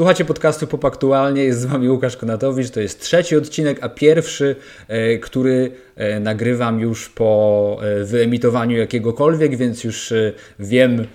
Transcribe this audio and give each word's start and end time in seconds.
Słuchacie 0.00 0.24
podcastu 0.24 0.66
Pop 0.66 0.84
Aktualnie, 0.84 1.44
jest 1.44 1.60
z 1.60 1.64
Wami 1.64 1.90
Łukasz 1.90 2.16
Konatowicz, 2.16 2.70
to 2.70 2.80
jest 2.80 3.00
trzeci 3.00 3.36
odcinek, 3.36 3.78
a 3.80 3.88
pierwszy, 3.88 4.56
e, 4.88 5.18
który 5.18 5.72
e, 5.96 6.20
nagrywam 6.20 6.80
już 6.80 7.08
po 7.08 7.80
e, 7.82 8.04
wyemitowaniu 8.04 8.78
jakiegokolwiek, 8.78 9.56
więc 9.56 9.84
już 9.84 10.12
wiem 10.58 11.06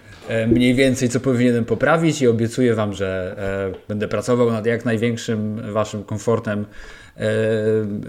mniej 0.48 0.76
więcej, 0.76 1.10
co 1.10 1.20
powinienem 1.20 1.66
poprawić 1.66 2.22
i 2.22 2.28
obiecuję 2.28 2.74
Wam, 2.76 2.94
że 2.94 3.36
będę 3.88 4.08
pracował 4.08 4.52
nad 4.52 4.66
jak 4.66 4.86
największym 4.86 5.62
Waszym 5.74 6.04
komfortem 6.04 6.66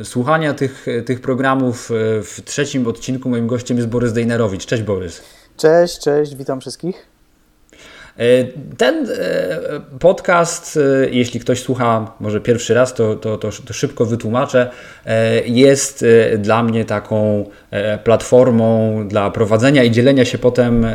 słuchania 0.02 0.54
tych, 0.54 0.86
tych 1.06 1.20
programów. 1.20 1.90
W 2.22 2.40
trzecim 2.44 2.86
odcinku 2.86 3.28
moim 3.28 3.46
gościem 3.46 3.76
jest 3.76 3.88
Borys 3.88 4.12
Dejnerowicz. 4.12 4.66
Cześć 4.66 4.82
Borys. 4.82 5.22
Cześć, 5.56 5.98
cześć, 5.98 6.36
witam 6.36 6.60
wszystkich. 6.60 7.15
E, 8.18 8.44
ten 8.76 9.06
e, 9.10 9.80
podcast, 9.98 10.76
e, 10.76 11.10
jeśli 11.10 11.40
ktoś 11.40 11.62
słucha 11.62 12.12
może 12.20 12.40
pierwszy 12.40 12.74
raz, 12.74 12.94
to, 12.94 13.16
to, 13.16 13.38
to, 13.38 13.50
to, 13.66 13.72
szybko 13.72 14.04
wytłumaczę, 14.04 14.70
jest 15.46 16.04
dla 16.38 16.62
mnie 16.62 16.84
taką 16.84 17.44
platformą 18.04 19.04
dla 19.08 19.30
prowadzenia 19.30 19.84
i 19.84 19.90
dzielenia 19.90 20.24
się 20.24 20.38
potem 20.38 20.86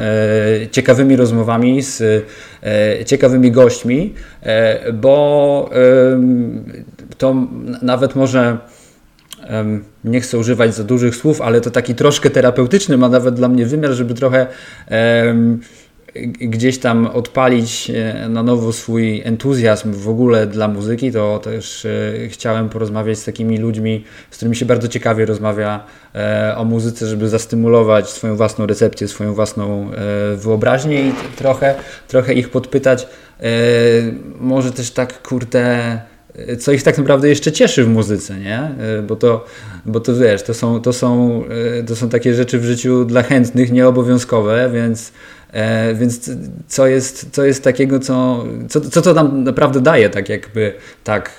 ciekawymi 0.72 1.16
rozmowami 1.16 1.82
z 1.82 2.26
ciekawymi 3.06 3.52
gośćmi, 3.52 4.14
bo 4.94 5.70
to 7.18 7.36
nawet 7.82 8.16
może 8.16 8.58
nie 10.04 10.22
chcę 10.22 10.38
używać 10.38 10.76
za 10.76 10.84
dużych 10.84 11.16
słów, 11.16 11.42
ale 11.42 11.62
to 11.62 11.72
taki 11.72 11.96
troszkę 11.96 12.30
terapeutyczny 12.30 12.98
ma 12.98 13.10
nawet 13.10 13.36
dla 13.36 13.48
mnie 13.48 13.66
wymiar, 13.66 13.92
żeby 13.92 14.14
trochę 14.14 14.48
gdzieś 16.40 16.80
tam 16.80 17.08
odpalić 17.08 17.92
e, 17.96 18.30
na 18.30 18.44
nowo 18.44 18.74
swój 18.74 19.22
entuzjazm 19.26 19.94
w 19.94 20.10
ogóle 20.10 20.48
dla 20.48 20.68
muzyki, 20.68 21.12
to 21.12 21.40
też 21.40 21.86
e, 21.86 22.28
chciałem 22.28 22.70
porozmawiać 22.70 23.20
z 23.20 23.26
takimi 23.26 23.58
ludźmi, 23.58 24.04
z 24.32 24.36
którymi 24.36 24.56
się 24.56 24.66
bardzo 24.66 24.88
ciekawie 24.88 25.26
rozmawia 25.26 25.84
e, 26.16 26.54
o 26.58 26.66
muzyce, 26.66 27.08
żeby 27.08 27.30
zastymulować 27.30 28.10
swoją 28.10 28.36
własną 28.36 28.66
recepcję, 28.66 29.08
swoją 29.08 29.34
własną 29.34 29.92
wyobraźnię 30.36 31.08
i 31.08 31.14
trochę, 31.36 31.76
trochę 32.08 32.34
ich 32.34 32.50
podpytać, 32.50 33.08
może 34.40 34.72
też 34.72 34.92
tak 34.92 35.22
kurde 35.22 36.02
co 36.60 36.72
ich 36.72 36.84
tak 36.84 36.98
naprawdę 36.98 37.30
jeszcze 37.30 37.52
cieszy 37.52 37.84
w 37.84 37.90
muzyce, 37.90 38.40
nie? 38.40 38.72
Bo 39.08 39.16
to, 39.16 39.46
bo 39.86 40.00
to 40.00 40.16
wiesz, 40.16 40.44
to 40.44 40.54
są, 40.54 40.82
to, 40.82 40.94
są, 40.94 41.44
to 41.88 41.96
są 41.96 42.10
takie 42.10 42.34
rzeczy 42.34 42.60
w 42.60 42.64
życiu 42.64 43.06
dla 43.06 43.24
chętnych, 43.24 43.72
nieobowiązkowe, 43.72 44.70
więc 44.74 45.12
E, 45.52 45.94
więc 45.94 46.30
co 46.68 46.88
jest, 46.88 47.30
co 47.32 47.46
jest 47.46 47.64
takiego, 47.64 48.00
co, 48.00 48.46
co, 48.70 48.82
co 48.82 49.02
to 49.02 49.14
nam 49.14 49.44
naprawdę 49.44 49.82
daje, 49.82 50.10
tak 50.10 50.30
jakby 50.30 50.74
tak 51.04 51.32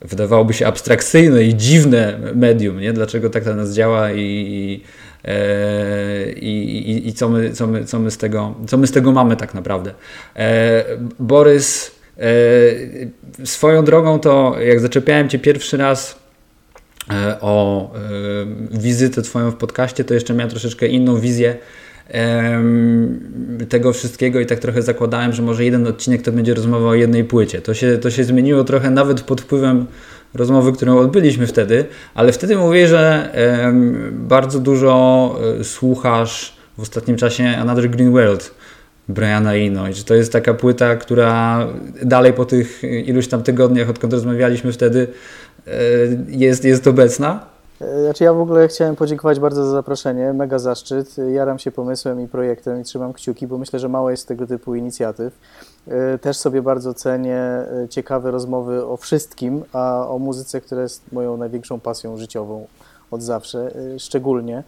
wydawałoby 0.00 0.54
się 0.54 0.66
abstrakcyjne 0.66 1.44
i 1.44 1.54
dziwne 1.54 2.18
medium, 2.34 2.80
nie? 2.80 2.92
Dlaczego 2.92 3.30
tak 3.30 3.44
to 3.44 3.54
nas 3.54 3.74
działa 3.74 4.12
i, 4.12 4.82
e, 5.24 6.32
i, 6.32 6.90
i, 6.90 7.08
i, 7.08 7.12
co, 7.12 7.28
my, 7.28 7.52
co, 7.52 7.66
my, 7.66 7.84
co, 7.84 7.98
my 7.98 8.10
z 8.10 8.16
tego, 8.18 8.54
co 8.66 8.76
my 8.76 8.86
z 8.86 8.92
tego 8.92 9.12
mamy 9.12 9.36
tak 9.36 9.54
naprawdę. 9.54 9.94
E, 10.36 10.84
Borys, 11.18 11.96
swoją 13.44 13.84
drogą 13.84 14.18
to 14.18 14.56
jak 14.60 14.80
zaczepiałem 14.80 15.28
Cię 15.28 15.38
pierwszy 15.38 15.76
raz 15.76 16.18
o 17.40 17.90
wizytę 18.70 19.22
Twoją 19.22 19.50
w 19.50 19.56
podcaście, 19.56 20.04
to 20.04 20.14
jeszcze 20.14 20.34
miałem 20.34 20.50
troszeczkę 20.50 20.86
inną 20.86 21.20
wizję 21.20 21.56
tego 23.68 23.92
wszystkiego 23.92 24.40
i 24.40 24.46
tak 24.46 24.58
trochę 24.58 24.82
zakładałem, 24.82 25.32
że 25.32 25.42
może 25.42 25.64
jeden 25.64 25.86
odcinek 25.86 26.22
to 26.22 26.32
będzie 26.32 26.54
rozmowa 26.54 26.88
o 26.88 26.94
jednej 26.94 27.24
płycie. 27.24 27.60
To 27.60 27.74
się, 27.74 27.98
to 27.98 28.10
się 28.10 28.24
zmieniło 28.24 28.64
trochę 28.64 28.90
nawet 28.90 29.20
pod 29.20 29.40
wpływem 29.40 29.86
rozmowy, 30.34 30.72
którą 30.72 30.98
odbyliśmy 30.98 31.46
wtedy, 31.46 31.84
ale 32.14 32.32
wtedy 32.32 32.56
mówię, 32.56 32.88
że 32.88 33.30
bardzo 34.12 34.60
dużo 34.60 35.38
e, 35.60 35.64
słuchasz 35.64 36.56
w 36.78 36.82
ostatnim 36.82 37.16
czasie 37.16 37.44
Another 37.58 37.90
Green 37.90 38.12
World 38.12 38.54
Briana 39.08 39.54
Eno 39.54 39.88
i 39.88 39.94
że 39.94 40.04
to 40.04 40.14
jest 40.14 40.32
taka 40.32 40.54
płyta, 40.54 40.96
która 40.96 41.66
dalej 42.02 42.32
po 42.32 42.44
tych 42.44 42.82
iluś 43.04 43.28
tam 43.28 43.42
tygodniach, 43.42 43.90
odkąd 43.90 44.12
rozmawialiśmy 44.12 44.72
wtedy, 44.72 45.06
e, 45.66 45.70
jest, 46.28 46.64
jest 46.64 46.86
obecna. 46.86 47.55
E, 47.80 48.02
znaczy 48.04 48.24
ja 48.24 48.32
w 48.32 48.40
ogóle 48.40 48.68
chciałem 48.68 48.96
podziękować 48.96 49.40
bardzo 49.40 49.64
za 49.64 49.70
zaproszenie, 49.70 50.32
mega 50.32 50.58
zaszczyt. 50.58 51.16
Jaram 51.32 51.58
się 51.58 51.72
pomysłem 51.72 52.20
i 52.20 52.28
projektem 52.28 52.80
i 52.80 52.84
trzymam 52.84 53.12
kciuki, 53.12 53.46
bo 53.46 53.58
myślę, 53.58 53.78
że 53.78 53.88
mało 53.88 54.10
jest 54.10 54.28
tego 54.28 54.46
typu 54.46 54.74
inicjatyw. 54.74 55.38
E, 55.88 56.18
też 56.18 56.36
sobie 56.36 56.62
bardzo 56.62 56.94
cenię 56.94 57.36
e, 57.36 57.88
ciekawe 57.88 58.30
rozmowy 58.30 58.86
o 58.86 58.96
wszystkim, 58.96 59.64
a 59.72 60.08
o 60.08 60.18
muzyce, 60.18 60.60
która 60.60 60.82
jest 60.82 61.12
moją 61.12 61.36
największą 61.36 61.80
pasją 61.80 62.16
życiową 62.16 62.66
od 63.10 63.22
zawsze, 63.22 63.70
szczególnie. 63.98 64.62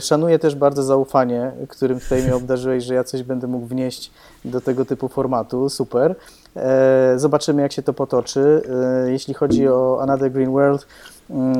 Szanuję 0.00 0.38
też 0.38 0.54
bardzo 0.54 0.82
zaufanie, 0.82 1.52
którym 1.68 2.00
tutaj 2.00 2.22
mnie 2.22 2.34
obdarzyłeś, 2.36 2.84
że 2.84 2.94
ja 2.94 3.04
coś 3.04 3.22
będę 3.22 3.46
mógł 3.46 3.66
wnieść 3.66 4.10
do 4.44 4.60
tego 4.60 4.84
typu 4.84 5.08
formatu. 5.08 5.68
Super. 5.68 6.14
Zobaczymy, 7.16 7.62
jak 7.62 7.72
się 7.72 7.82
to 7.82 7.92
potoczy. 7.92 8.62
Jeśli 9.06 9.34
chodzi 9.34 9.68
o 9.68 9.98
Another 10.00 10.32
Green 10.32 10.52
World, 10.52 10.86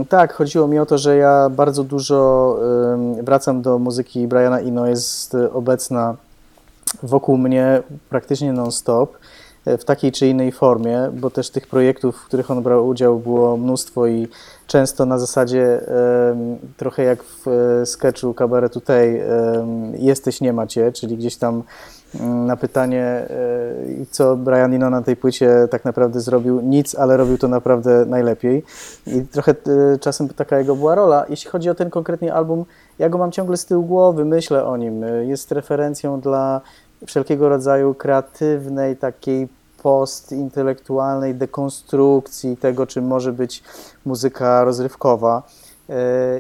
tak, 0.09 0.33
chodziło 0.33 0.69
mi 0.69 0.78
o 0.78 0.87
to, 0.87 0.99
że 0.99 1.16
ja 1.16 1.49
bardzo 1.50 1.84
dużo 1.84 2.59
wracam 3.22 3.62
do 3.62 3.78
muzyki 3.78 4.28
Briana 4.28 4.60
Eno, 4.60 4.87
jest 4.87 5.37
obecna 5.53 6.16
wokół 7.03 7.38
mnie 7.38 7.82
praktycznie 8.11 8.53
non-stop 8.53 9.19
e, 9.66 9.78
w 9.78 9.84
takiej 9.84 10.12
czy 10.12 10.27
innej 10.27 10.53
formie, 10.53 11.11
bo 11.12 11.31
też 11.31 11.50
tych 11.50 11.66
projektów, 11.66 12.16
w 12.16 12.27
których 12.27 12.50
on 12.50 12.62
brał 12.62 12.88
udział 12.88 13.19
było 13.19 13.56
mnóstwo 13.56 14.06
i 14.06 14.28
często 14.66 15.06
na 15.06 15.19
zasadzie 15.19 15.81
trochę 16.77 17.03
jak 17.03 17.22
w 17.22 17.49
e, 17.49 17.87
sketchu 17.87 18.34
Kabaretu 18.34 18.81
Tej 18.81 19.22
jesteś, 19.99 20.41
nie 20.41 20.53
macie, 20.53 20.93
czyli 20.93 21.16
gdzieś 21.16 21.37
tam 21.37 21.62
Mm, 21.62 22.01
na 22.21 22.56
pytanie, 22.56 23.05
e, 23.05 23.27
co 24.11 24.37
Brian 24.37 24.75
Eno 24.75 24.91
na 24.91 25.03
tej 25.03 25.17
płycie 25.17 25.69
tak 25.71 25.84
naprawdę 25.84 26.21
zrobił. 26.21 26.61
Nic, 26.61 26.95
ale 26.95 27.17
robił 27.17 27.39
to 27.39 27.49
naprawdę 27.49 28.06
najlepiej. 28.06 28.65
I 29.06 29.23
trochę 29.23 29.53
e, 29.53 29.99
czasem 29.99 30.28
taka 30.28 30.59
jego 30.59 30.77
była 30.77 30.95
rola. 30.95 31.27
Jeśli 31.28 31.50
chodzi 31.50 31.71
o 31.71 31.75
ten 31.75 31.91
konkretnie 31.91 32.34
album, 32.34 32.65
ja 32.99 33.09
go 33.09 33.19
mam 33.19 33.33
ciągle 33.33 33.56
z 33.56 33.67
tyłu 33.67 33.84
głowy, 33.84 34.25
myślę 34.25 34.65
o 34.65 34.77
nim. 34.77 35.05
E, 35.05 35.25
jest 35.25 35.53
referencją 35.53 36.21
dla 36.21 36.61
wszelkiego 37.06 37.49
rodzaju 37.49 37.95
kreatywnej, 37.95 38.97
takiej 38.97 39.49
postintelektualnej 39.83 41.34
dekonstrukcji 41.34 42.56
tego, 42.56 42.87
czym 42.87 43.06
może 43.06 43.33
być 43.33 43.62
muzyka 44.05 44.65
rozrywkowa. 44.65 45.43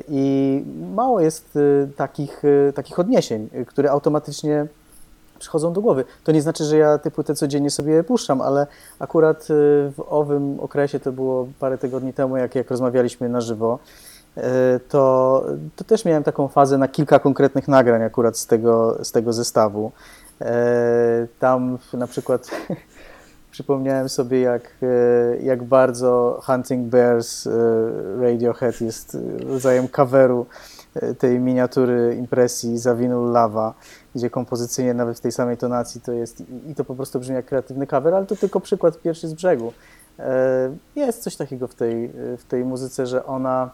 I 0.08 0.64
mało 0.94 1.20
jest 1.20 1.58
takich, 1.96 2.42
takich 2.74 2.98
odniesień, 2.98 3.48
które 3.66 3.90
automatycznie 3.90 4.66
przychodzą 5.42 5.72
do 5.72 5.80
głowy. 5.80 6.04
To 6.24 6.32
nie 6.32 6.42
znaczy, 6.42 6.64
że 6.64 6.76
ja 6.76 6.98
te 6.98 7.34
codziennie 7.34 7.70
sobie 7.70 8.04
puszczam, 8.04 8.40
ale 8.40 8.66
akurat 8.98 9.42
y, 9.42 9.44
w 9.96 10.04
owym 10.08 10.60
okresie, 10.60 11.00
to 11.00 11.12
było 11.12 11.48
parę 11.58 11.78
tygodni 11.78 12.12
temu, 12.12 12.36
jak, 12.36 12.54
jak 12.54 12.70
rozmawialiśmy 12.70 13.28
na 13.28 13.40
żywo, 13.40 13.78
y, 14.36 14.40
to, 14.88 15.44
to 15.76 15.84
też 15.84 16.04
miałem 16.04 16.22
taką 16.22 16.48
fazę 16.48 16.78
na 16.78 16.88
kilka 16.88 17.18
konkretnych 17.18 17.68
nagrań 17.68 18.02
akurat 18.02 18.38
z 18.38 18.46
tego, 18.46 19.04
z 19.04 19.12
tego 19.12 19.32
zestawu. 19.32 19.92
Y, 20.40 20.44
tam 21.38 21.78
na 21.92 22.06
przykład 22.06 22.50
przypomniałem 23.50 24.08
sobie, 24.08 24.40
jak, 24.40 24.62
jak 25.42 25.62
bardzo 25.62 26.40
Hunting 26.46 26.88
Bears 26.88 27.48
Radiohead 28.20 28.80
jest 28.80 29.18
rodzajem 29.48 29.88
coveru 29.88 30.46
tej 31.18 31.40
miniatury 31.40 32.16
impresji 32.18 32.78
Zawinul 32.78 33.32
Lava 33.32 33.74
gdzie 34.14 34.30
kompozycyjnie 34.30 34.94
nawet 34.94 35.18
w 35.18 35.20
tej 35.20 35.32
samej 35.32 35.56
tonacji 35.56 36.00
to 36.00 36.12
jest 36.12 36.42
i 36.70 36.74
to 36.74 36.84
po 36.84 36.94
prostu 36.94 37.20
brzmi 37.20 37.34
jak 37.34 37.46
kreatywny 37.46 37.86
cover, 37.86 38.14
ale 38.14 38.26
to 38.26 38.36
tylko 38.36 38.60
przykład 38.60 38.98
pierwszy 38.98 39.28
z 39.28 39.34
brzegu. 39.34 39.72
E, 40.18 40.76
jest 40.96 41.22
coś 41.22 41.36
takiego 41.36 41.68
w 41.68 41.74
tej, 41.74 42.08
w 42.38 42.44
tej 42.48 42.64
muzyce, 42.64 43.06
że 43.06 43.26
ona, 43.26 43.70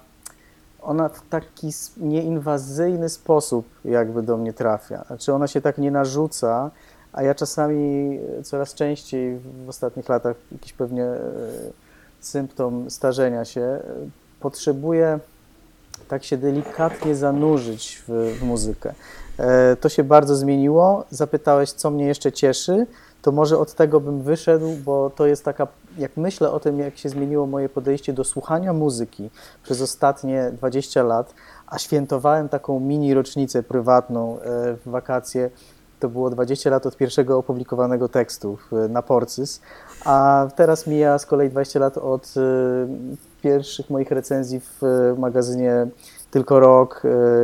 ona 0.83 1.09
w 1.09 1.29
taki 1.29 1.71
nieinwazyjny 1.97 3.09
sposób 3.09 3.67
jakby 3.85 4.23
do 4.23 4.37
mnie 4.37 4.53
trafia. 4.53 5.05
Znaczy 5.07 5.33
ona 5.33 5.47
się 5.47 5.61
tak 5.61 5.79
nie 5.79 5.91
narzuca, 5.91 6.71
a 7.13 7.23
ja 7.23 7.35
czasami 7.35 8.19
coraz 8.43 8.75
częściej 8.75 9.39
w 9.39 9.69
ostatnich 9.69 10.09
latach 10.09 10.37
jakiś 10.53 10.73
pewnie 10.73 11.05
e, 11.05 11.21
symptom 12.21 12.91
starzenia 12.91 13.45
się, 13.45 13.61
e, 13.61 13.83
potrzebuję 14.41 15.19
tak 16.09 16.25
się 16.25 16.37
delikatnie 16.37 17.15
zanurzyć 17.15 18.03
w, 18.09 18.37
w 18.41 18.43
muzykę. 18.43 18.95
E, 19.39 19.77
to 19.77 19.89
się 19.89 20.05
bardzo 20.05 20.37
zmieniło. 20.37 21.05
Zapytałeś, 21.11 21.73
co 21.73 21.91
mnie 21.91 22.07
jeszcze 22.07 22.33
cieszy, 22.33 22.87
to 23.23 23.33
może 23.33 23.59
od 23.59 23.75
tego 23.75 24.01
bym 24.01 24.23
wyszedł, 24.23 24.77
bo 24.85 25.11
to 25.11 25.27
jest 25.27 25.45
taka, 25.45 25.67
jak 25.99 26.17
myślę 26.17 26.51
o 26.51 26.61
tym, 26.61 26.79
jak 26.79 26.99
się 26.99 27.09
zmieniło 27.09 27.47
moje 27.47 27.69
podejście 27.69 28.13
do 28.13 28.25
słuchania 28.25 28.73
muzyki 28.73 29.31
przez 29.63 29.83
ostatnie 29.83 30.51
20 30.53 31.03
lat, 31.03 31.35
a 31.67 31.79
świętowałem 31.79 32.49
taką 32.49 32.81
mini 32.81 33.15
rocznicę 33.15 33.63
prywatną 33.63 34.41
e, 34.41 34.41
w 34.75 34.83
wakacje, 34.85 35.51
to 36.01 36.09
było 36.09 36.31
20 36.31 36.71
lat 36.71 36.87
od 36.87 36.97
pierwszego 36.97 37.39
opublikowanego 37.39 38.09
tekstu 38.09 38.59
na 38.89 39.03
Porcys, 39.03 39.61
a 40.05 40.47
teraz 40.57 40.87
mija 40.87 41.19
z 41.19 41.27
kolei 41.27 41.51
20 41.51 41.79
lat 41.79 41.99
od 41.99 42.35
pierwszych 43.43 43.91
moich 43.91 44.11
recenzji 44.11 44.61
w 44.61 44.83
magazynie 45.19 45.87
tylko 46.31 46.61
rok 46.61 47.03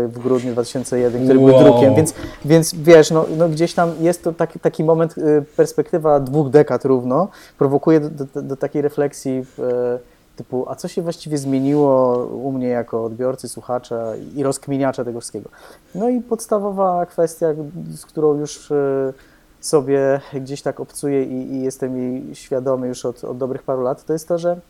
w 0.09 0.19
grudniu 0.23 0.53
2001, 0.53 1.25
który 1.25 1.39
wow. 1.39 1.49
był 1.49 1.59
drukiem, 1.59 1.95
więc, 1.95 2.15
więc 2.45 2.75
wiesz, 2.75 3.11
no, 3.11 3.27
no 3.37 3.49
gdzieś 3.49 3.75
tam 3.75 3.93
jest 4.01 4.25
to 4.25 4.33
taki, 4.33 4.61
taki 4.61 4.85
moment, 4.85 5.15
perspektywa 5.57 6.21
dwóch 6.21 6.51
dekad 6.51 6.85
równo, 6.85 7.29
prowokuje 7.59 8.01
do, 8.01 8.25
do, 8.25 8.43
do 8.43 8.57
takiej 8.57 8.83
refleksji 8.83 9.45
w, 9.45 9.59
typu, 10.37 10.65
a 10.69 10.75
co 10.75 10.89
się 10.89 11.03
właściwie 11.03 11.39
zmieniło 11.39 12.17
u 12.27 12.53
mnie 12.53 12.69
jako 12.69 13.05
odbiorcy, 13.05 13.49
słuchacza 13.49 14.17
i 14.37 14.43
rozkminiacza 14.43 15.05
tego 15.05 15.21
wszystkiego. 15.21 15.51
No 15.95 16.09
i 16.09 16.21
podstawowa 16.21 17.07
kwestia, 17.07 17.47
z 17.97 18.07
którą 18.07 18.35
już 18.35 18.71
e, 18.71 19.13
sobie 19.61 20.21
gdzieś 20.35 20.63
tak 20.63 20.81
obcuję 20.81 21.25
i, 21.25 21.53
i 21.53 21.63
jestem 21.63 21.97
jej 21.97 22.35
świadomy 22.35 22.89
już 22.89 23.05
od, 23.05 23.25
od 23.25 23.39
dobrych 23.39 23.63
paru 23.63 23.83
lat, 23.83 24.05
to 24.05 24.13
jest 24.13 24.29
to, 24.29 24.39
że 24.39 24.61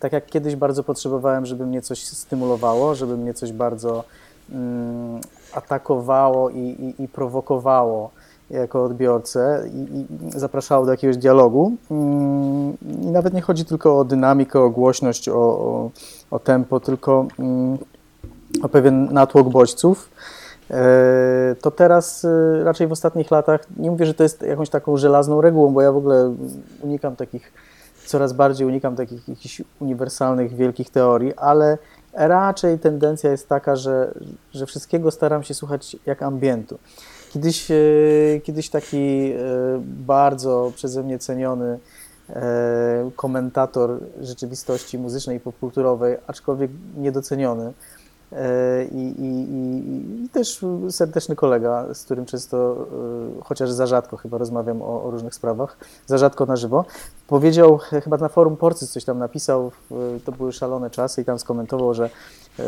tak 0.00 0.12
jak 0.12 0.26
kiedyś 0.26 0.56
bardzo 0.56 0.84
potrzebowałem, 0.84 1.46
żeby 1.46 1.66
mnie 1.66 1.82
coś 1.82 2.04
stymulowało, 2.04 2.94
żeby 2.94 3.16
mnie 3.16 3.34
coś 3.34 3.52
bardzo 3.52 4.04
mm, 4.52 5.20
atakowało 5.52 6.50
i, 6.50 6.58
i, 6.58 7.02
i 7.02 7.08
prowokowało, 7.08 8.10
jako 8.52 8.84
odbiorcę 8.84 9.64
i, 9.74 9.78
i 9.78 10.06
zapraszało 10.40 10.84
do 10.84 10.90
jakiegoś 10.90 11.16
dialogu. 11.16 11.72
Mm, 11.90 12.76
I 13.02 13.06
nawet 13.06 13.34
nie 13.34 13.40
chodzi 13.40 13.64
tylko 13.64 13.98
o 13.98 14.04
dynamikę, 14.04 14.60
o 14.60 14.70
głośność, 14.70 15.28
o, 15.28 15.34
o, 15.34 15.90
o 16.30 16.38
tempo, 16.38 16.80
tylko 16.80 17.26
mm, 17.38 17.78
o 18.62 18.68
pewien 18.68 19.12
natłok 19.12 19.48
bodźców. 19.48 20.08
E, 20.70 21.56
to 21.60 21.70
teraz 21.70 22.24
e, 22.24 22.64
raczej 22.64 22.86
w 22.86 22.92
ostatnich 22.92 23.30
latach, 23.30 23.66
nie 23.76 23.90
mówię, 23.90 24.06
że 24.06 24.14
to 24.14 24.22
jest 24.22 24.42
jakąś 24.42 24.70
taką 24.70 24.96
żelazną 24.96 25.40
regułą, 25.40 25.72
bo 25.72 25.82
ja 25.82 25.92
w 25.92 25.96
ogóle 25.96 26.34
unikam 26.80 27.16
takich, 27.16 27.52
coraz 28.06 28.32
bardziej 28.32 28.66
unikam 28.66 28.96
takich 28.96 29.28
jakichś 29.28 29.62
uniwersalnych, 29.80 30.56
wielkich 30.56 30.90
teorii, 30.90 31.34
ale 31.34 31.78
raczej 32.12 32.78
tendencja 32.78 33.30
jest 33.30 33.48
taka, 33.48 33.76
że, 33.76 34.14
że 34.52 34.66
wszystkiego 34.66 35.10
staram 35.10 35.42
się 35.42 35.54
słuchać 35.54 35.96
jak 36.06 36.22
ambientu. 36.22 36.78
Kiedyś, 37.32 37.70
e, 37.70 37.74
kiedyś 38.42 38.68
taki 38.68 38.96
e, 38.96 39.34
bardzo 39.84 40.72
przeze 40.76 41.02
mnie 41.02 41.18
ceniony 41.18 41.78
e, 42.28 43.10
komentator 43.16 44.00
rzeczywistości 44.20 44.98
muzycznej 44.98 45.36
i 45.36 45.40
popkulturowej, 45.40 46.16
aczkolwiek 46.26 46.70
niedoceniony, 46.96 47.72
i, 48.92 48.98
i, 48.98 50.24
i, 50.24 50.28
też 50.28 50.64
serdeczny 50.90 51.36
kolega, 51.36 51.94
z 51.94 52.04
którym 52.04 52.26
często, 52.26 52.86
chociaż 53.44 53.70
za 53.70 53.86
rzadko 53.86 54.16
chyba 54.16 54.38
rozmawiam 54.38 54.82
o, 54.82 55.04
o, 55.04 55.10
różnych 55.10 55.34
sprawach, 55.34 55.76
za 56.06 56.18
rzadko 56.18 56.46
na 56.46 56.56
żywo, 56.56 56.84
powiedział, 57.26 57.78
chyba 57.78 58.16
na 58.16 58.28
forum 58.28 58.56
Porcy 58.56 58.86
coś 58.86 59.04
tam 59.04 59.18
napisał, 59.18 59.72
to 60.24 60.32
były 60.32 60.52
szalone 60.52 60.90
czasy 60.90 61.22
i 61.22 61.24
tam 61.24 61.38
skomentował, 61.38 61.94
że 61.94 62.10
E, 62.58 62.64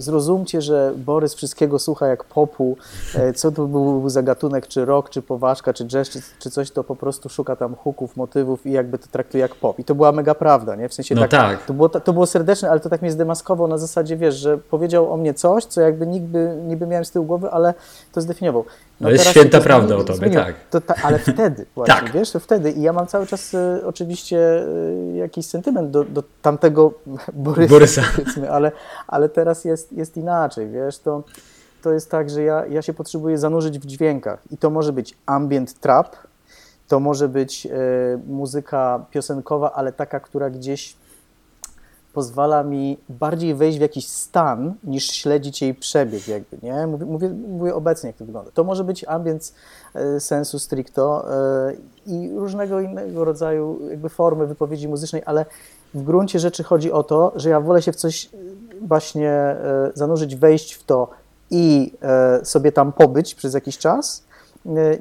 zrozumcie, 0.00 0.62
że 0.62 0.92
Borys 0.96 1.34
wszystkiego 1.34 1.78
słucha 1.78 2.06
jak 2.06 2.24
popu, 2.24 2.76
e, 3.14 3.32
co 3.32 3.52
to 3.52 3.66
był 3.66 4.08
za 4.08 4.22
gatunek, 4.22 4.66
czy 4.66 4.84
rock, 4.84 5.10
czy 5.10 5.22
poważka, 5.22 5.72
czy 5.72 5.86
jazz, 5.86 6.08
czy, 6.08 6.20
czy 6.38 6.50
coś, 6.50 6.70
to 6.70 6.84
po 6.84 6.96
prostu 6.96 7.28
szuka 7.28 7.56
tam 7.56 7.74
huków, 7.74 8.16
motywów 8.16 8.66
i 8.66 8.72
jakby 8.72 8.98
to 8.98 9.06
traktuje 9.06 9.42
jak 9.42 9.54
pop. 9.54 9.78
I 9.78 9.84
to 9.84 9.94
była 9.94 10.12
mega 10.12 10.34
prawda, 10.34 10.76
nie? 10.76 10.88
W 10.88 10.94
sensie 10.94 11.14
no 11.14 11.20
tak, 11.20 11.30
tak. 11.30 11.66
To, 11.66 11.74
było, 11.74 11.88
to 11.88 12.12
było 12.12 12.26
serdeczne, 12.26 12.70
ale 12.70 12.80
to 12.80 12.88
tak 12.88 13.02
mnie 13.02 13.12
zdemaskował 13.12 13.68
na 13.68 13.78
zasadzie, 13.78 14.16
wiesz, 14.16 14.34
że 14.34 14.58
powiedział 14.58 14.95
o 15.00 15.16
mnie 15.16 15.34
coś, 15.34 15.64
co 15.64 15.80
jakby 15.80 16.06
niby, 16.06 16.56
niby 16.66 16.86
miałem 16.86 17.04
z 17.04 17.10
tyłu 17.10 17.24
głowy, 17.24 17.50
ale 17.50 17.74
to 18.12 18.20
zdefiniował. 18.20 18.64
No, 19.00 19.10
jest 19.10 19.28
święta 19.28 19.60
prawda 19.60 19.96
o 19.96 20.04
tobie, 20.04 20.30
tak. 20.30 20.54
To, 20.70 20.80
ta, 20.80 20.94
ale 21.02 21.18
wtedy 21.18 21.66
właśnie, 21.74 21.94
tak. 21.94 22.12
wiesz, 22.12 22.30
to 22.30 22.40
wtedy. 22.40 22.70
I 22.70 22.82
ja 22.82 22.92
mam 22.92 23.06
cały 23.06 23.26
czas 23.26 23.54
y, 23.54 23.86
oczywiście 23.86 24.62
y, 25.12 25.16
jakiś 25.16 25.46
sentyment 25.46 25.90
do, 25.90 26.04
do 26.04 26.22
tamtego 26.42 26.92
Borysa, 27.32 27.70
Borysa. 27.70 28.02
ale, 28.50 28.72
ale 29.06 29.28
teraz 29.28 29.64
jest, 29.64 29.92
jest 29.92 30.16
inaczej, 30.16 30.68
wiesz, 30.68 30.98
to, 30.98 31.22
to 31.82 31.92
jest 31.92 32.10
tak, 32.10 32.30
że 32.30 32.42
ja, 32.42 32.66
ja 32.66 32.82
się 32.82 32.94
potrzebuję 32.94 33.38
zanurzyć 33.38 33.78
w 33.78 33.86
dźwiękach 33.86 34.42
i 34.50 34.56
to 34.56 34.70
może 34.70 34.92
być 34.92 35.14
ambient 35.26 35.80
trap, 35.80 36.16
to 36.88 37.00
może 37.00 37.28
być 37.28 37.66
y, 37.66 37.70
muzyka 38.26 39.04
piosenkowa, 39.10 39.72
ale 39.72 39.92
taka, 39.92 40.20
która 40.20 40.50
gdzieś 40.50 40.96
pozwala 42.16 42.62
mi 42.62 42.98
bardziej 43.08 43.54
wejść 43.54 43.78
w 43.78 43.80
jakiś 43.80 44.08
stan, 44.08 44.74
niż 44.84 45.10
śledzić 45.10 45.62
jej 45.62 45.74
przebieg 45.74 46.28
jakby, 46.28 46.58
nie? 46.62 46.86
Mówię, 46.86 47.06
mówię, 47.06 47.28
mówię 47.28 47.74
obecnie, 47.74 48.06
jak 48.06 48.16
to 48.16 48.24
wygląda. 48.24 48.50
To 48.50 48.64
może 48.64 48.84
być 48.84 49.04
ambience 49.04 49.52
e, 49.94 50.20
sensu 50.20 50.58
stricto 50.58 51.34
e, 51.68 51.72
i 52.06 52.30
różnego 52.36 52.80
innego 52.80 53.24
rodzaju 53.24 53.78
jakby 53.90 54.08
formy 54.08 54.46
wypowiedzi 54.46 54.88
muzycznej, 54.88 55.22
ale 55.26 55.46
w 55.94 56.02
gruncie 56.02 56.38
rzeczy 56.38 56.64
chodzi 56.64 56.92
o 56.92 57.02
to, 57.02 57.32
że 57.36 57.50
ja 57.50 57.60
wolę 57.60 57.82
się 57.82 57.92
w 57.92 57.96
coś 57.96 58.30
właśnie 58.82 59.30
e, 59.30 59.90
zanurzyć, 59.94 60.36
wejść 60.36 60.72
w 60.72 60.84
to 60.84 61.10
i 61.50 61.92
sobie 62.42 62.72
tam 62.72 62.92
pobyć 62.92 63.34
przez 63.34 63.54
jakiś 63.54 63.78
czas, 63.78 64.24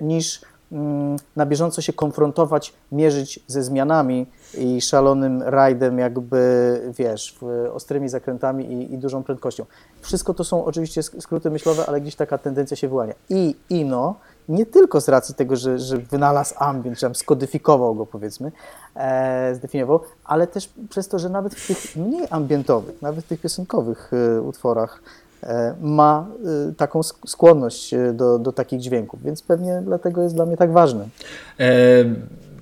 niż 0.02 0.42
mm, 0.72 1.16
na 1.36 1.46
bieżąco 1.46 1.82
się 1.82 1.94
konfrontować, 1.94 2.74
mierzyć 2.92 3.40
ze 3.48 3.64
zmianami 3.64 4.28
i 4.57 4.81
szalonym 4.81 5.44
rajdem, 5.44 6.00
jakby 6.00 6.81
wiesz, 6.98 7.36
ostrymi 7.74 8.10
zakrętami 8.10 8.66
i, 8.66 8.94
i, 8.94 8.98
dużą 8.98 9.24
prędkością. 9.24 9.66
Wszystko 10.02 10.34
to 10.34 10.44
są 10.44 10.66
oczywiście 10.66 11.04
skróty 11.04 11.50
myślowe, 11.50 11.86
ale 11.88 12.02
gdzieś 12.02 12.16
taka 12.16 12.38
tendencja 12.38 12.78
się 12.78 12.88
wyłania. 12.88 13.13
I 13.30 13.56
Ino, 13.69 14.16
nie 14.50 14.66
tylko 14.66 15.02
z 15.02 15.10
racji 15.10 15.36
tego, 15.36 15.56
że, 15.56 15.80
że 15.80 15.98
wynalazł 15.98 16.56
ambient, 16.57 17.00
że 17.00 17.16
skodyfikował 17.16 17.96
go 17.96 18.06
powiedzmy, 18.06 18.52
e, 18.96 19.56
zdefiniował, 19.56 20.00
ale 20.25 20.48
też 20.48 20.69
przez 20.90 21.07
to, 21.07 21.19
że 21.19 21.30
nawet 21.30 21.56
w 21.56 21.68
tych 21.68 21.96
mniej 21.96 22.28
ambientowych, 22.30 23.02
nawet 23.02 23.25
w 23.25 23.28
tych 23.28 23.42
piosenkowych 23.42 24.12
e, 24.13 24.42
utworach 24.42 25.02
e, 25.44 25.75
ma 25.81 26.28
e, 26.69 26.74
taką 26.74 27.04
skłonność 27.04 27.94
e, 27.94 28.13
do, 28.13 28.40
do 28.40 28.52
takich 28.52 28.80
dźwięków, 28.80 29.24
więc 29.24 29.42
pewnie 29.42 29.81
dlatego 29.86 30.22
jest 30.24 30.36
dla 30.36 30.46
mnie 30.46 30.57
tak 30.57 30.72
ważny. 30.72 31.10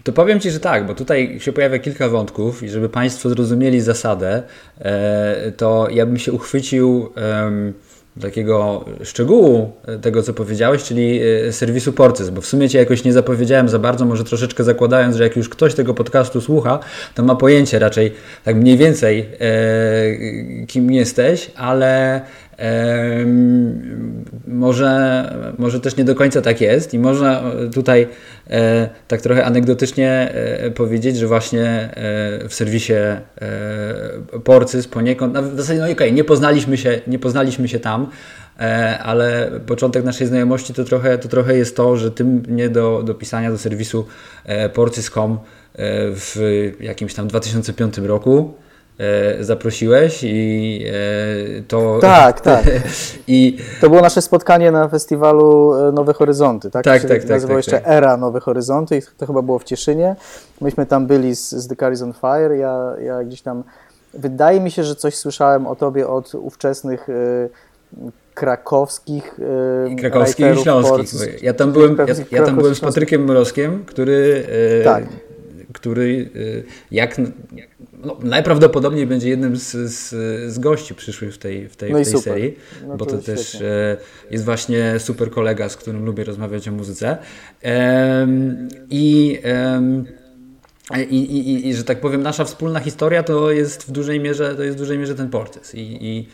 E 0.04 0.06
to 0.06 0.12
powiem 0.12 0.40
Ci, 0.40 0.52
że 0.52 0.60
tak, 0.60 0.86
bo 0.86 0.96
tutaj 0.96 1.40
się 1.40 1.54
pojawia 1.54 1.80
kilka 1.80 2.10
wątków 2.10 2.64
i 2.64 2.70
żeby 2.70 2.90
Państwo 2.90 3.30
zrozumieli 3.30 3.82
zasadę, 3.82 4.44
e, 4.80 5.52
to 5.58 5.88
ja 5.92 6.06
bym 6.06 6.18
się 6.18 6.32
uchwycił 6.32 7.10
takiego 8.22 8.86
szczegółu 9.04 9.72
tego, 10.02 10.24
co 10.24 10.34
powiedziałeś, 10.34 10.84
czyli 10.84 11.20
e, 11.48 11.54
serwisu 11.54 11.94
Porcys, 11.94 12.30
bo 12.30 12.42
w 12.42 12.46
sumie 12.46 12.70
Cię 12.70 12.80
jakoś 12.80 13.04
nie 13.04 13.14
zapowiedziałem 13.14 13.70
za 13.70 13.80
bardzo, 13.80 14.06
może 14.06 14.24
troszeczkę 14.24 14.64
zakładając, 14.64 15.16
że 15.16 15.24
jak 15.24 15.36
już 15.36 15.50
ktoś 15.50 15.74
tego 15.74 15.94
podcastu 15.94 16.42
słucha, 16.42 16.80
to 17.16 17.24
ma 17.24 17.36
pojęcie 17.36 17.80
raczej 17.80 18.14
tak 18.44 18.56
mniej 18.56 18.78
więcej 18.78 19.30
e, 19.40 20.66
kim 20.66 20.92
jesteś, 20.92 21.52
ale 21.56 22.22
może, 24.48 25.54
może 25.57 25.80
też 25.80 25.98
nie 25.98 26.04
do 26.04 26.16
końca 26.16 26.42
tak 26.42 26.62
jest 26.62 26.94
i 26.94 27.00
można 27.00 27.44
tutaj 27.74 28.07
e, 28.50 28.90
tak 29.07 29.22
trochę 29.22 29.45
anegdotycznie 29.45 30.10
e, 30.10 30.72
powiedzieć, 30.72 31.18
że 31.18 31.28
właśnie 31.28 31.66
e, 31.66 31.90
w 32.50 32.54
serwisie 32.54 32.94
Porcys 34.44 34.88
poniekąd, 34.88 35.38
w 35.38 35.57
zasadzie 35.57 35.80
no 35.80 35.86
okej, 35.86 35.95
okay, 35.95 36.12
nie 36.12 36.24
poznaliśmy 36.24 36.78
się, 36.78 37.02
nie 37.07 37.19
poznaliśmy 37.19 37.68
się 37.68 37.80
tam, 37.80 38.07
ale 39.04 39.52
początek 39.66 40.04
naszej 40.04 40.28
znajomości 40.28 40.74
to 40.74 40.83
trochę, 40.83 41.18
to 41.18 41.28
trochę 41.28 41.57
jest 41.57 41.76
to, 41.76 41.98
że 41.98 42.12
Ty 42.12 42.24
mnie 42.26 42.69
do, 42.69 43.04
do 43.04 43.14
pisania 43.14 43.52
do 43.52 43.57
serwisu 43.57 44.06
porcys.com 44.74 45.40
w 46.16 46.72
jakimś 46.80 47.14
tam 47.14 47.28
2005 47.28 47.98
roku 47.98 48.54
zaprosiłeś 49.40 50.19
i 50.23 50.85
e, 50.88 51.62
to... 51.68 52.00
Tak, 52.02 52.42
tak. 52.42 52.66
I... 53.28 53.57
To 53.81 53.90
było 53.90 54.02
nasze 54.02 54.21
spotkanie 54.21 54.71
na 54.71 54.88
festiwalu 54.88 55.73
e, 55.73 55.92
Nowe 55.92 56.14
Horyzonty, 56.14 56.71
tak? 56.71 56.83
Tak, 56.83 57.02
tak, 57.02 57.12
tak. 57.21 57.30
Nazywało 57.30 57.59
tak, 57.59 57.66
jeszcze 57.66 57.81
tak. 57.81 57.94
Era 57.94 58.18
Nowe 58.18 58.40
Horyzonty 58.40 58.97
i 58.97 59.02
to 59.18 59.28
chyba 59.28 59.42
było 59.42 59.59
w 59.59 59.64
Cieszynie. 59.64 60.16
Myśmy 60.62 60.85
tam 60.85 61.07
byli 61.07 61.35
z, 61.35 61.52
z 61.52 61.68
The 61.68 61.76
Car 61.76 61.94
on 62.04 62.14
Fire, 62.14 62.57
ja, 62.57 62.94
ja 63.06 63.23
gdzieś 63.23 63.42
tam... 63.42 63.64
Wydaje 64.14 64.59
mi 64.59 64.71
się, 64.71 64.83
że 64.83 64.95
coś 64.95 65.16
słyszałem 65.16 65.68
o 65.68 65.76
tobie 65.76 66.07
od 66.07 66.35
ówczesnych 66.35 67.07
krakowskich 68.33 69.40
I 69.90 69.95
krakowskich 69.95 70.45
i 70.56 70.64
śląskich. 70.64 71.44
Ja 71.44 71.54
tam 71.54 71.71
byłem, 71.71 71.97
ja, 72.07 72.40
ja 72.40 72.45
tam 72.45 72.56
byłem 72.56 72.76
z 72.76 72.80
Patrykiem 72.80 73.23
Mrozkiem, 73.23 73.85
który, 73.85 74.47
tak. 74.83 75.04
który 75.73 76.30
jak, 76.92 77.18
jak 77.56 77.72
no, 78.06 78.18
najprawdopodobniej 78.24 79.07
będzie 79.07 79.30
jednym 79.30 79.57
z, 79.57 79.72
z, 79.72 80.10
z 80.54 80.60
gości 80.60 80.95
przyszłych 80.95 81.33
w 81.33 81.38
tej, 81.38 81.69
w 81.69 81.76
tej, 81.76 81.92
no 81.92 82.00
w 82.00 82.04
tej 82.04 82.22
serii, 82.22 82.57
no 82.88 82.98
bo 82.98 83.06
to, 83.06 83.18
to 83.18 83.24
też 83.24 83.56
e, 83.56 83.98
jest 84.31 84.45
właśnie 84.45 85.00
super 85.00 85.31
kolega, 85.31 85.69
z 85.69 85.78
którym 85.78 86.06
lubię 86.06 86.24
rozmawiać 86.24 86.68
o 86.68 86.72
muzyce. 86.72 87.18
I 88.90 89.40
i, 90.92 91.16
i, 91.16 91.68
I, 91.68 91.74
że 91.74 91.83
tak 91.83 92.02
powiem, 92.02 92.24
nasza 92.24 92.45
wspólna 92.45 92.80
historia 92.80 93.24
to 93.24 93.52
jest 93.52 93.83
w 93.83 93.92
dużej 93.92 94.19
mierze, 94.19 94.56
to 94.56 94.64
jest 94.64 94.78
w 94.78 94.80
dużej 94.80 94.98
mierze 94.98 95.16
ten 95.16 95.30
portys. 95.30 95.76
I, 95.76 95.98
i 96.02 96.28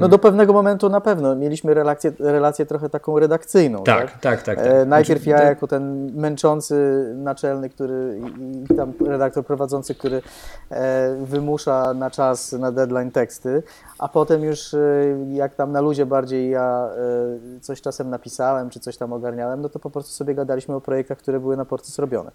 No 0.00 0.08
do 0.08 0.18
pewnego 0.18 0.52
momentu 0.52 0.88
na 0.88 1.00
pewno. 1.00 1.36
Mieliśmy 1.36 1.74
relację, 1.74 2.12
relację 2.18 2.66
trochę 2.66 2.88
taką 2.88 3.18
redakcyjną. 3.18 3.82
Tak, 3.82 4.10
tak, 4.10 4.20
tak. 4.20 4.42
tak, 4.42 4.56
tak. 4.56 4.86
Najpierw 4.86 5.22
znaczy, 5.22 5.42
ja 5.42 5.48
jako 5.48 5.66
ten 5.66 6.12
męczący 6.14 7.06
naczelny, 7.16 7.70
który 7.70 8.20
i 8.70 8.74
tam 8.74 8.92
redaktor 9.06 9.46
prowadzący, 9.46 9.94
który 9.94 10.22
wymusza 11.22 11.94
na 11.94 12.10
czas, 12.10 12.52
na 12.52 12.72
deadline 12.72 13.10
teksty, 13.10 13.62
a 13.98 14.08
potem 14.08 14.44
już 14.44 14.76
jak 15.32 15.54
tam 15.54 15.72
na 15.72 15.80
luzie 15.80 16.06
bardziej 16.06 16.50
ja 16.50 16.90
coś 17.60 17.80
czasem 17.80 18.10
napisałem, 18.10 18.70
czy 18.70 18.80
coś 18.80 18.96
tam 18.96 19.12
ogarniałem, 19.12 19.60
no 19.60 19.68
to 19.68 19.78
po 19.78 19.90
prostu 19.90 20.12
sobie 20.12 20.34
gadaliśmy 20.34 20.74
o 20.74 20.80
projektach, 20.80 21.18
które 21.18 21.40
były 21.40 21.56
na 21.56 21.64
porty 21.64 21.90
zrobione. 21.90 22.30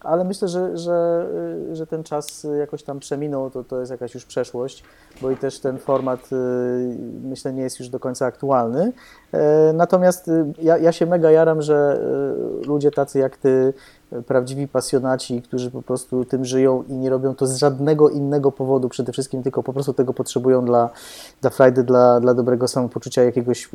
Ale 0.00 0.24
myślę, 0.24 0.48
że, 0.48 0.76
że, 0.76 1.26
że 1.72 1.86
ten 1.86 2.04
czas 2.04 2.46
jakoś 2.58 2.82
tam 2.82 2.98
przeminął, 2.98 3.50
to, 3.50 3.64
to 3.64 3.80
jest 3.80 3.90
jakaś 3.90 4.14
już 4.14 4.24
przeszłość, 4.24 4.84
bo 5.22 5.30
i 5.30 5.36
też 5.36 5.60
ten 5.60 5.78
format 5.78 6.30
myślę 7.22 7.52
nie 7.52 7.62
jest 7.62 7.78
już 7.78 7.88
do 7.88 8.00
końca 8.00 8.26
aktualny. 8.26 8.92
Natomiast 9.74 10.30
ja, 10.62 10.78
ja 10.78 10.92
się 10.92 11.06
mega 11.06 11.30
jaram, 11.30 11.62
że 11.62 12.00
ludzie 12.66 12.90
tacy 12.90 13.18
jak 13.18 13.36
ty, 13.36 13.72
prawdziwi 14.26 14.68
pasjonaci, 14.68 15.42
którzy 15.42 15.70
po 15.70 15.82
prostu 15.82 16.24
tym 16.24 16.44
żyją 16.44 16.84
i 16.88 16.92
nie 16.92 17.10
robią 17.10 17.34
to 17.34 17.46
z 17.46 17.56
żadnego 17.56 18.08
innego 18.08 18.52
powodu, 18.52 18.88
przede 18.88 19.12
wszystkim 19.12 19.42
tylko 19.42 19.62
po 19.62 19.72
prostu 19.72 19.92
tego 19.92 20.14
potrzebują 20.14 20.64
dla, 20.64 20.90
dla 21.40 21.50
frajdy, 21.50 21.84
dla, 21.84 22.20
dla 22.20 22.34
dobrego 22.34 22.68
samopoczucia, 22.68 23.22
jakiegoś 23.22 23.68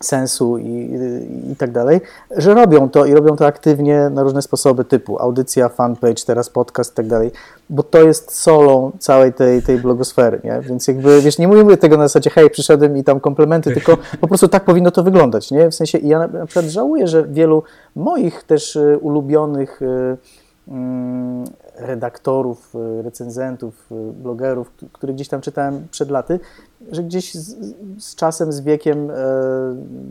sensu 0.00 0.58
i, 0.58 0.98
i, 1.52 1.56
tak 1.56 1.70
dalej, 1.72 2.00
że 2.36 2.54
robią 2.54 2.88
to 2.88 3.06
i 3.06 3.14
robią 3.14 3.36
to 3.36 3.46
aktywnie 3.46 4.10
na 4.10 4.22
różne 4.22 4.42
sposoby, 4.42 4.84
typu 4.84 5.22
audycja, 5.22 5.68
fanpage, 5.68 6.24
teraz 6.26 6.50
podcast 6.50 6.92
i 6.92 6.96
tak 6.96 7.06
dalej, 7.06 7.30
bo 7.70 7.82
to 7.82 8.02
jest 8.02 8.38
solą 8.38 8.92
całej 8.98 9.32
tej, 9.32 9.62
tej 9.62 9.78
blogosfery, 9.78 10.40
nie? 10.44 10.60
Więc 10.60 10.88
jakby, 10.88 11.22
wiesz, 11.22 11.38
nie 11.38 11.48
mówimy 11.48 11.76
tego 11.76 11.96
na 11.96 12.08
zasadzie, 12.08 12.30
hej, 12.30 12.50
przyszedłem 12.50 12.96
i 12.96 13.04
tam 13.04 13.20
komplementy, 13.20 13.74
tylko 13.74 13.98
po 14.20 14.28
prostu 14.28 14.48
tak 14.48 14.64
powinno 14.64 14.90
to 14.90 15.02
wyglądać, 15.02 15.50
nie? 15.50 15.70
W 15.70 15.74
sensie, 15.74 15.98
ja 15.98 16.18
na 16.28 16.46
przykład 16.46 16.66
żałuję, 16.66 17.06
że 17.06 17.24
wielu 17.24 17.62
moich 17.96 18.42
też 18.42 18.76
y, 18.76 18.98
ulubionych 19.00 19.82
y, 19.82 20.16
redaktorów, 21.74 22.74
y, 22.74 23.02
recenzentów, 23.02 23.90
blogerów, 24.14 24.72
których 24.92 25.16
gdzieś 25.16 25.28
tam 25.28 25.40
czytałem 25.40 25.88
przed 25.90 26.10
laty, 26.10 26.40
że 26.92 27.02
gdzieś 27.02 27.34
z, 27.34 27.56
z, 27.98 28.14
czasem, 28.14 28.52
z 28.52 28.60
wiekiem 28.60 29.10
e, 29.10 29.14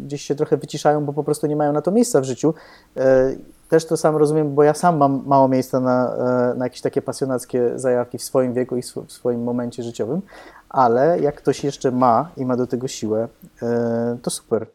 gdzieś 0.06 0.22
się 0.22 0.36
trochę 0.36 0.58
wyciszają, 0.58 1.06
bo 1.06 1.14
po 1.14 1.24
prostu 1.24 1.48
nie 1.48 1.56
mają 1.56 1.74
na 1.74 1.82
to 1.82 1.92
miejsca 1.92 2.22
w 2.22 2.24
życiu. 2.24 2.54
E, 2.98 3.36
też 3.70 3.86
to 3.86 3.98
sam 3.98 4.16
rozumiem, 4.16 4.56
bo 4.56 4.64
ja 4.64 4.74
sam 4.74 4.98
mam 4.98 5.24
mało 5.26 5.48
miejsca 5.48 5.80
na, 5.80 6.16
e, 6.16 6.58
na 6.58 6.66
jakieś 6.66 6.82
takie 6.82 7.02
pasjonackie 7.02 7.80
zajawki 7.80 8.18
w 8.18 8.24
swoim 8.24 8.54
wieku 8.54 8.78
i 8.78 8.82
w 8.82 9.12
swoim 9.12 9.44
momencie 9.44 9.84
życiowym, 9.84 10.22
ale 10.70 11.20
jak 11.20 11.36
ktoś 11.36 11.64
jeszcze 11.64 11.92
ma 11.92 12.32
i 12.38 12.46
ma 12.46 12.58
do 12.58 12.68
tego 12.68 12.88
siłę, 12.88 13.28
e, 13.62 14.18
to 14.22 14.30
super. 14.30 14.68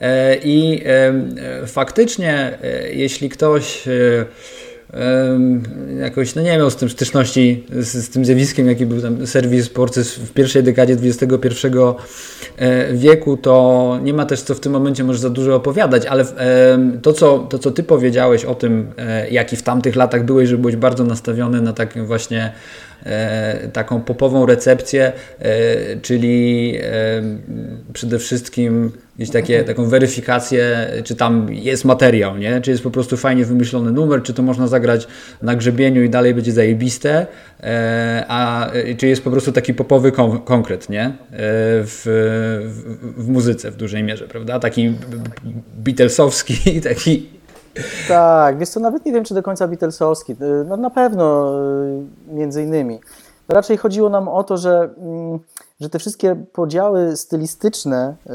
E, 0.00 0.36
I 0.44 0.84
faktycznie, 1.66 2.58
jeśli 2.92 3.28
ktoś 3.28 3.88
jakoś, 6.00 6.34
no 6.34 6.42
nie 6.42 6.58
miał 6.58 6.70
z 6.70 6.76
tym 6.76 6.90
styczności 6.90 7.66
z, 7.70 8.04
z, 8.04 8.10
tym 8.10 8.24
zjawiskiem, 8.24 8.68
jaki 8.68 8.86
był 8.86 9.02
tam 9.02 9.26
serwis 9.26 9.68
Porcys 9.68 10.14
w 10.14 10.32
pierwszej 10.32 10.62
dekadzie 10.62 10.96
XXI 11.02 11.66
e, 12.56 12.94
wieku, 12.94 13.36
to 13.36 13.98
nie 14.02 14.14
ma 14.14 14.26
też 14.26 14.42
co 14.42 14.54
w 14.54 14.60
tym 14.60 14.72
momencie 14.72 15.04
może 15.04 15.18
za 15.18 15.30
dużo 15.30 15.54
opowiadać, 15.54 16.06
ale 16.06 16.24
to 17.02 17.12
co, 17.12 17.38
to, 17.38 17.58
co 17.58 17.70
Ty 17.70 17.82
powiedziałeś 17.82 18.44
o 18.44 18.54
tym, 18.54 18.92
e, 18.98 19.30
jaki 19.30 19.56
w 19.56 19.62
tamtych 19.62 19.96
latach 19.96 20.24
byłeś, 20.24 20.48
że 20.48 20.58
byłeś 20.58 20.76
bardzo 20.76 21.04
nastawiony 21.04 21.60
na 21.60 21.72
takim 21.72 22.06
właśnie 22.06 22.52
E, 22.95 22.95
taką 23.72 24.00
popową 24.00 24.46
recepcję, 24.46 25.12
e, 25.38 25.52
czyli 26.02 26.74
e, 26.82 27.22
przede 27.92 28.18
wszystkim 28.18 28.92
gdzieś 29.16 29.30
takie, 29.30 29.64
taką 29.64 29.84
weryfikację, 29.84 30.90
czy 31.04 31.16
tam 31.16 31.46
jest 31.50 31.84
materiał, 31.84 32.38
nie? 32.38 32.60
czy 32.60 32.70
jest 32.70 32.82
po 32.82 32.90
prostu 32.90 33.16
fajnie 33.16 33.44
wymyślony 33.44 33.92
numer, 33.92 34.22
czy 34.22 34.34
to 34.34 34.42
można 34.42 34.68
zagrać 34.68 35.06
na 35.42 35.56
grzebieniu 35.56 36.02
i 36.02 36.10
dalej 36.10 36.34
będzie 36.34 36.52
zajebiste, 36.52 37.26
a 38.28 38.70
czy 38.98 39.06
jest 39.06 39.24
po 39.24 39.30
prostu 39.30 39.52
taki 39.52 39.74
popowy 39.74 40.12
kon 40.12 40.40
konkret 40.40 40.88
nie? 40.88 41.12
W, 41.32 42.02
w, 42.64 43.22
w 43.22 43.28
muzyce 43.28 43.70
w 43.70 43.76
dużej 43.76 44.02
mierze, 44.02 44.28
prawda? 44.28 44.58
Taki 44.58 44.92
Beatlesowski, 45.76 46.80
taki 46.80 47.35
tak, 48.08 48.58
wiesz 48.58 48.68
co, 48.68 48.80
nawet 48.80 49.04
nie 49.04 49.12
wiem, 49.12 49.24
czy 49.24 49.34
do 49.34 49.42
końca 49.42 49.68
Beatlesowski. 49.68 50.32
Y, 50.32 50.64
no 50.68 50.76
na 50.76 50.90
pewno 50.90 51.54
y, 52.30 52.34
między 52.34 52.62
innymi. 52.62 53.00
Raczej 53.48 53.76
chodziło 53.76 54.08
nam 54.08 54.28
o 54.28 54.44
to, 54.44 54.56
że, 54.56 54.90
mm, 54.98 55.38
że 55.80 55.90
te 55.90 55.98
wszystkie 55.98 56.36
podziały 56.52 57.16
stylistyczne 57.16 58.14
y, 58.26 58.30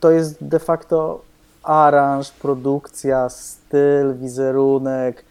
to 0.00 0.10
jest 0.10 0.44
de 0.44 0.58
facto 0.58 1.20
aranż, 1.62 2.30
produkcja, 2.30 3.28
styl, 3.28 4.14
wizerunek, 4.14 5.24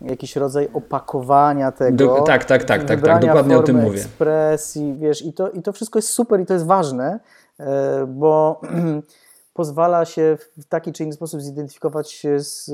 jakiś 0.00 0.36
rodzaj 0.36 0.68
opakowania 0.74 1.72
tego. 1.72 1.96
Do, 1.96 2.22
tak, 2.22 2.44
tak, 2.44 2.64
tak, 2.64 2.84
tak, 2.84 3.00
tak, 3.00 3.20
dokładnie 3.20 3.58
o 3.58 3.62
tym 3.62 3.76
mówię. 3.76 3.98
ekspresji, 3.98 4.94
wiesz, 4.98 5.24
i 5.24 5.32
to, 5.32 5.50
i 5.50 5.62
to 5.62 5.72
wszystko 5.72 5.98
jest 5.98 6.08
super 6.08 6.40
i 6.40 6.46
to 6.46 6.54
jest 6.54 6.66
ważne, 6.66 7.20
bo 8.06 8.60
pozwala 9.58 10.04
się 10.04 10.38
w 10.58 10.64
taki 10.64 10.92
czy 10.92 11.04
inny 11.04 11.12
sposób 11.12 11.40
zidentyfikować 11.40 12.12
się 12.12 12.40
z, 12.40 12.64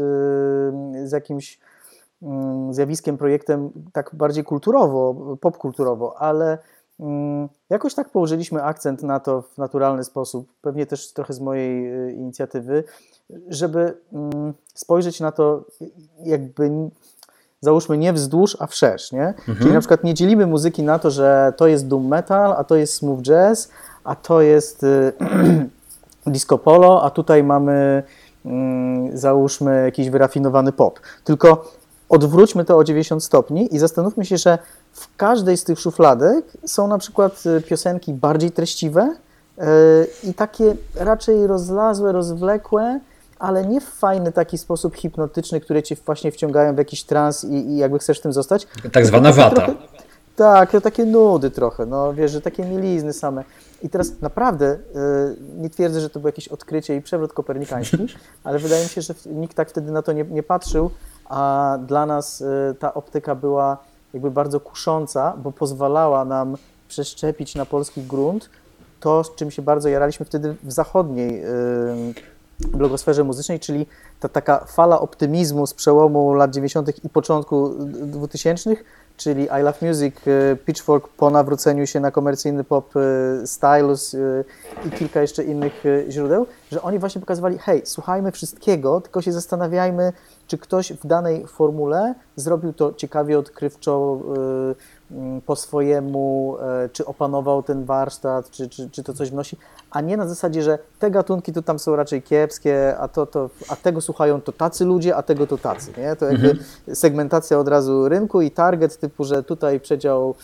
z 1.05 1.13
jakimś 1.13 1.59
mm, 2.23 2.75
zjawiskiem, 2.75 3.19
projektem 3.19 3.71
tak 3.93 4.11
bardziej 4.15 4.45
kulturowo, 4.45 5.37
popkulturowo, 5.41 6.19
ale 6.19 6.59
mm, 7.01 7.49
jakoś 7.71 7.95
tak 7.95 8.11
położyliśmy 8.11 8.63
akcent 8.63 9.03
na 9.03 9.21
to 9.21 9.43
w 9.43 9.59
naturalny 9.59 10.05
sposób, 10.05 10.49
pewnie 10.63 10.87
też 10.87 11.13
trochę 11.13 11.33
z 11.33 11.41
mojej 11.41 11.95
y, 12.09 12.13
inicjatywy, 12.13 12.85
żeby 13.49 13.97
mm, 14.13 14.55
spojrzeć 14.75 15.21
na 15.21 15.33
to 15.33 15.65
jakby 16.25 16.71
załóżmy 17.61 17.99
nie 17.99 18.13
wzdłuż, 18.13 18.57
a 18.61 18.67
wszerz, 18.67 19.13
nie? 19.13 19.27
Mhm. 19.27 19.59
Czyli 19.59 19.73
na 19.73 19.81
przykład 19.81 20.05
nie 20.05 20.15
dzielimy 20.15 20.47
muzyki 20.47 20.83
na 20.83 20.99
to, 20.99 21.11
że 21.11 21.53
to 21.57 21.67
jest 21.67 21.89
doom 21.89 22.09
metal, 22.09 22.53
a 22.53 22.65
to 22.65 22.77
jest 22.77 22.95
smooth 22.95 23.23
jazz, 23.23 23.71
a 24.05 24.15
to 24.15 24.41
jest 24.41 24.83
y, 24.83 25.13
disco 26.31 26.59
polo, 26.59 27.03
a 27.03 27.11
tutaj 27.11 27.45
mamy 27.45 28.03
mm, 28.45 29.19
załóżmy 29.19 29.83
jakiś 29.85 30.11
wyrafinowany 30.11 30.73
pop. 30.73 31.01
Tylko 31.25 31.73
odwróćmy 32.09 32.65
to 32.65 32.77
o 32.77 32.85
90 32.85 33.25
stopni 33.25 33.75
i 33.75 33.79
zastanówmy 33.79 34.25
się, 34.25 34.37
że 34.37 34.59
w 34.93 35.17
każdej 35.17 35.57
z 35.57 35.65
tych 35.65 35.81
szufladek 35.81 36.45
są 36.67 36.89
na 36.89 36.99
przykład 36.99 37.43
y, 37.47 37.61
piosenki 37.61 38.13
bardziej 38.13 38.51
treściwe 38.51 39.17
yy, 39.59 39.65
i 40.25 40.35
takie 40.35 40.77
raczej 40.97 41.47
rozlazłe, 41.47 42.13
rozwlekłe, 42.13 43.01
ale 43.39 43.67
nie 43.67 43.81
w 43.81 43.85
fajny 43.85 44.33
taki 44.33 44.59
sposób 44.59 44.97
hipnotyczny, 44.97 45.61
które 45.61 45.83
cię 45.83 45.97
właśnie 46.07 46.33
wciągają 46.33 46.75
w 46.75 46.79
jakiś 46.79 47.05
trans 47.05 47.45
i, 47.45 47.55
i 47.55 47.77
jakby 47.77 47.99
chcesz 47.99 48.21
tym 48.21 48.33
zostać. 48.33 48.67
Tak 48.93 49.07
zwana 49.07 49.33
wata. 49.33 49.55
Trochę, 49.55 49.75
tak, 50.37 50.83
takie 50.83 51.05
nudy 51.05 51.51
trochę, 51.51 51.87
no 51.87 52.15
wiesz, 52.15 52.33
że 52.33 52.41
takie 52.41 52.65
mielizny 52.65 53.13
same. 53.13 53.45
I 53.83 53.89
teraz 53.89 54.21
naprawdę 54.21 54.73
y, 54.73 54.79
nie 55.57 55.71
twierdzę, 55.71 56.01
że 56.01 56.11
to 56.11 56.21
było 56.21 56.29
jakieś 56.29 56.49
odkrycie 56.49 56.97
i 56.97 57.03
przewrót 57.03 57.33
kopernikański, 57.33 58.07
ale 58.45 58.59
wydaje 58.59 58.83
mi 58.83 58.89
się, 58.89 59.03
że 59.03 59.15
nikt 59.27 59.57
tak 59.57 59.71
wtedy 59.71 59.93
na 59.93 60.03
to 60.03 60.13
nie, 60.13 60.25
nie 60.25 60.43
patrzył, 60.43 60.91
a 61.25 61.79
dla 61.87 62.07
nas 62.07 62.41
y, 62.41 62.75
ta 62.79 62.95
optyka 62.95 63.35
była 63.35 63.79
jakby 64.15 64.31
bardzo 64.31 64.61
kusząca, 64.61 65.35
bo 65.37 65.53
pozwalała 65.53 66.25
nam 66.25 66.57
przeszczepić 66.89 67.55
na 67.55 67.67
polski 67.67 68.03
grunt 68.03 68.51
to, 69.01 69.25
z 69.25 69.35
czym 69.35 69.51
się 69.51 69.63
bardzo 69.63 69.89
jaraliśmy 69.89 70.27
wtedy 70.27 70.57
w 70.63 70.73
zachodniej 70.73 71.45
y, 71.45 72.15
blogosferze 72.59 73.25
muzycznej, 73.25 73.61
czyli 73.61 73.87
ta 74.21 74.29
taka 74.29 74.65
fala 74.65 75.01
optymizmu 75.01 75.67
z 75.67 75.75
przełomu 75.75 76.35
lat 76.35 76.51
90. 76.51 77.05
i 77.05 77.09
początku 77.09 77.75
2000 77.85 78.77
czyli 79.17 79.43
I 79.45 79.63
Love 79.63 79.87
Music, 79.87 80.15
y, 80.27 80.57
Pitchfork 80.67 81.09
po 81.09 81.31
nawróceniu 81.31 81.87
się 81.87 82.01
na 82.01 82.11
komercyjny 82.11 82.65
pop, 82.65 82.97
y, 82.97 83.47
Stylus 83.47 84.15
y, 84.15 84.45
i 84.87 84.91
kilka 84.91 85.21
jeszcze 85.23 85.45
innych 85.45 85.85
źródeł, 86.09 86.47
że 86.73 86.83
oni 86.83 86.99
właśnie 86.99 87.21
pokazywali, 87.21 87.59
hej, 87.59 87.83
słuchajmy 87.85 88.33
wszystkiego, 88.33 89.01
tylko 89.01 89.23
się 89.23 89.33
zastanawiajmy, 89.33 90.13
czy 90.47 90.59
ktoś 90.59 90.93
w 90.93 91.07
danej 91.07 91.47
formule 91.47 92.15
zrobił 92.37 92.73
to 92.73 92.93
ciekawie, 92.93 93.39
odkrywczo, 93.39 94.21
po 95.47 95.57
swojemu, 95.57 96.57
czy 96.93 97.07
opanował 97.07 97.63
ten 97.63 97.85
warsztat, 97.85 98.51
czy, 98.51 98.69
czy, 98.69 98.91
czy 98.91 99.03
to 99.03 99.15
coś 99.15 99.31
wnosi, 99.31 99.57
a 99.91 100.01
nie 100.01 100.17
na 100.17 100.29
zasadzie, 100.29 100.63
że 100.63 100.79
te 100.99 101.11
gatunki 101.11 101.53
to 101.53 101.63
tam 101.63 101.79
są 101.79 101.97
raczej 101.97 102.23
kiepskie, 102.23 102.97
a, 102.99 103.09
to, 103.09 103.27
to, 103.27 103.51
a 103.69 103.77
tego 103.77 104.01
słuchają 104.01 104.41
to 104.41 104.53
tacy 104.53 104.85
ludzie, 104.85 105.17
a 105.17 105.23
tego 105.23 105.47
to 105.47 105.59
tacy. 105.59 105.93
Nie? 105.99 106.17
To 106.17 106.25
jakby 106.25 106.51
mhm. 106.51 106.67
segmentacja 106.97 107.59
od 107.59 107.69
razu 107.69 108.09
rynku 108.09 108.41
i 108.43 108.51
target 108.51 108.99
typu, 108.99 109.25
że 109.25 109.43
tutaj 109.43 109.81
przedział 109.81 110.35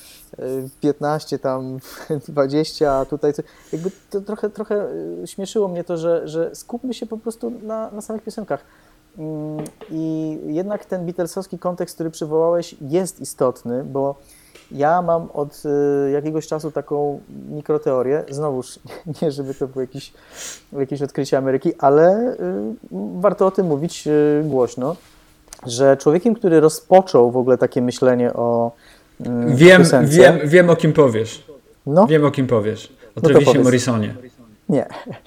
15, 0.81 1.37
y, 1.37 1.39
tam 1.39 1.79
20, 2.29 2.93
a 2.93 3.05
tutaj 3.05 3.33
jakby 3.73 3.91
to 4.11 4.21
trochę, 4.21 4.51
trochę 4.51 4.89
y, 5.23 5.27
śmieszyło 5.27 5.69
mnie 5.69 5.85
to, 5.85 5.97
że, 5.97 6.29
że 6.29 6.55
skupmy 6.55 6.95
się 6.95 7.07
po 7.07 7.19
prostu 7.19 7.53
na, 7.63 7.91
na 7.91 8.01
samych 8.01 8.23
piosenkach. 8.23 8.65
Mm, 9.19 9.65
I 9.91 10.39
jednak 10.47 10.85
ten 10.85 11.07
Beatlesowski 11.07 11.59
kontekst, 11.59 11.95
który 11.95 12.11
przywołałeś, 12.11 12.77
jest 12.81 13.21
istotny, 13.21 13.85
bo 13.85 14.15
Ja 14.73 15.03
mam 15.03 15.29
od 15.35 15.63
y, 16.07 16.11
jakiegoś 16.11 16.47
czasu 16.47 16.71
taką 16.71 17.21
mikroteorię, 17.51 18.25
znowuż 18.31 18.79
nie 19.23 19.31
żeby 19.31 19.55
to 19.55 19.69
było 19.69 19.81
jakieś, 19.81 20.13
jakieś 20.73 21.03
odkrycie 21.03 21.39
Ameryki, 21.39 21.73
ale 21.79 22.33
y, 22.33 22.37
warto 23.21 23.47
o 23.47 23.51
tym 23.51 23.67
mówić 23.67 24.07
y, 24.07 24.43
głośno, 24.45 24.97
że 25.67 25.97
człowiekiem, 25.97 26.35
który 26.35 26.61
rozpoczął 26.61 27.31
w 27.31 27.37
ogóle 27.37 27.59
takie 27.59 27.83
myślenie 27.83 28.33
o 28.33 28.73
Wiem, 29.47 29.83
wiem, 30.05 30.39
wiem 30.45 30.71
o 30.71 30.77
kim 30.77 30.93
powiesz. 30.93 31.45
No? 31.87 32.07
Wiem 32.07 32.25
o 32.25 32.31
kim 32.31 32.47
powiesz. 32.47 32.93
O 33.17 33.29
no 33.29 33.63
Morrisonie. 33.63 34.15
Nie. 34.71 34.87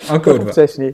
O 0.09 0.19
kurwa. 0.23 0.51
Wcześniej. 0.51 0.93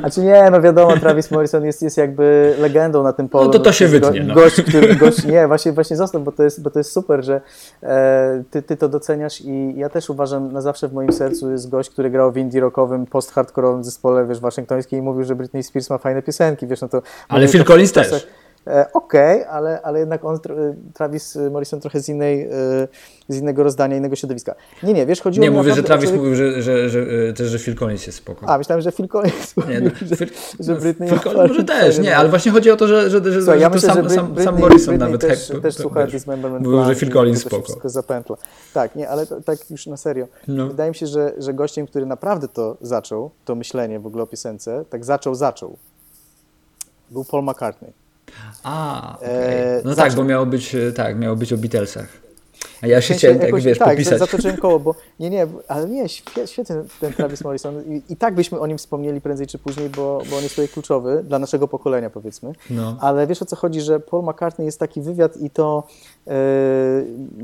Znaczy 0.00 0.20
nie, 0.20 0.48
no 0.50 0.60
wiadomo, 0.60 0.96
Travis 0.96 1.30
Morrison 1.30 1.64
jest, 1.64 1.82
jest 1.82 1.96
jakby 1.96 2.54
legendą 2.58 3.02
na 3.02 3.12
tym 3.12 3.28
polu. 3.28 3.44
No 3.44 3.52
to 3.52 3.58
to 3.58 3.72
się 3.72 3.88
wytnie. 3.88 4.20
Go, 4.20 4.26
no. 4.26 4.34
Gość, 4.34 4.62
który, 4.62 4.94
gość, 4.94 5.24
nie, 5.24 5.46
właśnie, 5.46 5.72
właśnie 5.72 5.96
został, 5.96 6.20
bo 6.20 6.32
to 6.32 6.42
jest, 6.42 6.62
bo 6.62 6.70
to 6.70 6.78
jest 6.78 6.92
super, 6.92 7.24
że 7.24 7.40
e, 7.82 8.42
ty, 8.50 8.62
ty 8.62 8.76
to 8.76 8.88
doceniasz 8.88 9.40
i 9.40 9.74
ja 9.76 9.88
też 9.88 10.10
uważam, 10.10 10.52
na 10.52 10.60
zawsze 10.60 10.88
w 10.88 10.92
moim 10.92 11.12
sercu 11.12 11.50
jest 11.50 11.70
gość, 11.70 11.90
który 11.90 12.10
grał 12.10 12.32
w 12.32 12.36
indie 12.36 12.60
rockowym, 12.60 13.06
post-hardkorowym 13.06 13.84
zespole, 13.84 14.26
wiesz, 14.26 14.40
waszyngtońskiej 14.40 14.98
i 14.98 15.02
mówił, 15.02 15.24
że 15.24 15.34
Britney 15.34 15.62
Spears 15.62 15.90
ma 15.90 15.98
fajne 15.98 16.22
piosenki, 16.22 16.66
wiesz, 16.66 16.80
no 16.80 16.88
to... 16.88 17.02
Ale 17.28 17.48
Phil 17.48 17.64
Collins 17.64 17.92
też. 17.92 18.26
E, 18.66 18.92
okej, 18.92 19.40
okay, 19.40 19.50
ale, 19.50 19.82
ale 19.82 19.98
jednak 19.98 20.24
on, 20.24 20.38
Travis 20.94 21.38
Morrison 21.50 21.80
trochę 21.80 22.00
z, 22.00 22.08
innej, 22.08 22.42
e, 22.42 22.48
z 23.28 23.36
innego 23.36 23.62
rozdania, 23.62 23.96
innego 23.96 24.16
środowiska. 24.16 24.54
Nie, 24.82 24.92
nie, 24.92 25.06
wiesz, 25.06 25.20
chodziło 25.20 25.44
Nie, 25.44 25.50
mówię, 25.50 25.74
że 25.74 25.82
Travis 25.82 26.04
człowiek... 26.04 26.20
mówił, 26.20 26.36
że, 26.36 26.62
że, 26.62 26.88
że, 26.88 27.00
e, 27.00 27.32
też, 27.32 27.48
że 27.48 27.58
Phil 27.58 27.76
Collins 27.76 28.06
jest 28.06 28.18
spoko. 28.18 28.48
A, 28.48 28.58
myślałem, 28.58 28.82
że 28.82 28.92
Phil 28.92 29.08
Collins 29.08 29.56
mówił, 29.56 29.72
nie, 29.72 29.80
no, 29.80 29.90
że, 30.02 30.16
Phil, 30.16 30.28
że 30.60 30.72
no, 30.72 30.80
Britney... 30.80 31.08
Phil 31.08 31.20
Collins 31.20 31.48
może 31.48 31.64
też, 31.64 31.98
nie, 31.98 32.16
ale 32.16 32.28
właśnie 32.28 32.52
chodzi 32.52 32.70
o 32.70 32.76
to, 32.76 32.88
że, 32.88 33.10
że, 33.10 33.32
że, 33.32 33.42
Słuchaj, 33.42 33.60
ja 33.60 33.68
myślę, 33.68 33.94
sam, 33.94 34.08
że 34.08 34.10
sam, 34.10 34.34
sam 34.44 34.58
Morrison 34.58 34.68
Britney 34.68 34.98
nawet 34.98 35.20
też, 35.20 35.52
też 35.62 35.74
słucha 35.74 36.06
Dismemberment 36.06 36.66
Mówił, 36.66 36.84
że 36.84 36.94
Phil 36.94 37.12
Collins 37.12 37.40
spoko. 37.40 37.62
wszystko 37.62 37.88
zapętla. 37.88 38.36
Tak, 38.74 38.96
nie, 38.96 39.08
ale 39.08 39.26
to, 39.26 39.40
tak 39.40 39.70
już 39.70 39.86
na 39.86 39.96
serio. 39.96 40.28
No. 40.48 40.66
Wydaje 40.68 40.90
mi 40.90 40.94
się, 40.94 41.06
że, 41.06 41.32
że 41.38 41.54
gościem, 41.54 41.86
który 41.86 42.06
naprawdę 42.06 42.48
to 42.48 42.76
zaczął, 42.80 43.30
to 43.44 43.54
myślenie 43.54 44.00
w 44.00 44.06
ogóle 44.06 44.22
o 44.22 44.26
piosence, 44.26 44.84
tak 44.90 45.04
zaczął, 45.04 45.34
zaczął, 45.34 45.76
był 47.10 47.24
Paul 47.24 47.44
McCartney. 47.44 48.05
A, 48.62 49.16
okay. 49.16 49.28
E, 49.28 49.82
no 49.84 49.94
tak, 49.94 50.14
bo 50.14 50.24
miało 50.24 50.46
być, 50.46 50.74
e, 50.74 50.92
tak, 50.92 51.18
miało 51.18 51.36
być 51.36 51.52
o 51.52 51.56
Beatlesach. 51.56 52.25
A 52.82 52.86
ja 52.86 53.00
się 53.00 53.14
chciałem, 53.14 53.38
tak, 53.38 53.60
wiesz, 53.60 53.78
tak, 53.78 53.88
popisać. 53.88 54.18
zatoczyłem 54.18 54.56
koło, 54.56 54.80
bo 54.80 54.94
nie, 55.20 55.30
nie, 55.30 55.46
ale 55.68 55.88
nie, 55.88 56.08
świetny 56.46 56.84
ten 57.00 57.12
Travis 57.12 57.44
Morrison 57.44 57.82
I, 57.88 58.12
i, 58.12 58.16
tak 58.16 58.34
byśmy 58.34 58.60
o 58.60 58.66
nim 58.66 58.78
wspomnieli 58.78 59.20
prędzej 59.20 59.46
czy 59.46 59.58
później, 59.58 59.90
bo, 59.90 60.22
bo 60.30 60.36
on 60.36 60.42
jest 60.42 60.54
tutaj 60.54 60.68
kluczowy 60.68 61.22
dla 61.24 61.38
naszego 61.38 61.68
pokolenia, 61.68 62.10
powiedzmy. 62.10 62.52
No. 62.70 62.96
Ale 63.00 63.26
wiesz 63.26 63.42
o 63.42 63.44
co 63.44 63.56
chodzi, 63.56 63.80
że 63.80 64.00
Paul 64.00 64.24
McCartney 64.24 64.66
jest 64.66 64.80
taki 64.80 65.00
wywiad 65.00 65.36
i 65.36 65.50
to 65.50 65.86
yy, 66.26 66.32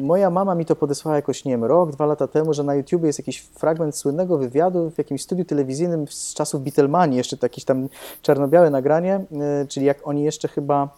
moja 0.02 0.30
mama 0.30 0.54
mi 0.54 0.66
to 0.66 0.76
podesłała 0.76 1.16
jakoś, 1.16 1.44
nie 1.44 1.52
wiem, 1.52 1.64
rok, 1.64 1.92
dwa 1.92 2.06
lata 2.06 2.28
temu, 2.28 2.54
że 2.54 2.62
na 2.62 2.74
YouTubie 2.74 3.06
jest 3.06 3.18
jakiś 3.18 3.38
fragment 3.40 3.96
słynnego 3.96 4.38
wywiadu 4.38 4.90
w 4.90 4.98
jakimś 4.98 5.22
studiu 5.22 5.44
telewizyjnym 5.44 6.06
z 6.08 6.34
czasów 6.34 6.62
Beatlemanii, 6.62 7.16
jeszcze 7.16 7.36
jakieś 7.42 7.64
tam 7.64 7.88
czarno-białe 8.22 8.70
nagranie, 8.70 9.24
yy, 9.30 9.66
czyli 9.68 9.86
jak 9.86 10.08
oni 10.08 10.24
jeszcze 10.24 10.48
chyba 10.48 10.88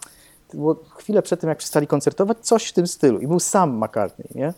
było 0.55 0.75
chwilę 0.95 1.21
przed 1.21 1.39
tym, 1.39 1.49
jak 1.49 1.57
przestali 1.57 1.87
koncertować, 1.87 2.37
coś 2.41 2.67
w 2.67 2.73
tym 2.73 2.87
stylu. 2.87 3.19
I 3.19 3.27
był 3.27 3.39
sam 3.39 3.77
McCartney, 3.83 4.27
nie? 4.35 4.53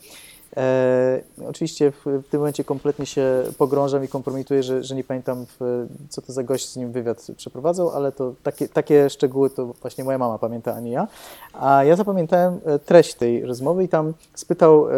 E, 0.58 1.22
oczywiście 1.50 1.92
w, 1.92 2.06
w, 2.06 2.30
tym 2.30 2.40
momencie 2.40 2.64
kompletnie 2.64 3.06
się 3.06 3.44
pogrążam 3.58 4.04
i 4.04 4.08
kompromituję, 4.08 4.64
że, 4.64 4.84
że 4.84 4.96
nie 4.96 5.04
pamiętam, 5.04 5.46
w, 5.60 5.88
co 6.10 6.22
to 6.22 6.34
za 6.34 6.44
gość 6.44 6.70
z 6.70 6.76
nim 6.76 6.92
wywiad 6.92 7.28
przeprowadzał, 7.38 7.90
ale 7.90 8.12
to 8.12 8.34
takie, 8.44 8.70
takie 8.70 9.10
szczegóły 9.10 9.50
to 9.50 9.66
właśnie 9.66 10.04
moja 10.04 10.18
mama 10.18 10.38
pamięta, 10.38 10.74
a 10.76 10.80
nie 10.80 10.92
ja. 10.92 11.08
A 11.54 11.84
ja 11.84 11.96
zapamiętałem 11.96 12.60
e, 12.66 12.80
treść 12.80 13.14
tej 13.14 13.46
rozmowy 13.46 13.84
i 13.84 13.90
tam 13.90 14.14
spytał, 14.34 14.90
e, 14.90 14.94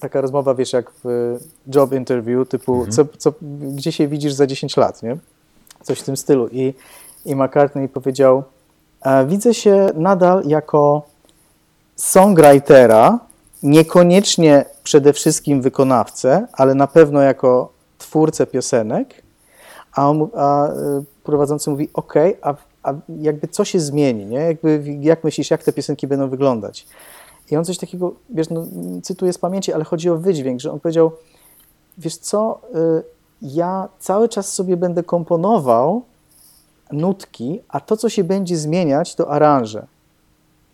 taka 0.00 0.20
rozmowa, 0.20 0.54
wiesz, 0.54 0.72
jak 0.72 0.90
w 1.04 1.38
job 1.74 1.92
interview, 1.92 2.48
typu, 2.48 2.74
mhm. 2.74 2.92
co, 2.92 3.04
co, 3.18 3.32
gdzie 3.60 3.92
się 3.92 4.08
widzisz 4.08 4.32
za 4.32 4.46
10 4.46 4.76
lat, 4.76 5.02
nie? 5.02 5.16
Coś 5.82 6.00
w 6.00 6.04
tym 6.04 6.16
stylu. 6.16 6.48
I, 6.48 6.74
i 7.24 7.36
McCartney 7.36 7.88
powiedział, 7.88 8.42
widzę 9.26 9.54
się 9.54 9.88
nadal 9.94 10.42
jako 10.46 11.02
songwritera, 11.96 13.18
niekoniecznie 13.62 14.64
przede 14.82 15.12
wszystkim 15.12 15.62
wykonawcę, 15.62 16.46
ale 16.52 16.74
na 16.74 16.86
pewno 16.86 17.20
jako 17.20 17.72
twórcę 17.98 18.46
piosenek, 18.46 19.22
a, 19.92 20.10
on, 20.10 20.28
a 20.36 20.68
e, 20.68 20.72
prowadzący 21.24 21.70
mówi, 21.70 21.88
ok, 21.94 22.14
a, 22.42 22.54
a 22.82 22.94
jakby 23.20 23.48
co 23.48 23.64
się 23.64 23.80
zmieni, 23.80 24.26
nie? 24.26 24.38
Jakby, 24.38 24.84
jak 25.00 25.24
myślisz, 25.24 25.50
jak 25.50 25.62
te 25.62 25.72
piosenki 25.72 26.06
będą 26.06 26.28
wyglądać? 26.28 26.86
I 27.50 27.56
on 27.56 27.64
coś 27.64 27.78
takiego, 27.78 28.14
wiesz, 28.30 28.50
no, 28.50 28.66
cytuję 29.02 29.32
z 29.32 29.38
pamięci, 29.38 29.72
ale 29.72 29.84
chodzi 29.84 30.10
o 30.10 30.16
wydźwięk, 30.16 30.60
że 30.60 30.72
on 30.72 30.80
powiedział, 30.80 31.12
wiesz 31.98 32.16
co, 32.16 32.60
y, 32.74 33.02
ja 33.42 33.88
cały 33.98 34.28
czas 34.28 34.52
sobie 34.52 34.76
będę 34.76 35.02
komponował 35.02 36.02
nutki, 36.92 37.60
a 37.68 37.80
to, 37.80 37.96
co 37.96 38.08
się 38.08 38.24
będzie 38.24 38.56
zmieniać, 38.56 39.14
to 39.14 39.30
aranże. 39.30 39.86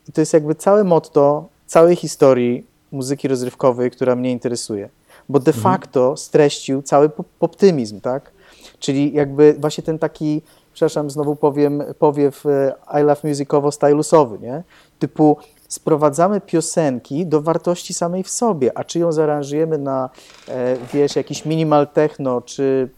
I 0.08 0.12
to 0.12 0.20
jest 0.20 0.32
jakby 0.32 0.54
całe 0.54 0.84
motto 0.84 1.48
całej 1.66 1.96
historii 1.96 2.66
muzyki 2.92 3.28
rozrywkowej, 3.28 3.90
która 3.90 4.16
mnie 4.16 4.32
interesuje. 4.32 4.88
Bo 5.28 5.40
de 5.40 5.52
mhm. 5.52 5.62
facto 5.62 6.16
streścił 6.16 6.82
cały 6.82 7.10
optymizm, 7.40 8.00
tak? 8.00 8.30
Czyli 8.78 9.12
jakby 9.12 9.56
właśnie 9.58 9.84
ten 9.84 9.98
taki, 9.98 10.42
przepraszam, 10.72 11.10
znowu 11.10 11.36
powiem, 11.36 11.82
powiew 11.98 12.46
e, 12.46 12.74
I 13.00 13.02
Love 13.02 13.20
Musicowo-stylusowy, 13.24 14.40
nie? 14.40 14.62
Typu 14.98 15.36
sprowadzamy 15.68 16.40
piosenki 16.40 17.26
do 17.26 17.42
wartości 17.42 17.94
samej 17.94 18.22
w 18.22 18.30
sobie, 18.30 18.78
a 18.78 18.84
czy 18.84 18.98
ją 18.98 19.12
zaaranżujemy 19.12 19.78
na, 19.78 20.10
e, 20.48 20.76
wiesz, 20.92 21.16
jakiś 21.16 21.44
minimal 21.44 21.88
techno, 21.88 22.40
czy 22.40 22.88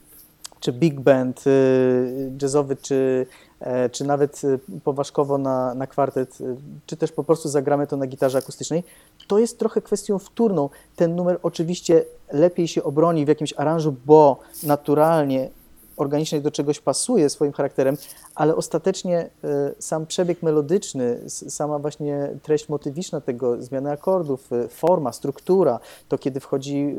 czy 0.63 0.73
big 0.73 1.01
band 1.01 1.47
y, 1.47 2.33
jazzowy, 2.43 2.77
czy, 2.77 3.27
e, 3.61 3.91
czy 3.91 4.05
nawet 4.05 4.45
y, 4.45 4.59
poważkowo 4.85 5.39
na, 5.39 5.75
na 5.75 5.87
kwartet, 5.87 6.41
y, 6.41 6.57
czy 6.87 6.97
też 6.97 7.13
po 7.13 7.25
prostu 7.25 7.49
zagramy 7.49 7.87
to 7.87 7.97
na 7.97 8.07
gitarze 8.07 8.39
akustycznej, 8.39 8.85
to 9.29 9.39
jest 9.39 9.59
trochę 9.59 9.83
kwestią 9.83 10.19
wtórną. 10.19 10.69
Ten 10.97 11.17
numer 11.17 11.39
oczywiście 11.43 12.05
lepiej 12.33 12.69
się 12.69 12.83
obroni 12.83 13.25
w 13.25 13.29
jakimś 13.29 13.55
aranżu, 13.57 13.95
bo 14.07 14.41
naturalnie 14.63 15.51
organicznie 15.97 16.41
do 16.41 16.51
czegoś 16.51 16.81
pasuje 16.81 17.31
swoim 17.31 17.53
charakterem, 17.53 17.97
ale 18.35 18.57
ostatecznie 18.57 19.31
sam 19.79 20.07
przebieg 20.07 20.43
melodyczny, 20.43 21.21
sama 21.29 21.79
właśnie 21.79 22.29
treść 22.43 22.69
motywiczna 22.69 23.21
tego, 23.21 23.63
zmiany 23.63 23.91
akordów, 23.91 24.51
forma, 24.69 25.13
struktura, 25.13 25.81
to 26.09 26.19
kiedy 26.19 26.41
wchodzi 26.41 26.95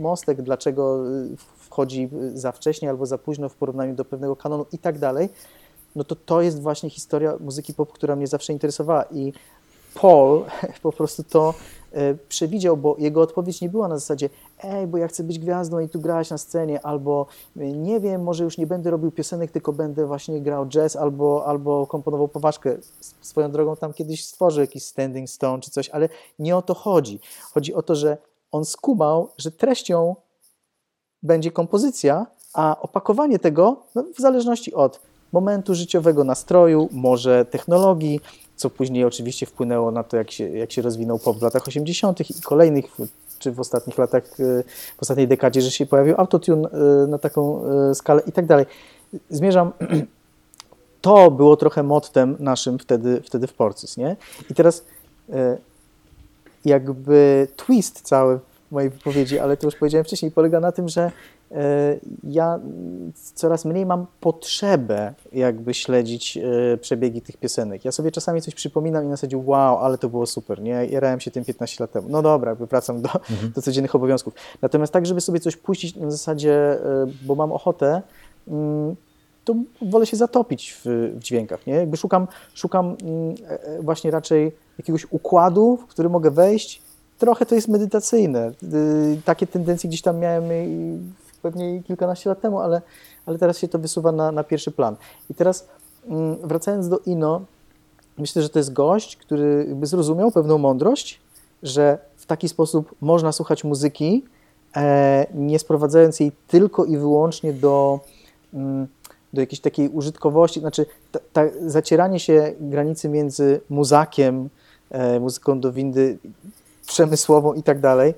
mostek, 0.00 0.42
dlaczego 0.42 1.04
wchodzi 1.72 2.08
za 2.34 2.52
wcześnie 2.52 2.90
albo 2.90 3.06
za 3.06 3.18
późno 3.18 3.48
w 3.48 3.54
porównaniu 3.54 3.94
do 3.94 4.04
pewnego 4.04 4.36
kanonu 4.36 4.66
i 4.72 4.78
tak 4.78 4.98
dalej, 4.98 5.28
no 5.96 6.04
to 6.04 6.16
to 6.16 6.42
jest 6.42 6.60
właśnie 6.60 6.90
historia 6.90 7.36
muzyki 7.40 7.74
pop, 7.74 7.92
która 7.92 8.16
mnie 8.16 8.26
zawsze 8.26 8.52
interesowała 8.52 9.04
i 9.10 9.32
Paul 9.94 10.44
po 10.82 10.92
prostu 10.92 11.24
to 11.24 11.54
e, 11.92 12.14
przewidział, 12.14 12.76
bo 12.76 12.96
jego 12.98 13.20
odpowiedź 13.20 13.60
nie 13.60 13.68
była 13.68 13.88
na 13.88 13.98
zasadzie 13.98 14.28
ej, 14.62 14.86
bo 14.86 14.98
ja 14.98 15.08
chcę 15.08 15.24
być 15.24 15.38
gwiazdą 15.38 15.78
i 15.78 15.88
tu 15.88 16.00
grać 16.00 16.30
na 16.30 16.38
scenie, 16.38 16.86
albo 16.86 17.26
nie 17.56 18.00
wiem, 18.00 18.22
może 18.22 18.44
już 18.44 18.58
nie 18.58 18.66
będę 18.66 18.90
robił 18.90 19.10
piosenek, 19.10 19.50
tylko 19.50 19.72
będę 19.72 20.06
właśnie 20.06 20.40
grał 20.40 20.66
jazz, 20.66 20.96
albo, 20.96 21.46
albo 21.46 21.86
komponował 21.86 22.28
poważkę. 22.28 22.76
Swoją 23.20 23.50
drogą 23.50 23.76
tam 23.76 23.92
kiedyś 23.92 24.24
stworzył 24.24 24.60
jakiś 24.60 24.84
Standing 24.84 25.30
Stone 25.30 25.60
czy 25.60 25.70
coś, 25.70 25.88
ale 25.88 26.08
nie 26.38 26.56
o 26.56 26.62
to 26.62 26.74
chodzi. 26.74 27.20
Chodzi 27.54 27.74
o 27.74 27.82
to, 27.82 27.94
że 27.94 28.16
on 28.52 28.64
skumał, 28.64 29.28
że 29.38 29.50
treścią 29.50 30.16
będzie 31.22 31.50
kompozycja, 31.50 32.26
a 32.54 32.76
opakowanie 32.80 33.38
tego 33.38 33.76
no, 33.94 34.04
w 34.16 34.20
zależności 34.20 34.74
od 34.74 35.00
momentu 35.32 35.74
życiowego, 35.74 36.24
nastroju, 36.24 36.88
może 36.92 37.44
technologii, 37.44 38.20
co 38.56 38.70
później 38.70 39.04
oczywiście 39.04 39.46
wpłynęło 39.46 39.90
na 39.90 40.04
to, 40.04 40.16
jak 40.16 40.30
się, 40.30 40.48
jak 40.48 40.72
się 40.72 40.82
rozwinął 40.82 41.18
pop 41.18 41.38
w 41.38 41.42
latach 41.42 41.68
80. 41.68 42.30
i 42.30 42.42
kolejnych, 42.42 42.84
czy 43.38 43.52
w 43.52 43.60
ostatnich 43.60 43.98
latach, 43.98 44.40
y, 44.40 44.64
w 44.98 45.02
ostatniej 45.02 45.28
dekadzie, 45.28 45.62
że 45.62 45.70
się 45.70 45.86
pojawił 45.86 46.14
autotune 46.18 46.68
y, 47.04 47.06
na 47.06 47.18
taką 47.18 47.62
y, 47.90 47.94
skalę 47.94 48.22
i 48.26 48.32
tak 48.32 48.46
dalej. 48.46 48.66
Zmierzam, 49.30 49.72
to 51.00 51.30
było 51.30 51.56
trochę 51.56 51.82
mottem 51.82 52.36
naszym 52.38 52.78
wtedy, 52.78 53.22
wtedy 53.26 53.46
w 53.46 53.52
Porcys, 53.52 53.96
nie? 53.96 54.16
I 54.50 54.54
teraz 54.54 54.84
jakby 56.64 57.48
twist 57.56 58.00
cały 58.00 58.38
mojej 58.72 58.90
wypowiedzi, 58.90 59.38
ale 59.38 59.56
to 59.56 59.66
już 59.66 59.76
powiedziałem 59.76 60.04
wcześniej, 60.04 60.30
polega 60.30 60.60
na 60.60 60.72
tym, 60.72 60.88
że 60.88 61.10
e, 61.50 61.98
ja 62.24 62.60
coraz 63.34 63.64
mniej 63.64 63.86
mam 63.86 64.06
potrzebę 64.20 65.14
jakby 65.32 65.74
śledzić 65.74 66.36
e, 66.36 66.76
przebiegi 66.76 67.22
tych 67.22 67.36
piosenek. 67.36 67.84
Ja 67.84 67.92
sobie 67.92 68.10
czasami 68.10 68.42
coś 68.42 68.54
przypominam 68.54 69.04
i 69.04 69.06
na 69.06 69.16
zasadzie 69.16 69.38
wow, 69.38 69.78
ale 69.78 69.98
to 69.98 70.08
było 70.08 70.26
super, 70.26 70.62
nie? 70.62 70.86
Jarałem 70.86 71.20
się 71.20 71.30
tym 71.30 71.44
15 71.44 71.84
lat 71.84 71.92
temu. 71.92 72.08
No 72.10 72.22
dobra, 72.22 72.50
jakby 72.50 72.66
wracam 72.66 73.02
do, 73.02 73.10
mhm. 73.14 73.52
do 73.52 73.62
codziennych 73.62 73.94
obowiązków. 73.94 74.34
Natomiast 74.62 74.92
tak, 74.92 75.06
żeby 75.06 75.20
sobie 75.20 75.40
coś 75.40 75.56
puścić 75.56 75.96
na 75.96 76.10
zasadzie, 76.10 76.54
e, 76.54 77.06
bo 77.22 77.34
mam 77.34 77.52
ochotę, 77.52 78.02
mm, 78.48 78.96
to 79.44 79.54
wolę 79.82 80.06
się 80.06 80.16
zatopić 80.16 80.72
w, 80.72 81.10
w 81.14 81.18
dźwiękach, 81.18 81.66
nie? 81.66 81.74
Jakby 81.74 81.96
szukam, 81.96 82.26
szukam 82.54 82.96
mm, 83.02 83.34
właśnie 83.80 84.10
raczej 84.10 84.52
jakiegoś 84.78 85.06
układu, 85.10 85.76
w 85.76 85.86
który 85.86 86.08
mogę 86.08 86.30
wejść, 86.30 86.82
trochę 87.18 87.46
to 87.46 87.54
jest 87.54 87.68
medytacyjne. 87.68 88.52
Takie 89.24 89.46
tendencje 89.46 89.88
gdzieś 89.88 90.02
tam 90.02 90.18
miałem 90.18 90.44
pewnie 91.42 91.82
kilkanaście 91.82 92.30
lat 92.30 92.40
temu, 92.40 92.60
ale, 92.60 92.82
ale 93.26 93.38
teraz 93.38 93.58
się 93.58 93.68
to 93.68 93.78
wysuwa 93.78 94.12
na, 94.12 94.32
na 94.32 94.44
pierwszy 94.44 94.70
plan. 94.70 94.96
I 95.30 95.34
teraz 95.34 95.68
mm, 96.06 96.36
wracając 96.36 96.88
do 96.88 96.98
Ino, 96.98 97.42
myślę, 98.18 98.42
że 98.42 98.48
to 98.48 98.58
jest 98.58 98.72
gość, 98.72 99.16
który 99.16 99.66
by 99.74 99.86
zrozumiał 99.86 100.30
pewną 100.30 100.58
mądrość, 100.58 101.20
że 101.62 101.98
w 102.16 102.26
taki 102.26 102.48
sposób 102.48 102.94
można 103.00 103.32
słuchać 103.32 103.64
muzyki, 103.64 104.24
e, 104.76 105.26
nie 105.34 105.58
sprowadzając 105.58 106.20
jej 106.20 106.32
tylko 106.48 106.84
i 106.84 106.96
wyłącznie 106.96 107.52
do, 107.52 108.00
mm, 108.54 108.86
do 109.32 109.40
jakiejś 109.40 109.60
takiej 109.60 109.88
użytkowości, 109.88 110.60
znaczy 110.60 110.86
ta, 111.12 111.18
ta 111.32 111.42
zacieranie 111.66 112.20
się 112.20 112.54
granicy 112.60 113.08
między 113.08 113.60
muzakiem, 113.70 114.48
e, 114.90 115.20
muzyką 115.20 115.60
do 115.60 115.72
windy 115.72 116.18
przemysłową 116.86 117.54
i 117.54 117.62
tak 117.62 117.80
dalej, 117.80 118.14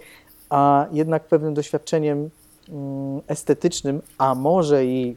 a 0.50 0.86
jednak 0.92 1.24
pewnym 1.24 1.54
doświadczeniem 1.54 2.30
mm, 2.68 3.20
estetycznym, 3.26 4.02
a 4.18 4.34
może 4.34 4.84
i 4.84 5.16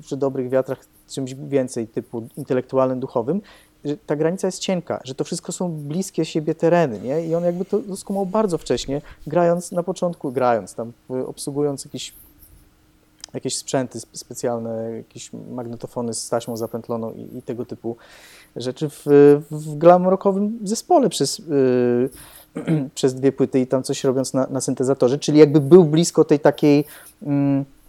przy 0.00 0.16
dobrych 0.16 0.48
wiatrach 0.48 0.78
czymś 1.08 1.34
więcej 1.34 1.88
typu 1.88 2.28
intelektualnym, 2.36 3.00
duchowym, 3.00 3.40
że 3.84 3.96
ta 3.96 4.16
granica 4.16 4.48
jest 4.48 4.58
cienka, 4.58 5.00
że 5.04 5.14
to 5.14 5.24
wszystko 5.24 5.52
są 5.52 5.72
bliskie 5.72 6.24
siebie 6.24 6.54
tereny, 6.54 7.00
nie? 7.00 7.26
I 7.26 7.34
on 7.34 7.44
jakby 7.44 7.64
to 7.64 7.78
doskumał 7.78 8.26
bardzo 8.26 8.58
wcześnie, 8.58 9.00
grając 9.26 9.72
na 9.72 9.82
początku, 9.82 10.32
grając 10.32 10.74
tam, 10.74 10.92
obsługując 11.26 11.84
jakieś, 11.84 12.14
jakieś 13.34 13.56
sprzęty 13.56 14.00
specjalne, 14.12 14.90
jakieś 14.96 15.30
magnetofony 15.32 16.14
z 16.14 16.28
taśmą 16.28 16.56
zapętloną 16.56 17.12
i, 17.12 17.38
i 17.38 17.42
tego 17.42 17.66
typu 17.66 17.96
rzeczy 18.56 18.88
w, 18.88 19.04
w 19.50 19.78
glam 19.78 20.08
rockowym 20.08 20.58
zespole 20.62 21.08
przez, 21.08 21.38
yy, 21.38 22.10
przez 22.94 23.14
dwie 23.14 23.32
płyty 23.32 23.60
i 23.60 23.66
tam 23.66 23.82
coś 23.82 24.04
robiąc 24.04 24.34
na, 24.34 24.46
na 24.50 24.60
syntezatorze, 24.60 25.18
czyli 25.18 25.38
jakby 25.38 25.60
był 25.60 25.84
blisko 25.84 26.24
tej 26.24 26.40
takiej 26.40 26.84
yy, 27.22 27.28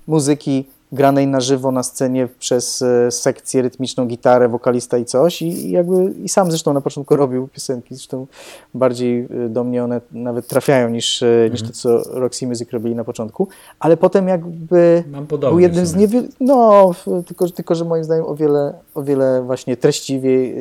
muzyki 0.08 0.66
granej 0.96 1.28
na 1.28 1.42
żywo 1.42 1.72
na 1.72 1.84
scenie 1.84 2.28
przez 2.40 2.82
e, 2.82 3.12
sekcję 3.12 3.62
rytmiczną, 3.62 4.06
gitarę, 4.06 4.50
wokalista 4.50 4.98
i 4.98 5.06
coś. 5.06 5.42
I 5.42 5.72
jakby 5.72 6.14
i 6.24 6.30
sam 6.30 6.52
zresztą 6.52 6.74
na 6.74 6.82
początku 6.82 7.16
robił 7.24 7.48
piosenki, 7.48 7.96
zresztą 7.96 8.28
bardziej 8.74 9.28
e, 9.46 9.50
do 9.50 9.64
mnie 9.64 9.84
one 9.84 10.02
nawet 10.12 10.48
trafiają 10.48 10.90
niż, 10.90 11.24
mhm. 11.24 11.52
niż 11.52 11.62
to, 11.62 11.72
co 11.72 12.20
Roxy 12.20 12.48
Music 12.48 12.72
robili 12.72 12.96
na 12.96 13.04
początku, 13.04 13.48
ale 13.80 13.98
potem 13.98 14.28
jakby 14.28 15.04
był 15.40 15.60
jednym 15.60 15.86
z 15.86 15.96
niewielu, 15.96 16.28
no 16.40 16.92
tylko, 17.28 17.50
tylko, 17.50 17.76
że 17.76 17.86
moim 17.86 18.04
zdaniem 18.04 18.26
o 18.26 18.36
wiele, 18.36 18.74
o 18.96 19.04
wiele 19.04 19.42
właśnie 19.42 19.78
treściwiej, 19.78 20.56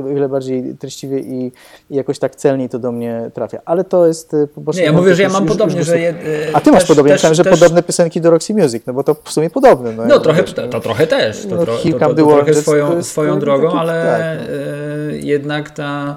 o 0.00 0.14
wiele 0.14 0.28
bardziej 0.28 0.74
treściwie 0.74 1.20
i, 1.20 1.52
i 1.90 1.94
jakoś 1.94 2.18
tak 2.18 2.36
celniej 2.36 2.68
to 2.68 2.78
do 2.78 2.92
mnie 2.92 3.30
trafia, 3.34 3.60
ale 3.64 3.84
to 3.84 4.06
jest 4.06 4.36
Nie, 4.74 4.82
ja 4.82 4.92
mówię, 4.92 5.14
że 5.14 5.22
ja 5.22 5.28
mam 5.28 5.42
już, 5.42 5.52
podobnie, 5.52 5.78
już 5.78 5.86
że... 5.86 5.98
Je, 5.98 6.14
A 6.52 6.58
ty 6.58 6.64
też, 6.64 6.74
masz 6.74 6.84
podobnie, 6.84 7.12
też, 7.12 7.18
myślałem, 7.18 7.34
że 7.34 7.44
też... 7.44 7.60
podobne 7.60 7.82
piosenki 7.82 8.20
do 8.20 8.30
Roxy 8.30 8.54
Music, 8.54 8.82
no 8.86 8.92
bo 8.92 9.04
to 9.04 9.16
w 9.24 9.32
sumie 9.32 9.50
podobny. 9.62 9.96
No, 9.96 10.14
no 10.14 10.20
trochę, 10.20 10.42
to, 10.42 10.68
to, 10.68 10.80
trochę 10.80 11.06
też. 11.06 11.42
To, 11.42 11.48
no, 11.48 11.64
tro, 11.64 11.76
to, 11.76 11.98
to, 11.98 12.14
to 12.14 12.14
trochę 12.14 12.54
swoją, 12.54 13.02
swoją 13.02 13.38
drogą, 13.38 13.66
taki, 13.66 13.78
ale 13.78 14.04
tak, 14.38 14.48
no. 14.48 15.14
jednak 15.22 15.70
ta 15.70 16.16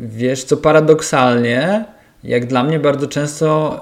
wiesz 0.00 0.44
co, 0.44 0.56
paradoksalnie 0.56 1.84
jak 2.24 2.46
dla 2.46 2.64
mnie 2.64 2.80
bardzo 2.80 3.06
często 3.06 3.80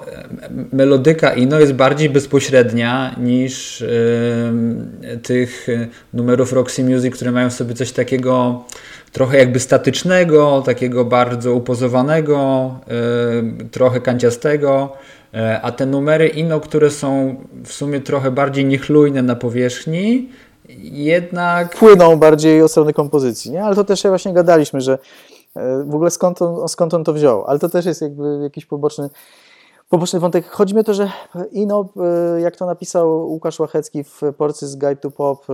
melodyka 0.73 1.33
Ino 1.33 1.61
jest 1.61 1.73
bardziej 1.73 2.11
bezpośrednia 2.11 3.15
niż 3.21 3.85
tych 5.23 5.67
numerów 6.15 6.53
Roxy 6.53 6.85
Music, 6.85 7.15
które 7.15 7.33
mają 7.33 7.51
sobie 7.51 7.75
coś 7.75 7.93
takiego 7.93 8.65
trochę 9.13 9.39
jakby 9.39 9.61
statycznego, 9.61 10.63
takiego 10.67 11.05
bardzo 11.05 11.55
upozowanego, 11.55 12.71
y, 13.65 13.69
trochę 13.69 14.01
kanciastego. 14.01 14.97
E, 15.35 15.61
a 15.61 15.73
te 15.73 15.87
numery 15.87 16.29
Ino, 16.29 16.61
które 16.61 16.91
są 16.91 17.37
w 17.65 17.73
sumie 17.73 18.01
trochę 18.01 18.31
bardziej 18.31 18.65
niechlujne 18.65 19.23
na 19.23 19.37
powierzchni, 19.37 20.29
jednak... 20.79 21.77
Płyną 21.77 22.17
bardziej 22.17 22.63
od 22.63 22.71
strony 22.71 22.93
kompozycji, 22.93 23.51
nie? 23.51 23.65
Ale 23.65 23.77
to 23.77 23.85
też 23.85 24.03
właśnie 24.03 24.33
gadaliśmy, 24.33 24.81
że 24.81 24.99
e, 25.57 25.85
w 25.85 25.95
ogóle 25.95 26.11
skąd 26.11 26.43
on, 26.43 26.69
skąd 26.69 26.95
on 26.95 27.05
to 27.05 27.13
wziął, 27.13 27.45
ale 27.45 27.59
to 27.59 27.69
też 27.69 27.87
jest 27.87 28.03
jakby 28.03 28.41
jakiś 28.43 28.67
poboczny 28.67 29.11
poboczny 29.89 30.21
wątek. 30.21 30.47
Chodzi 30.47 30.75
mi 30.75 30.81
o 30.81 30.85
to, 30.85 30.95
że 30.95 31.11
Ino, 31.51 31.89
e, 32.37 32.41
jak 32.41 32.57
to 32.57 32.67
napisał 32.67 33.31
Łukasz 33.31 33.61
Łachecki 33.61 34.05
w 34.05 34.21
Porcy's 34.23 34.79
Guide 34.79 34.97
to 34.97 35.11
Pop 35.11 35.47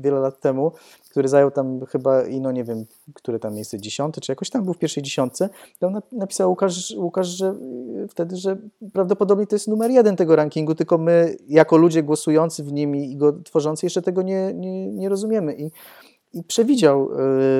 wiele 0.00 0.20
lat 0.20 0.40
temu, 0.40 0.72
który 1.14 1.28
zajął 1.28 1.50
tam 1.50 1.86
chyba, 1.86 2.22
i 2.22 2.40
no 2.40 2.52
nie 2.52 2.64
wiem, 2.64 2.84
które 3.14 3.38
tam 3.38 3.54
miejsce, 3.54 3.80
dziesiąte, 3.80 4.20
czy 4.20 4.32
jakoś 4.32 4.50
tam 4.50 4.64
był 4.64 4.74
w 4.74 4.78
pierwszej 4.78 5.02
dziesiątce, 5.02 5.48
tam 5.78 6.00
napisał 6.12 6.50
Łukasz, 6.50 6.94
Łukasz 6.96 7.28
że 7.28 7.54
y, 8.04 8.08
wtedy, 8.08 8.36
że 8.36 8.56
prawdopodobnie 8.92 9.46
to 9.46 9.54
jest 9.54 9.68
numer 9.68 9.90
jeden 9.90 10.16
tego 10.16 10.36
rankingu, 10.36 10.74
tylko 10.74 10.98
my 10.98 11.36
jako 11.48 11.76
ludzie 11.76 12.02
głosujący 12.02 12.64
w 12.64 12.72
nim 12.72 12.96
i 12.96 13.16
go 13.16 13.32
tworzący 13.32 13.86
jeszcze 13.86 14.02
tego 14.02 14.22
nie, 14.22 14.54
nie, 14.54 14.92
nie 14.92 15.08
rozumiemy. 15.08 15.54
I, 15.54 15.70
i 16.32 16.44
przewidział 16.44 17.08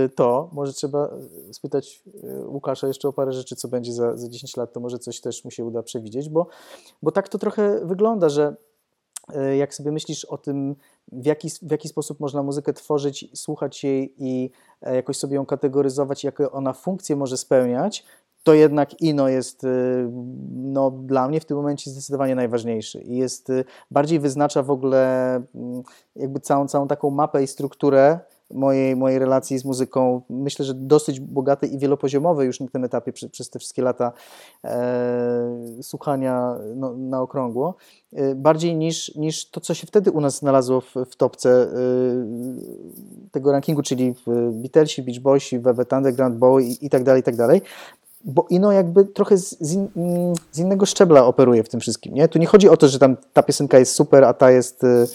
y, 0.05 0.09
to. 0.09 0.51
Może 0.53 0.73
trzeba 0.73 1.11
spytać 1.53 2.03
y, 2.25 2.47
Łukasza 2.47 2.87
jeszcze 2.87 3.09
o 3.09 3.12
parę 3.12 3.33
rzeczy, 3.33 3.57
co 3.57 3.69
będzie 3.69 3.93
za, 3.93 4.17
za 4.17 4.29
10 4.29 4.57
lat, 4.57 4.73
to 4.73 4.81
może 4.81 4.99
coś 4.99 5.21
też 5.21 5.45
mu 5.45 5.51
się 5.51 5.64
uda 5.64 5.83
przewidzieć, 5.83 6.29
bo, 6.29 6.47
bo 7.03 7.11
tak 7.11 7.29
to 7.29 7.38
trochę 7.38 7.87
wygląda, 7.87 8.29
że 8.29 8.57
jak 9.59 9.75
sobie 9.75 9.93
myślisz 9.93 10.25
o 10.25 10.38
tym, 10.38 10.77
w 11.12 11.27
jaki, 11.27 11.49
w 11.62 11.71
jaki 11.71 11.88
sposób 11.88 12.21
można 12.21 12.43
muzykę 12.43 12.73
tworzyć, 12.73 13.29
słuchać 13.35 13.85
jej 13.85 14.14
i 14.19 14.51
e, 14.83 14.97
jakoś 14.97 15.17
sobie 15.17 15.37
ją 15.37 15.47
kategoryzować, 15.47 16.25
jakie 16.25 16.51
ona 16.51 16.73
funkcje 16.73 17.17
może 17.17 17.37
spełniać, 17.37 18.05
to 18.45 18.55
jednak 18.55 19.01
Ino 19.03 19.29
jest 19.29 19.64
y, 19.64 20.09
no, 20.53 20.90
dla 20.90 21.29
mnie 21.29 21.40
w 21.40 21.45
tym 21.45 21.57
momencie 21.57 21.90
zdecydowanie 21.90 22.35
najważniejszy 22.35 23.01
i 23.01 23.17
jest, 23.17 23.51
y, 23.51 23.64
bardziej 23.90 24.21
wyznacza 24.21 24.62
w 24.62 24.71
ogóle 24.71 25.35
mm, 25.35 25.83
jakby 26.17 26.40
całą, 26.40 26.69
całą 26.69 26.88
taką 26.88 27.11
mapę 27.11 27.43
i 27.43 27.47
strukturę 27.47 28.21
mojej, 28.51 28.97
mojej 28.97 29.19
relacji 29.19 29.59
z 29.59 29.65
muzyką, 29.65 30.23
myślę, 30.31 30.65
że 30.65 30.75
dosyć 30.75 31.21
bogatej 31.21 31.75
i 31.75 31.79
wielopoziomowej 31.79 32.47
już 32.47 32.61
na 32.61 32.69
tym 32.69 32.85
etapie 32.85 33.13
przy, 33.13 33.31
przez 33.31 33.51
te 33.51 33.59
wszystkie 33.59 33.83
lata 33.83 34.13
e, 34.65 35.83
słuchania 35.83 36.57
no, 36.77 36.97
na 36.97 37.23
okrągło, 37.23 37.75
e, 38.13 38.35
bardziej 38.35 38.77
niż, 38.77 39.15
niż 39.15 39.51
to, 39.51 39.61
co 39.61 39.75
się 39.75 39.87
wtedy 39.87 40.11
u 40.11 40.21
nas 40.21 40.39
znalazło 40.39 40.81
w, 40.81 40.95
w 41.11 41.17
topce 41.17 41.51
e, 41.51 41.69
tego 43.31 43.53
rankingu, 43.53 43.83
czyli 43.83 44.15
Beatlesi, 44.53 45.03
Beach 45.03 45.21
Boysi, 45.21 45.59
Velvet 45.59 45.93
Underground, 45.93 46.37
Bowie 46.37 46.67
i, 46.67 46.87
i 46.87 46.91
tak 46.91 47.05
dalej, 47.05 47.21
i 47.21 47.25
tak 47.25 47.37
dalej 47.37 47.63
bo 48.25 48.47
Ino 48.51 48.73
jakby 48.73 49.05
trochę 49.05 49.39
z, 49.39 49.73
in, 49.73 49.89
z, 50.53 50.59
innego 50.59 50.87
szczebla 50.87 51.27
operuje 51.27 51.63
w 51.63 51.69
tym 51.69 51.81
wszystkim. 51.81 52.15
Nie? 52.15 52.29
Tu 52.29 52.39
nie 52.39 52.47
chodzi 52.47 52.69
o 52.69 52.77
to, 52.77 52.89
że 52.89 52.99
tam 52.99 53.17
ta 53.33 53.43
piosenka 53.43 53.79
jest 53.79 53.93
super, 53.93 54.25
a 54.25 54.35
ta 54.35 54.51
jest. 54.51 54.85
E, 54.85 55.07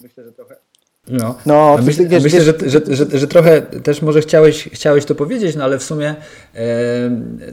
myślę, 0.00 0.24
że 0.24 0.32
trochę 0.32 0.56
no, 1.10 1.38
no 1.46 1.78
myśl, 1.82 2.08
wiesz, 2.08 2.22
myślę, 2.22 2.40
wiesz, 2.40 2.54
że, 2.60 2.70
że, 2.70 2.96
że, 2.96 3.18
że, 3.18 3.26
trochę 3.26 3.62
też 3.62 4.02
może 4.02 4.20
chciałeś, 4.20 4.68
chciałeś 4.72 5.04
to 5.04 5.14
powiedzieć, 5.14 5.56
no 5.56 5.64
ale 5.64 5.78
w 5.78 5.82
sumie 5.82 6.14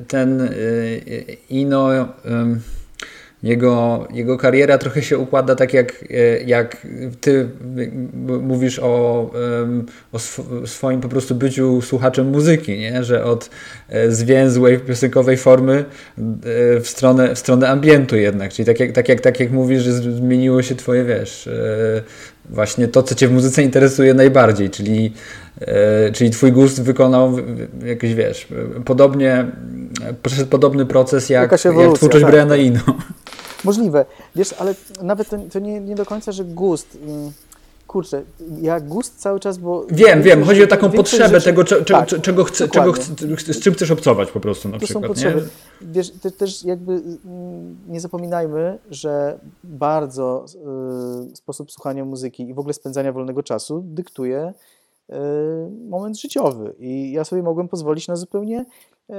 ten 0.08 0.42
e, 0.42 0.50
Ino, 1.50 1.90
jego, 3.46 4.08
jego 4.14 4.38
kariera 4.38 4.78
trochę 4.78 5.02
się 5.02 5.18
układa 5.18 5.56
tak 5.56 5.74
jak, 5.74 6.06
e, 6.10 6.44
jak 6.44 6.88
ty 7.22 7.50
mówisz 8.42 8.80
o, 8.80 9.32
o 10.12 10.20
swoim 10.66 11.02
po 11.02 11.10
prostu 11.10 11.36
byciu 11.36 11.82
słuchaczem 11.82 12.30
muzyki, 12.30 12.78
nie? 12.80 13.04
że 13.04 13.24
od 13.24 13.50
e, 13.90 14.12
zwięzłej 14.12 14.80
piosenkowej 14.80 15.38
formy 15.38 15.86
w 16.82 16.84
stronę, 16.86 17.36
w 17.36 17.40
stronę 17.40 17.70
ambientu 17.70 18.16
jednak, 18.16 18.54
czyli 18.54 18.66
tak 18.66 18.80
jak, 18.80 18.92
tak, 18.92 19.10
jak, 19.10 19.22
tak 19.22 19.40
jak 19.40 19.52
mówisz, 19.52 19.84
że 19.84 19.94
zmieniło 19.94 20.62
się 20.62 20.76
twoje, 20.76 21.06
wiesz, 21.06 21.50
właśnie 22.50 22.88
to, 22.88 23.04
co 23.04 23.16
Cię 23.16 23.28
w 23.28 23.32
muzyce 23.32 23.64
interesuje 23.64 24.14
najbardziej, 24.14 24.70
czyli, 24.70 25.14
e, 25.62 26.12
czyli 26.12 26.30
Twój 26.30 26.52
gust 26.52 26.82
wykonał 26.82 27.38
jakiś, 27.86 28.14
wiesz, 28.14 28.48
podobnie, 28.86 29.46
przeszedł 30.24 30.50
podobny 30.50 30.86
proces 30.86 31.30
jak, 31.30 31.52
jak 31.52 31.62
twórczość 31.96 32.24
tak. 32.24 32.32
Briana 32.32 32.56
Ino. 32.56 32.82
Możliwe. 33.64 34.06
Wiesz, 34.36 34.56
ale 34.60 34.76
nawet 35.02 35.30
to, 35.30 35.38
to 35.54 35.60
nie, 35.60 35.80
nie 35.80 35.96
do 35.96 36.06
końca, 36.06 36.32
że 36.32 36.44
gust 36.44 36.98
mm, 37.08 37.32
kurczę, 37.96 38.24
ja 38.62 38.80
gust 38.80 39.20
cały 39.20 39.40
czas, 39.40 39.58
bo... 39.58 39.86
Wiem, 39.90 40.22
wiem, 40.22 40.44
chodzi 40.44 40.64
o 40.64 40.68
taką 40.68 40.92
potrzebę 40.92 41.30
rzeczy, 41.30 41.46
tego, 41.46 41.64
cze, 41.64 41.86
tak, 41.86 42.08
czego, 42.22 42.44
chce, 42.44 42.68
czego 42.68 42.94
z 43.38 43.60
czym 43.60 43.74
chcesz 43.74 43.92
obcować 43.92 44.32
po 44.32 44.40
prostu 44.40 44.70
na 44.70 44.80
to 44.80 44.86
przykład. 44.86 45.04
Są 45.04 45.08
potrzeby. 45.08 45.42
Nie? 45.82 45.88
Wiesz, 45.88 46.12
te, 46.12 46.32
też 46.32 46.64
jakby 46.64 46.94
mm, 46.94 47.78
nie 47.88 48.00
zapominajmy, 48.00 48.80
że 48.92 49.40
bardzo 49.64 50.46
y, 51.32 51.36
sposób 51.36 51.72
słuchania 51.72 52.06
muzyki 52.06 52.50
i 52.50 52.54
w 52.54 52.60
ogóle 52.60 52.74
spędzania 52.74 53.14
wolnego 53.14 53.44
czasu 53.44 53.84
dyktuje 53.86 54.54
y, 55.10 55.14
moment 55.90 56.20
życiowy 56.20 56.74
i 56.80 57.12
ja 57.12 57.24
sobie 57.24 57.44
mogłem 57.44 57.68
pozwolić 57.68 58.08
na 58.08 58.16
zupełnie 58.16 58.66
y, 59.10 59.14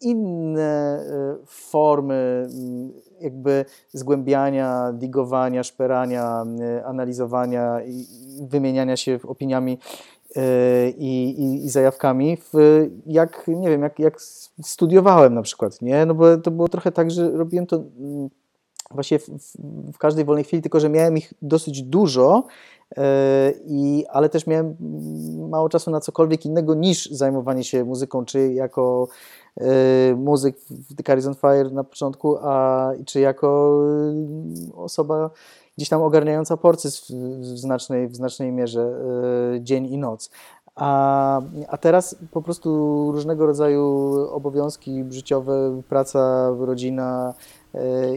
inne 0.00 1.02
y, 1.42 1.46
formy 1.46 2.48
mm, 2.50 2.92
jakby 3.20 3.64
zgłębiania, 3.92 4.92
digowania, 4.92 5.62
szperania, 5.62 6.44
y, 6.78 6.84
analizowania 6.84 7.82
i 7.82 8.06
wymieniania 8.48 8.96
się 8.96 9.18
opiniami 9.26 9.78
i, 10.98 11.34
i, 11.38 11.64
i 11.64 11.70
zajawkami, 11.70 12.36
w, 12.36 12.86
jak, 13.06 13.48
nie 13.48 13.68
wiem, 13.68 13.82
jak, 13.82 13.98
jak 13.98 14.20
studiowałem 14.62 15.34
na 15.34 15.42
przykład, 15.42 15.82
nie? 15.82 16.06
No 16.06 16.14
bo 16.14 16.36
to 16.36 16.50
było 16.50 16.68
trochę 16.68 16.92
tak, 16.92 17.10
że 17.10 17.30
robiłem 17.30 17.66
to 17.66 17.76
mm, 17.76 18.30
właśnie 18.90 19.18
w, 19.18 19.28
w, 19.92 19.98
każdej 19.98 20.24
wolnej 20.24 20.44
chwili, 20.44 20.62
tylko 20.62 20.80
że 20.80 20.88
miałem 20.88 21.16
ich 21.16 21.32
dosyć 21.42 21.82
dużo, 21.82 22.44
i, 23.66 24.04
ale 24.10 24.28
też 24.28 24.46
miałem 24.46 24.76
mało 25.50 25.68
czasu 25.68 25.90
na 25.90 26.00
cokolwiek 26.00 26.46
innego 26.46 26.74
niż 26.74 27.10
zajmowanie 27.10 27.64
się 27.64 27.84
muzyką, 27.84 28.24
czy 28.24 28.52
jako 28.52 29.08
muzyk 30.16 30.56
w 30.70 30.94
The 30.94 31.02
Carries 31.02 31.26
on 31.26 31.34
Fire 31.34 31.70
na 31.70 31.84
początku, 31.84 32.36
a 32.42 32.90
czy 33.06 33.20
jako 33.20 33.80
osoba 34.74 35.30
gdzieś 35.76 35.88
tam 35.88 36.02
ogarniająca 36.02 36.56
porcy 36.56 36.90
w, 36.90 37.44
znacznej, 37.44 38.08
w 38.08 38.16
znacznej 38.16 38.52
mierze 38.52 38.94
dzień 39.60 39.86
i 39.86 39.98
noc. 39.98 40.30
A, 40.74 41.40
a 41.68 41.76
teraz 41.76 42.16
po 42.30 42.42
prostu 42.42 42.68
różnego 43.12 43.46
rodzaju 43.46 43.82
obowiązki 44.30 45.04
życiowe, 45.10 45.82
praca, 45.88 46.50
rodzina, 46.58 47.34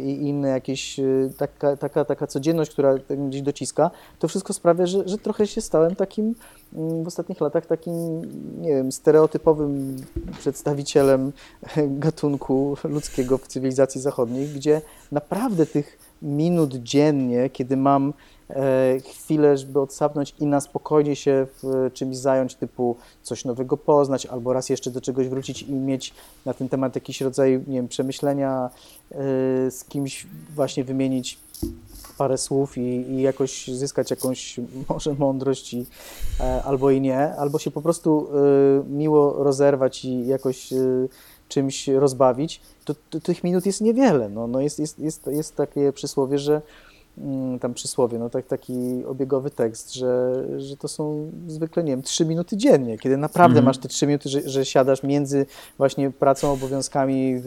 i 0.02 0.28
inne 0.28 0.50
jakieś, 0.50 1.00
taka, 1.38 1.78
taka, 1.78 2.06
taka 2.06 2.28
codzienność, 2.28 2.72
która 2.72 2.96
gdzieś 3.10 3.41
dociska, 3.41 3.91
to 4.20 4.28
wszystko 4.28 4.54
sprawia, 4.54 4.86
że, 4.86 5.08
że 5.08 5.17
trochę 5.17 5.48
się 5.48 5.62
stałem 5.62 5.96
takim 5.96 6.36
w 6.74 7.08
ostatnich 7.08 7.42
latach 7.42 7.66
takim, 7.66 8.22
nie 8.62 8.70
wiem, 8.70 8.92
stereotypowym 8.92 9.96
przedstawicielem 10.40 11.32
gatunku 11.88 12.78
ludzkiego 12.84 13.38
w 13.38 13.48
cywilizacji 13.48 14.02
zachodniej, 14.02 14.48
gdzie 14.48 14.82
naprawdę 15.12 15.66
tych 15.66 15.98
minut 16.22 16.76
dziennie, 16.76 17.50
kiedy 17.50 17.78
mam 17.78 18.14
E, 18.56 18.98
chwilę, 19.00 19.58
żeby 19.58 19.80
odsapnąć 19.80 20.36
i 20.40 20.46
na 20.46 20.62
spokojnie 20.62 21.16
się 21.16 21.48
czymś 21.94 22.18
zająć, 22.18 22.56
typu 22.56 22.96
coś 23.22 23.46
nowego 23.46 23.78
poznać, 23.78 24.26
albo 24.26 24.54
raz 24.54 24.70
jeszcze 24.70 24.92
do 24.92 25.02
czegoś 25.02 25.28
wrócić 25.28 25.62
i 25.62 25.74
mieć 25.74 26.14
na 26.46 26.54
ten 26.54 26.70
temat 26.70 26.96
jakiś 26.96 27.22
rodzaj, 27.22 27.64
nie 27.68 27.76
wiem, 27.76 27.88
przemyślenia, 27.88 28.70
e, 29.12 29.18
z 29.72 29.84
kimś 29.90 30.28
właśnie 30.56 30.84
wymienić 30.84 31.40
parę 32.22 32.38
słów 32.38 32.78
i, 32.78 32.82
i 32.82 33.22
jakoś 33.22 33.68
zyskać 33.68 34.12
jakąś 34.12 34.60
może 34.90 35.14
mądrość 35.14 35.74
i, 35.74 35.86
e, 36.40 36.64
albo 36.64 36.92
i 36.92 37.02
nie, 37.02 37.36
albo 37.36 37.60
się 37.60 37.72
po 37.72 37.82
prostu 37.82 38.28
miło 38.90 39.44
rozerwać 39.44 40.06
i 40.06 40.28
jakoś 40.28 40.70
czymś 41.48 41.88
rozbawić, 41.88 42.62
to, 42.86 42.96
to 43.10 43.20
tych 43.20 43.44
minut 43.44 43.66
jest 43.66 43.82
niewiele. 43.82 44.30
No, 44.30 44.48
no 44.48 44.62
jest, 44.62 44.80
jest, 44.80 45.00
jest, 45.00 45.28
jest 45.28 45.56
takie 45.56 45.94
przysłowie, 45.94 46.40
że 46.40 46.62
tam 47.62 47.74
przysłowie, 47.74 48.19
no 48.19 48.30
tak, 48.30 48.47
taki 48.47 49.06
obiegowy 49.06 49.50
tekst, 49.50 49.93
że, 49.93 50.43
że 50.58 50.78
to 50.78 50.88
są 50.88 51.32
zwykle, 51.47 51.84
nie 51.84 51.91
wiem, 51.91 52.02
trzy 52.02 52.26
minuty 52.26 52.58
dziennie, 52.58 52.97
kiedy 52.97 53.17
naprawdę 53.17 53.60
mm. 53.60 53.65
masz 53.65 53.78
te 53.78 53.88
trzy 53.88 54.08
minuty, 54.08 54.30
że, 54.30 54.50
że, 54.50 54.65
siadasz 54.65 55.04
między 55.04 55.45
właśnie 55.78 56.12
pracą, 56.12 56.52
obowiązkami, 56.52 57.41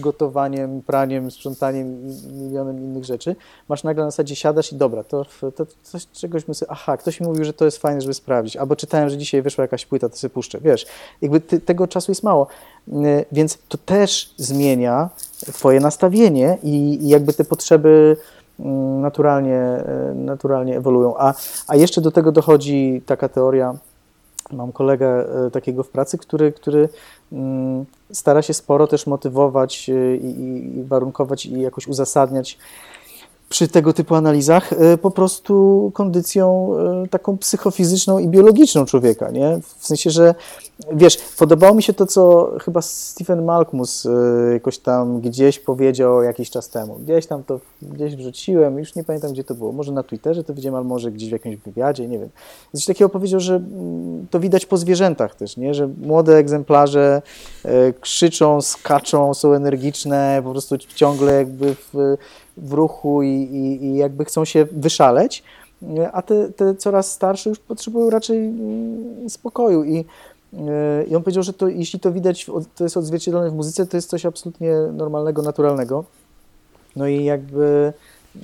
gotowaniem, 0.00 0.82
praniem, 0.82 1.30
sprzątaniem 1.30 2.08
i 2.08 2.32
milionem 2.32 2.78
innych 2.80 3.04
rzeczy, 3.04 3.36
masz 3.68 3.84
nagle 3.84 4.04
na 4.04 4.10
zasadzie 4.10 4.36
siadasz 4.36 4.72
i 4.72 4.76
dobra, 4.76 5.04
to, 5.04 5.26
to 5.56 5.66
coś, 5.82 6.06
czegoś 6.12 6.48
myślę, 6.48 6.66
aha, 6.70 6.96
ktoś 6.96 7.20
mi 7.20 7.26
mówił, 7.26 7.44
że 7.44 7.52
to 7.52 7.64
jest 7.64 7.78
fajne, 7.78 8.00
żeby 8.00 8.14
sprawdzić, 8.14 8.56
albo 8.56 8.76
czytałem, 8.76 9.10
że 9.10 9.18
dzisiaj 9.18 9.42
wyszła 9.42 9.62
jakaś 9.62 9.86
płyta, 9.86 10.08
to 10.08 10.16
sobie 10.16 10.30
puszczę, 10.30 10.58
wiesz, 10.60 10.86
jakby 11.20 11.40
ty, 11.40 11.60
tego 11.60 11.86
czasu 11.86 12.10
jest 12.10 12.22
mało, 12.22 12.46
y, 12.88 12.92
więc 13.32 13.58
to 13.68 13.78
też 13.78 14.34
zmienia 14.36 15.10
twoje 15.52 15.80
nastawienie 15.80 16.58
i, 16.62 16.98
i 17.02 17.08
jakby 17.08 17.32
te 17.32 17.44
potrzeby 17.44 18.16
Mm, 18.16 18.41
naturalnie, 18.58 19.58
e, 19.58 20.12
naturalnie 20.14 20.76
ewoluują. 20.76 21.14
A, 21.18 21.34
a 21.68 21.76
jeszcze 21.76 22.00
do 22.00 22.10
tego 22.10 22.32
dochodzi 22.32 23.02
taka 23.06 23.28
teoria, 23.28 23.74
mam 24.52 24.72
kolegę 24.72 25.06
e, 25.46 25.50
takiego 25.50 25.82
w 25.82 25.88
pracy, 25.88 26.18
który, 26.18 26.52
który 26.52 26.88
mm, 27.32 27.84
stara 28.12 28.42
się 28.42 28.54
sporo 28.54 28.86
też 28.86 29.06
motywować 29.06 29.90
e, 29.90 30.16
i, 30.16 30.78
i 30.78 30.84
warunkować 30.84 31.46
i 31.46 31.60
jakoś 31.60 31.88
uzasadniać 31.88 32.58
przy 33.52 33.68
tego 33.68 33.92
typu 33.92 34.14
analizach 34.14 34.72
e, 34.72 34.98
po 34.98 35.10
prostu 35.10 35.90
kondycją 35.94 36.74
e, 37.04 37.08
taką 37.08 37.38
psychofizyczną 37.38 38.18
i 38.18 38.28
biologiczną 38.28 38.84
człowieka, 38.84 39.30
nie? 39.30 39.60
W 39.78 39.86
sensie, 39.86 40.10
że 40.10 40.34
wiesz, 40.92 41.16
podobało 41.38 41.74
mi 41.74 41.82
się 41.82 41.92
to, 41.92 42.06
co 42.06 42.52
chyba 42.60 42.82
Stephen 42.82 43.44
Malkmus 43.44 44.06
e, 44.06 44.10
jakoś 44.52 44.78
tam 44.78 45.20
gdzieś 45.20 45.58
powiedział 45.58 46.22
jakiś 46.22 46.50
czas 46.50 46.68
temu. 46.68 46.94
Gdzieś 46.94 47.26
tam 47.26 47.44
to 47.44 47.60
gdzieś 47.82 48.16
wrzuciłem, 48.16 48.78
już 48.78 48.94
nie 48.94 49.04
pamiętam, 49.04 49.32
gdzie 49.32 49.44
to 49.44 49.54
było. 49.54 49.72
Może 49.72 49.92
na 49.92 50.02
Twitterze 50.02 50.44
to 50.44 50.54
widziałem, 50.54 50.74
ale 50.74 50.84
może 50.84 51.12
gdzieś 51.12 51.28
w 51.28 51.32
jakimś 51.32 51.56
wywiadzie, 51.56 52.08
nie 52.08 52.18
wiem. 52.18 52.28
Coś 52.74 52.84
takiego 52.84 53.08
powiedział, 53.08 53.40
że 53.40 53.54
mm, 53.54 54.26
to 54.30 54.40
widać 54.40 54.66
po 54.66 54.76
zwierzętach 54.76 55.34
też, 55.34 55.56
nie? 55.56 55.74
Że 55.74 55.88
młode 56.02 56.36
egzemplarze 56.36 57.22
krzyczą, 58.00 58.60
skaczą, 58.60 59.34
są 59.34 59.52
energiczne, 59.52 60.40
po 60.44 60.50
prostu 60.50 60.78
ciągle 60.78 61.34
jakby 61.34 61.74
w 61.74 62.16
w 62.56 62.72
ruchu 62.72 63.22
i, 63.22 63.28
i, 63.28 63.84
i 63.84 63.96
jakby 63.96 64.24
chcą 64.24 64.44
się 64.44 64.66
wyszaleć, 64.72 65.42
a 66.12 66.22
te, 66.22 66.48
te 66.48 66.74
coraz 66.74 67.12
starsze 67.12 67.50
już 67.50 67.58
potrzebują 67.58 68.10
raczej 68.10 68.38
mm, 68.38 69.30
spokoju 69.30 69.84
i 69.84 69.98
e, 69.98 71.04
i 71.04 71.16
on 71.16 71.22
powiedział, 71.22 71.42
że 71.42 71.52
to, 71.52 71.68
jeśli 71.68 72.00
to 72.00 72.12
widać, 72.12 72.46
to 72.74 72.84
jest 72.84 72.96
odzwierciedlone 72.96 73.50
w 73.50 73.54
muzyce, 73.54 73.86
to 73.86 73.96
jest 73.96 74.10
coś 74.10 74.26
absolutnie 74.26 74.74
normalnego, 74.92 75.42
naturalnego. 75.42 76.04
No 76.96 77.06
i 77.06 77.24
jakby 77.24 77.92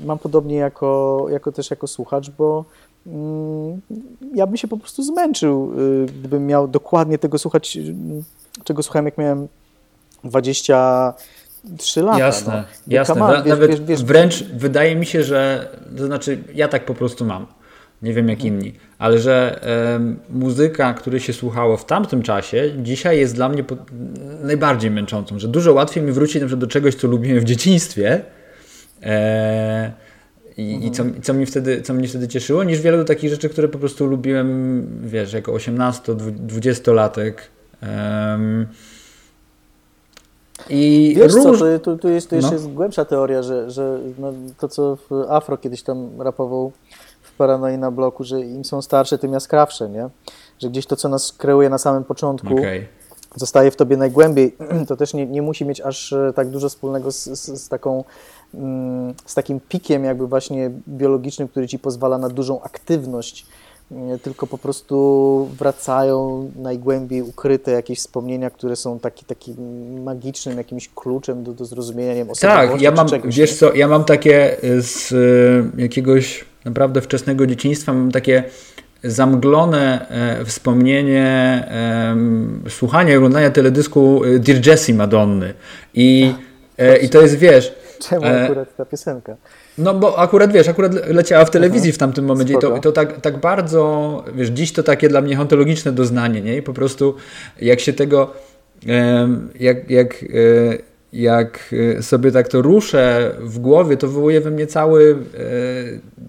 mam 0.04 0.18
podobnie 0.18 0.56
jako, 0.56 1.26
jako 1.30 1.52
też 1.52 1.70
jako 1.70 1.86
słuchacz, 1.86 2.30
bo 2.30 2.64
mm, 3.06 3.80
ja 4.34 4.46
bym 4.46 4.56
się 4.56 4.68
po 4.68 4.76
prostu 4.76 5.02
zmęczył, 5.02 5.72
y, 5.80 6.06
gdybym 6.06 6.46
miał 6.46 6.68
dokładnie 6.68 7.18
tego 7.18 7.38
słuchać, 7.38 7.76
y, 7.76 7.94
czego 8.64 8.82
słuchałem, 8.82 9.06
jak 9.06 9.18
miałem 9.18 9.48
20 10.24 11.14
Trzy 11.78 12.02
lata. 12.02 12.18
Jasne, 12.18 12.64
no. 12.86 12.94
jasne. 12.94 13.24
On, 13.24 13.48
Nawet 13.48 13.70
wiesz, 13.70 13.80
wiesz, 13.80 14.04
wręcz 14.04 14.44
wydaje 14.44 14.96
mi 14.96 15.06
się, 15.06 15.22
że 15.22 15.68
to 15.96 16.06
znaczy 16.06 16.38
ja 16.54 16.68
tak 16.68 16.84
po 16.84 16.94
prostu 16.94 17.24
mam. 17.24 17.46
Nie 18.02 18.12
wiem 18.12 18.28
jak 18.28 18.44
inni, 18.44 18.74
ale 18.98 19.18
że 19.18 19.60
muzyka, 20.30 20.94
której 20.94 21.20
się 21.20 21.32
słuchało 21.32 21.76
w 21.76 21.84
tamtym 21.84 22.22
czasie, 22.22 22.70
dzisiaj 22.76 23.18
jest 23.18 23.34
dla 23.34 23.48
mnie 23.48 23.64
po, 23.64 23.76
najbardziej 24.42 24.90
męczącą. 24.90 25.38
Że 25.38 25.48
dużo 25.48 25.72
łatwiej 25.72 26.02
mi 26.02 26.12
wrócić 26.12 26.56
do 26.56 26.66
czegoś, 26.66 26.94
co 26.94 27.08
lubiłem 27.08 27.40
w 27.40 27.44
dzieciństwie. 27.44 28.20
E, 29.02 29.92
i, 30.56 30.74
mhm. 30.74 30.82
i 30.82 30.90
co, 30.90 31.04
co, 31.22 31.34
mi 31.34 31.46
wtedy, 31.46 31.82
co 31.82 31.94
mnie 31.94 32.08
wtedy 32.08 32.28
cieszyło, 32.28 32.64
niż 32.64 32.80
wiele 32.80 32.96
do 32.96 33.04
takich 33.04 33.30
rzeczy, 33.30 33.48
które 33.48 33.68
po 33.68 33.78
prostu 33.78 34.06
lubiłem, 34.06 34.86
wiesz, 35.04 35.32
jako 35.32 35.52
18-20-latek. 35.52 37.32
Um, 37.82 38.66
i 40.70 41.14
Wiesz 41.16 41.34
róż... 41.34 41.58
co, 41.58 41.78
tu, 41.78 41.98
tu, 41.98 42.08
jest, 42.08 42.30
tu 42.30 42.36
jeszcze 42.36 42.50
no. 42.50 42.54
jest 42.56 42.72
głębsza 42.72 43.04
teoria, 43.04 43.42
że, 43.42 43.70
że 43.70 43.98
no, 44.18 44.32
to 44.58 44.68
co 44.68 44.96
w 44.96 45.24
Afro 45.28 45.58
kiedyś 45.58 45.82
tam 45.82 46.22
rapował 46.22 46.72
w 47.22 47.36
Paranoi 47.36 47.78
na 47.78 47.90
bloku, 47.90 48.24
że 48.24 48.40
im 48.40 48.64
są 48.64 48.82
starsze, 48.82 49.18
tym 49.18 49.32
jaskrawsze, 49.32 49.88
nie? 49.88 50.08
Że 50.58 50.70
gdzieś 50.70 50.86
to, 50.86 50.96
co 50.96 51.08
nas 51.08 51.32
kreuje 51.32 51.70
na 51.70 51.78
samym 51.78 52.04
początku, 52.04 52.52
okay. 52.54 52.86
zostaje 53.36 53.70
w 53.70 53.76
tobie 53.76 53.96
najgłębiej. 53.96 54.56
To 54.88 54.96
też 54.96 55.14
nie, 55.14 55.26
nie 55.26 55.42
musi 55.42 55.64
mieć 55.64 55.80
aż 55.80 56.12
e, 56.12 56.32
tak 56.36 56.48
dużo 56.48 56.68
wspólnego 56.68 57.12
z, 57.12 57.24
z, 57.24 57.62
z 57.62 57.68
taką 57.68 58.04
mm, 58.54 59.14
z 59.26 59.34
takim 59.34 59.60
pikiem 59.60 60.04
jakby 60.04 60.26
właśnie 60.26 60.70
biologicznym, 60.88 61.48
który 61.48 61.68
ci 61.68 61.78
pozwala 61.78 62.18
na 62.18 62.28
dużą 62.28 62.62
aktywność 62.62 63.46
tylko 64.22 64.46
po 64.46 64.58
prostu 64.58 65.48
wracają 65.58 66.50
najgłębiej 66.56 67.22
ukryte 67.22 67.70
jakieś 67.70 67.98
wspomnienia, 67.98 68.50
które 68.50 68.76
są 68.76 68.98
taki, 68.98 69.24
taki 69.24 69.54
magicznym 70.04 70.58
jakimś 70.58 70.88
kluczem 70.88 71.44
do, 71.44 71.52
do 71.52 71.64
zrozumienia 71.64 72.14
nie 72.14 72.24
wiem, 72.24 72.34
Tak, 72.40 72.80
ja 72.80 72.90
mam, 72.90 73.08
czegoś, 73.08 73.36
wiesz 73.36 73.56
co, 73.58 73.74
ja 73.74 73.88
mam 73.88 74.04
takie 74.04 74.56
z 74.78 75.12
y, 75.12 75.80
jakiegoś 75.82 76.44
naprawdę 76.64 77.00
wczesnego 77.00 77.46
dzieciństwa, 77.46 77.92
mam 77.92 78.12
takie 78.12 78.44
zamglone 79.04 80.08
e, 80.08 80.44
wspomnienie 80.44 81.24
e, 81.70 82.16
słuchania 82.68 83.12
i 83.12 83.16
oglądania 83.16 83.50
teledysku 83.50 84.24
y, 84.24 84.38
Dear 84.38 84.66
Jessie 84.66 84.94
Madonny. 84.94 85.54
I, 85.94 86.32
e, 86.78 86.96
i 86.96 87.08
to 87.08 87.22
jest, 87.22 87.38
wiesz... 87.38 87.77
Czemu 88.08 88.26
akurat 88.26 88.76
ta 88.76 88.84
piosenka? 88.84 89.36
No 89.78 89.94
bo 89.94 90.18
akurat 90.18 90.52
wiesz, 90.52 90.68
akurat 90.68 90.92
leciała 91.08 91.44
w 91.44 91.50
telewizji 91.50 91.92
w 91.92 91.98
tamtym 91.98 92.24
momencie 92.24 92.54
i 92.54 92.58
to, 92.58 92.76
i 92.76 92.80
to 92.80 92.92
tak, 92.92 93.20
tak 93.20 93.40
bardzo, 93.40 94.24
wiesz, 94.34 94.48
dziś 94.48 94.72
to 94.72 94.82
takie 94.82 95.08
dla 95.08 95.20
mnie 95.20 95.40
ontologiczne 95.40 95.92
doznanie, 95.92 96.40
nie? 96.40 96.56
I 96.56 96.62
po 96.62 96.72
prostu 96.72 97.14
jak 97.60 97.80
się 97.80 97.92
tego, 97.92 98.32
jak, 99.60 99.90
jak, 99.90 100.14
e, 100.14 100.26
jak 101.12 101.74
sobie 102.00 102.32
tak 102.32 102.48
to 102.48 102.62
ruszę 102.62 103.34
w 103.40 103.58
głowie, 103.58 103.96
to 103.96 104.06
wywołuje 104.06 104.40
we 104.40 104.50
mnie 104.50 104.66
cały 104.66 105.18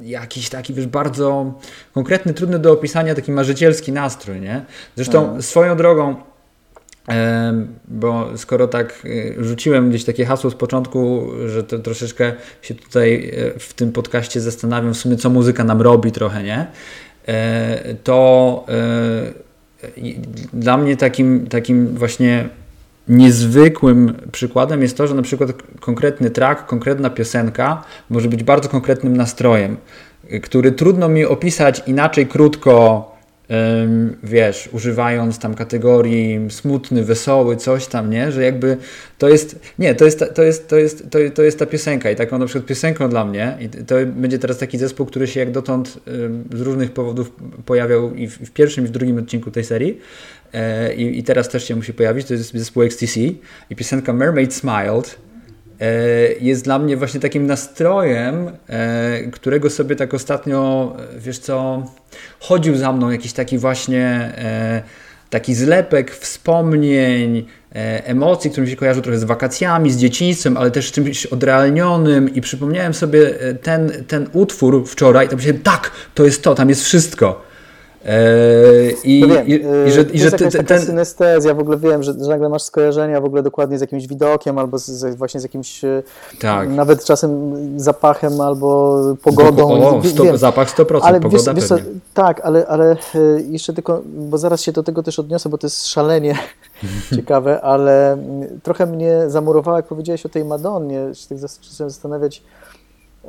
e, 0.02 0.06
jakiś 0.06 0.50
taki, 0.50 0.74
wiesz, 0.74 0.88
bardzo 0.88 1.54
konkretny, 1.94 2.34
trudny 2.34 2.60
do 2.60 2.72
opisania, 2.72 3.16
taki 3.16 3.32
marzycielski 3.32 3.92
nastrój, 3.92 4.42
nie? 4.42 4.66
Zresztą 4.96 5.24
mhm. 5.24 5.42
swoją 5.42 5.78
drogą 5.78 6.16
bo 7.88 8.38
skoro 8.38 8.68
tak 8.68 9.06
y, 9.06 9.36
rzuciłem 9.40 9.90
gdzieś 9.90 10.04
takie 10.04 10.26
hasło 10.26 10.50
z 10.50 10.56
początku, 10.56 11.28
że 11.48 11.64
to 11.64 11.80
troszeczkę 11.80 12.34
się 12.62 12.76
tutaj 12.76 13.32
e, 13.56 13.60
w 13.60 13.74
tym 13.74 13.92
podcaście 13.92 14.42
zastanawiam 14.42 14.94
w 14.94 14.98
sumie, 14.98 15.16
co 15.16 15.30
muzyka 15.30 15.64
nam 15.64 15.82
robi 15.82 16.12
trochę, 16.12 16.44
nie? 16.44 16.68
to 18.04 18.66
dla 20.54 20.78
mnie 20.78 20.98
takim, 20.98 21.48
takim 21.48 21.88
właśnie 21.88 22.50
niezwykłym 23.08 24.14
przykładem 24.32 24.82
jest 24.82 24.98
to, 24.98 25.08
że 25.08 25.16
na 25.16 25.22
przykład 25.22 25.50
konkretny 25.80 26.30
track, 26.30 26.66
konkretna 26.66 27.10
piosenka 27.10 27.84
może 28.10 28.30
być 28.30 28.44
bardzo 28.44 28.70
konkretnym 28.70 29.18
nastrojem, 29.18 29.78
który 30.42 30.72
trudno 30.72 31.10
mi 31.10 31.26
opisać 31.26 31.84
inaczej 31.88 32.28
krótko, 32.28 33.06
wiesz, 34.24 34.70
używając 34.72 35.40
tam 35.40 35.56
kategorii 35.56 36.40
smutny, 36.50 37.04
wesoły, 37.04 37.58
coś 37.58 37.88
tam, 37.88 38.10
nie, 38.10 38.32
że 38.32 38.44
jakby 38.44 38.78
to 39.18 39.30
jest, 39.30 39.60
nie, 39.80 39.96
to 39.96 40.06
jest, 40.06 40.24
to 40.36 40.44
jest, 40.44 40.68
to 40.70 40.78
jest, 40.78 41.10
to 41.10 41.20
to 41.34 41.44
jest 41.44 41.60
ta 41.60 41.66
piosenka 41.66 42.12
i 42.12 42.16
taką 42.16 42.38
na 42.38 42.46
przykład 42.46 42.66
piosenką 42.66 43.10
dla 43.10 43.26
mnie 43.26 43.58
i 43.60 43.70
to 43.70 43.96
będzie 44.06 44.40
teraz 44.40 44.58
taki 44.58 44.78
zespół, 44.78 45.06
który 45.06 45.28
się 45.28 45.40
jak 45.40 45.52
dotąd 45.52 46.00
z 46.54 46.62
różnych 46.62 46.92
powodów 46.92 47.32
pojawiał 47.66 48.16
i 48.16 48.28
w, 48.28 48.52
pierwszym 48.52 48.86
i 48.86 48.88
w 48.88 48.92
drugim 48.92 49.18
odcinku 49.18 49.52
tej 49.52 49.64
serii. 49.64 50.00
E, 50.54 50.94
i, 50.94 51.20
i 51.20 51.24
teraz 51.24 51.50
też 51.50 51.68
się 51.68 51.76
musi 51.76 51.94
pojawić, 51.94 52.28
to 52.28 52.34
jest 52.34 52.54
zespół 52.54 52.84
XTC 52.84 53.20
i 53.70 53.76
piosenka 53.76 54.14
Mermaid 54.14 54.54
Smiled 54.54 55.29
jest 56.42 56.64
dla 56.64 56.80
mnie 56.80 56.98
właśnie 56.98 57.20
takim 57.20 57.48
nastrojem, 57.48 58.52
e, 58.70 59.24
którego 59.32 59.70
sobie 59.70 59.96
tak 59.96 60.14
ostatnio, 60.14 60.96
e, 61.16 61.20
wiesz 61.20 61.40
co, 61.40 61.84
chodził 62.40 62.78
za 62.78 62.92
mną 62.94 63.12
jakiś 63.12 63.34
taki 63.34 63.58
właśnie 63.58 64.34
taki 65.30 65.56
zlepek 65.56 66.16
wspomnień, 66.16 67.46
emocji, 68.04 68.52
które 68.52 68.64
mi 68.66 68.72
się 68.72 68.76
kojarzą 68.76 69.02
trochę 69.02 69.20
z 69.20 69.24
wakacjami, 69.24 69.92
z 69.92 69.98
dzieciństwem, 69.98 70.58
ale 70.58 70.72
też 70.72 70.92
czymś 70.92 71.26
odrealnionym 71.26 72.36
i 72.36 72.42
przypomniałem 72.42 72.94
sobie 72.94 73.34
ten, 73.62 73.92
ten 74.08 74.30
utwór 74.34 74.88
wczoraj 74.88 75.26
i 75.26 75.30
to 75.30 75.36
myślałem, 75.36 75.62
tak, 75.62 75.92
to 76.16 76.26
jest 76.26 76.44
to, 76.44 76.56
tam 76.56 76.70
jest 76.70 76.84
wszystko. 76.84 77.49
Eee, 78.06 78.96
I, 79.04 79.28
wiem, 79.28 79.48
i, 79.48 79.52
i, 79.88 79.92
że, 79.92 80.02
i 80.02 80.20
że 80.20 80.32
ten, 80.32 80.52
taka 80.52 80.80
synestezja, 80.80 81.54
w 81.54 81.60
ogóle 81.60 81.78
wiem, 81.78 82.04
że, 82.04 82.14
że 82.14 82.30
nagle 82.30 82.50
masz 82.50 82.62
skojarzenia 82.62 83.22
w 83.22 83.26
ogóle 83.26 83.44
dokładnie 83.44 83.78
z 83.78 83.82
jakimś 83.82 84.08
widokiem 84.08 84.58
albo 84.58 84.78
z, 84.78 85.16
właśnie 85.16 85.40
z 85.40 85.44
jakimś 85.44 85.84
e, 85.84 86.04
tak. 86.42 86.70
nawet 86.70 87.06
czasem 87.06 87.54
zapachem 87.80 88.42
albo 88.42 89.00
pogodą. 89.24 89.72
O, 89.72 90.04
sto, 90.04 90.38
zapach 90.38 90.76
100%, 90.76 91.00
ale 91.02 91.20
pogoda 91.20 91.54
wiesz, 91.54 91.70
wiesz, 91.70 91.80
Tak, 92.14 92.42
ale, 92.42 92.68
ale 92.68 92.92
e, 92.92 92.98
jeszcze 93.50 93.74
tylko, 93.74 94.02
bo 94.06 94.38
zaraz 94.38 94.62
się 94.62 94.72
do 94.72 94.84
tego 94.84 95.04
też 95.04 95.20
odniosę, 95.20 95.50
bo 95.50 95.58
to 95.58 95.68
jest 95.68 95.88
szalenie 95.88 96.38
ciekawe, 97.16 97.62
ale 97.62 98.14
mm, 98.14 98.60
trochę 98.64 98.86
mnie 98.86 99.24
zamurowało, 99.28 99.78
jak 99.78 99.88
powiedziałeś 99.88 100.26
o 100.26 100.30
tej 100.30 100.46
Madonnie, 100.46 101.00
się 101.14 101.28
tak 101.30 101.38
zastanawiać, 101.70 102.44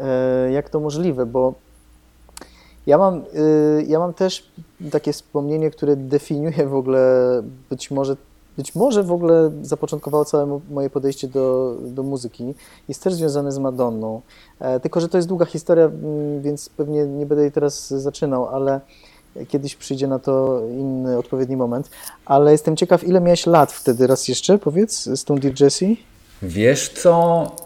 e, 0.00 0.52
jak 0.52 0.70
to 0.70 0.80
możliwe, 0.80 1.26
bo 1.26 1.54
ja 2.90 2.98
mam, 2.98 3.22
y, 3.34 3.84
ja 3.88 3.98
mam 3.98 4.14
też 4.14 4.50
takie 4.90 5.12
wspomnienie, 5.12 5.70
które 5.70 5.96
definiuje 5.96 6.66
w 6.66 6.74
ogóle 6.74 7.02
być 7.70 7.90
może, 7.90 8.16
być 8.56 8.74
może 8.74 9.02
w 9.02 9.12
ogóle 9.12 9.50
zapoczątkowało 9.62 10.24
całe 10.24 10.60
moje 10.70 10.90
podejście 10.90 11.28
do, 11.28 11.76
do 11.80 12.02
muzyki. 12.02 12.54
Jest 12.88 13.02
też 13.02 13.14
związane 13.14 13.52
z 13.52 13.58
Madonną. 13.58 14.20
E, 14.60 14.80
tylko, 14.80 15.00
że 15.00 15.08
to 15.08 15.18
jest 15.18 15.28
długa 15.28 15.46
historia, 15.46 15.90
więc 16.40 16.68
pewnie 16.68 17.06
nie 17.06 17.26
będę 17.26 17.42
jej 17.42 17.52
teraz 17.52 17.88
zaczynał, 17.88 18.48
ale 18.48 18.80
kiedyś 19.48 19.76
przyjdzie 19.76 20.06
na 20.06 20.18
to 20.18 20.62
inny, 20.70 21.18
odpowiedni 21.18 21.56
moment. 21.56 21.90
Ale 22.24 22.52
jestem 22.52 22.76
ciekaw, 22.76 23.04
ile 23.04 23.20
miałeś 23.20 23.46
lat 23.46 23.72
wtedy, 23.72 24.06
raz 24.06 24.28
jeszcze 24.28 24.58
powiedz, 24.58 25.06
z 25.06 25.24
tą 25.24 25.38
Dear 25.38 25.60
Jessie? 25.60 26.04
Wiesz 26.42 26.88
co? 26.88 27.12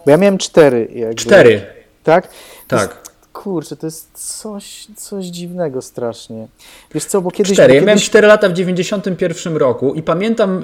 Bo 0.04 0.10
ja 0.10 0.16
miałem 0.16 0.38
cztery. 0.38 0.88
Jakby. 0.94 1.14
Cztery. 1.14 1.66
Tak? 2.02 2.28
Tak 2.68 3.03
kurczę, 3.34 3.76
to 3.76 3.86
jest 3.86 4.10
coś, 4.38 4.86
coś 4.96 5.24
dziwnego 5.26 5.82
strasznie. 5.82 6.48
Wiesz 6.94 7.04
co, 7.04 7.20
bo 7.20 7.30
kiedyś... 7.30 7.52
Cztery. 7.52 7.68
Bo 7.68 7.72
kiedyś... 7.72 7.82
Ja 7.82 7.86
miałem 7.86 7.98
4 7.98 8.26
lata 8.26 8.48
w 8.48 8.52
91 8.52 9.56
roku 9.56 9.94
i 9.94 10.02
pamiętam 10.02 10.62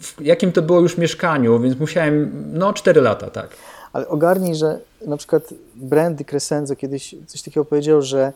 w 0.00 0.14
jakim 0.20 0.52
to 0.52 0.62
było 0.62 0.80
już 0.80 0.98
mieszkaniu, 0.98 1.60
więc 1.60 1.80
musiałem, 1.80 2.44
no 2.52 2.72
4 2.72 3.00
lata, 3.00 3.30
tak. 3.30 3.48
Ale 3.92 4.08
ogarnij, 4.08 4.54
że 4.54 4.78
na 5.06 5.16
przykład 5.16 5.54
Brandy 5.74 6.24
Crescenzo 6.24 6.76
kiedyś 6.76 7.14
coś 7.26 7.42
takiego 7.42 7.64
powiedział, 7.64 8.02
że 8.02 8.32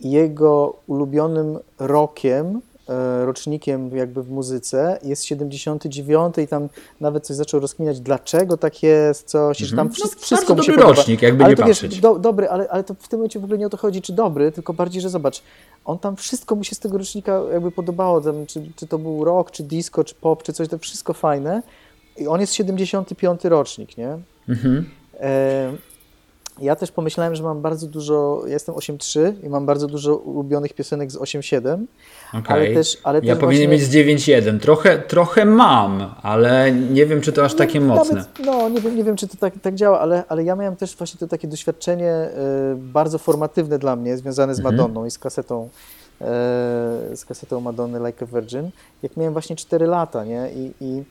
jego 0.00 0.76
ulubionym 0.86 1.58
rokiem 1.78 2.60
rocznikiem 3.24 3.96
jakby 3.96 4.22
w 4.22 4.30
muzyce, 4.30 4.98
jest 5.02 5.24
79 5.24 6.38
i 6.38 6.48
tam 6.48 6.68
nawet 7.00 7.26
coś 7.26 7.36
zaczął 7.36 7.60
rozkminiać, 7.60 8.00
dlaczego 8.00 8.56
tak 8.56 8.82
jest, 8.82 9.28
coś, 9.28 9.58
że 9.58 9.76
tam 9.76 9.86
mhm. 9.86 9.94
wszystko, 9.94 10.20
no, 10.20 10.26
wszystko 10.26 10.54
mu 10.54 10.62
się 10.62 10.72
dobry 10.72 10.82
podoba. 10.82 10.98
rocznik, 10.98 11.22
jakby 11.22 11.44
ale 11.44 11.52
nie 11.52 11.56
to, 11.56 11.62
patrzeć. 11.62 11.92
Wiesz, 11.92 12.00
do, 12.00 12.18
dobry, 12.18 12.48
ale, 12.48 12.68
ale 12.68 12.84
to 12.84 12.94
w 12.94 13.08
tym 13.08 13.18
momencie 13.18 13.40
w 13.40 13.44
ogóle 13.44 13.58
nie 13.58 13.66
o 13.66 13.70
to 13.70 13.76
chodzi, 13.76 14.02
czy 14.02 14.12
dobry, 14.12 14.52
tylko 14.52 14.72
bardziej, 14.72 15.02
że 15.02 15.10
zobacz, 15.10 15.42
on 15.84 15.98
tam 15.98 16.16
wszystko 16.16 16.54
mu 16.54 16.64
się 16.64 16.74
z 16.74 16.78
tego 16.78 16.98
rocznika 16.98 17.40
jakby 17.52 17.70
podobało, 17.70 18.20
tam, 18.20 18.46
czy, 18.46 18.62
czy 18.76 18.86
to 18.86 18.98
był 18.98 19.24
rock, 19.24 19.50
czy 19.50 19.62
disco, 19.62 20.04
czy 20.04 20.14
pop, 20.14 20.42
czy 20.42 20.52
coś, 20.52 20.68
to 20.68 20.78
wszystko 20.78 21.12
fajne 21.12 21.62
i 22.16 22.26
on 22.26 22.40
jest 22.40 22.54
75 22.54 23.44
rocznik, 23.44 23.98
nie? 23.98 24.18
Mhm. 24.48 24.90
E, 25.20 25.72
ja 26.60 26.76
też 26.76 26.92
pomyślałem, 26.92 27.34
że 27.34 27.42
mam 27.42 27.62
bardzo 27.62 27.86
dużo, 27.86 28.42
ja 28.46 28.52
jestem 28.52 28.74
8.3 28.74 29.32
i 29.44 29.48
mam 29.48 29.66
bardzo 29.66 29.86
dużo 29.86 30.16
ulubionych 30.16 30.72
piosenek 30.72 31.12
z 31.12 31.16
8.7, 31.16 31.84
okay. 32.28 32.42
ale 32.56 32.74
też... 32.74 32.98
Ale 33.02 33.20
ja 33.22 33.34
też 33.34 33.40
powinienem 33.40 33.78
właśnie... 33.78 34.04
mieć 34.04 34.20
z 34.20 34.44
9.1, 34.46 34.60
trochę, 34.60 34.98
trochę 34.98 35.44
mam, 35.44 36.14
ale 36.22 36.72
nie 36.72 37.06
wiem, 37.06 37.20
czy 37.20 37.32
to 37.32 37.44
aż 37.44 37.54
takie 37.54 37.80
no, 37.80 37.94
mocne. 37.94 38.14
Nawet, 38.14 38.46
no, 38.46 38.68
nie 38.68 38.80
wiem, 38.80 38.96
nie 38.96 39.04
wiem, 39.04 39.16
czy 39.16 39.28
to 39.28 39.36
tak, 39.36 39.54
tak 39.62 39.74
działa, 39.74 40.00
ale, 40.00 40.24
ale 40.28 40.44
ja 40.44 40.56
miałem 40.56 40.76
też 40.76 40.96
właśnie 40.96 41.20
to 41.20 41.28
takie 41.28 41.48
doświadczenie 41.48 42.28
y, 42.72 42.76
bardzo 42.76 43.18
formatywne 43.18 43.78
dla 43.78 43.96
mnie, 43.96 44.16
związane 44.16 44.54
z 44.54 44.58
mhm. 44.58 44.76
Madonną 44.76 45.06
i 45.06 45.10
z 45.10 45.18
kasetą 45.18 45.68
y, 46.20 47.16
z 47.16 47.24
kasetą 47.28 47.60
Madonny 47.60 47.98
Like 48.06 48.24
a 48.24 48.26
Virgin, 48.26 48.70
jak 49.02 49.16
miałem 49.16 49.32
właśnie 49.32 49.56
4 49.56 49.86
lata, 49.86 50.24
nie? 50.24 50.50
I, 50.54 50.72
i, 50.80 51.02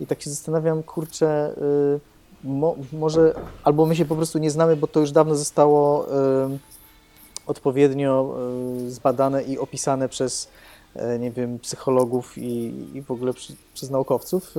i 0.00 0.06
tak 0.06 0.22
się 0.22 0.30
zastanawiam, 0.30 0.82
kurczę... 0.82 1.50
Y, 1.98 2.11
mo, 2.44 2.76
może 2.92 3.34
albo 3.64 3.86
my 3.86 3.96
się 3.96 4.04
po 4.04 4.16
prostu 4.16 4.38
nie 4.38 4.50
znamy, 4.50 4.76
bo 4.76 4.86
to 4.86 5.00
już 5.00 5.12
dawno 5.12 5.34
zostało 5.34 6.06
y, 6.06 6.58
odpowiednio 7.46 8.36
y, 8.86 8.90
zbadane 8.90 9.42
i 9.42 9.58
opisane 9.58 10.08
przez 10.08 10.48
y, 10.96 11.18
nie 11.18 11.30
wiem, 11.30 11.58
psychologów 11.58 12.38
i, 12.38 12.74
i 12.94 13.02
w 13.02 13.10
ogóle 13.10 13.32
przy, 13.32 13.52
przez 13.74 13.90
naukowców, 13.90 14.54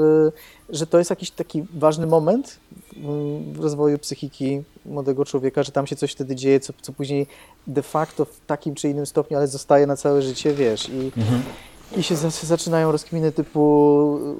że 0.69 0.87
to 0.87 0.97
jest 0.97 1.09
jakiś 1.09 1.31
taki 1.31 1.65
ważny 1.73 2.07
moment 2.07 2.59
w 3.53 3.59
rozwoju 3.59 3.99
psychiki 3.99 4.63
młodego 4.85 5.25
człowieka, 5.25 5.63
że 5.63 5.71
tam 5.71 5.87
się 5.87 5.95
coś 5.95 6.11
wtedy 6.11 6.35
dzieje, 6.35 6.59
co, 6.59 6.73
co 6.81 6.93
później 6.93 7.27
de 7.67 7.81
facto 7.81 8.25
w 8.25 8.39
takim 8.47 8.75
czy 8.75 8.89
innym 8.89 9.05
stopniu, 9.05 9.37
ale 9.37 9.47
zostaje 9.47 9.87
na 9.87 9.95
całe 9.95 10.21
życie, 10.21 10.53
wiesz. 10.53 10.89
I, 10.89 11.11
mhm. 11.17 11.43
I 11.97 12.03
się 12.03 12.15
zaczynają 12.43 12.91
rozkminy 12.91 13.31
typu 13.31 13.59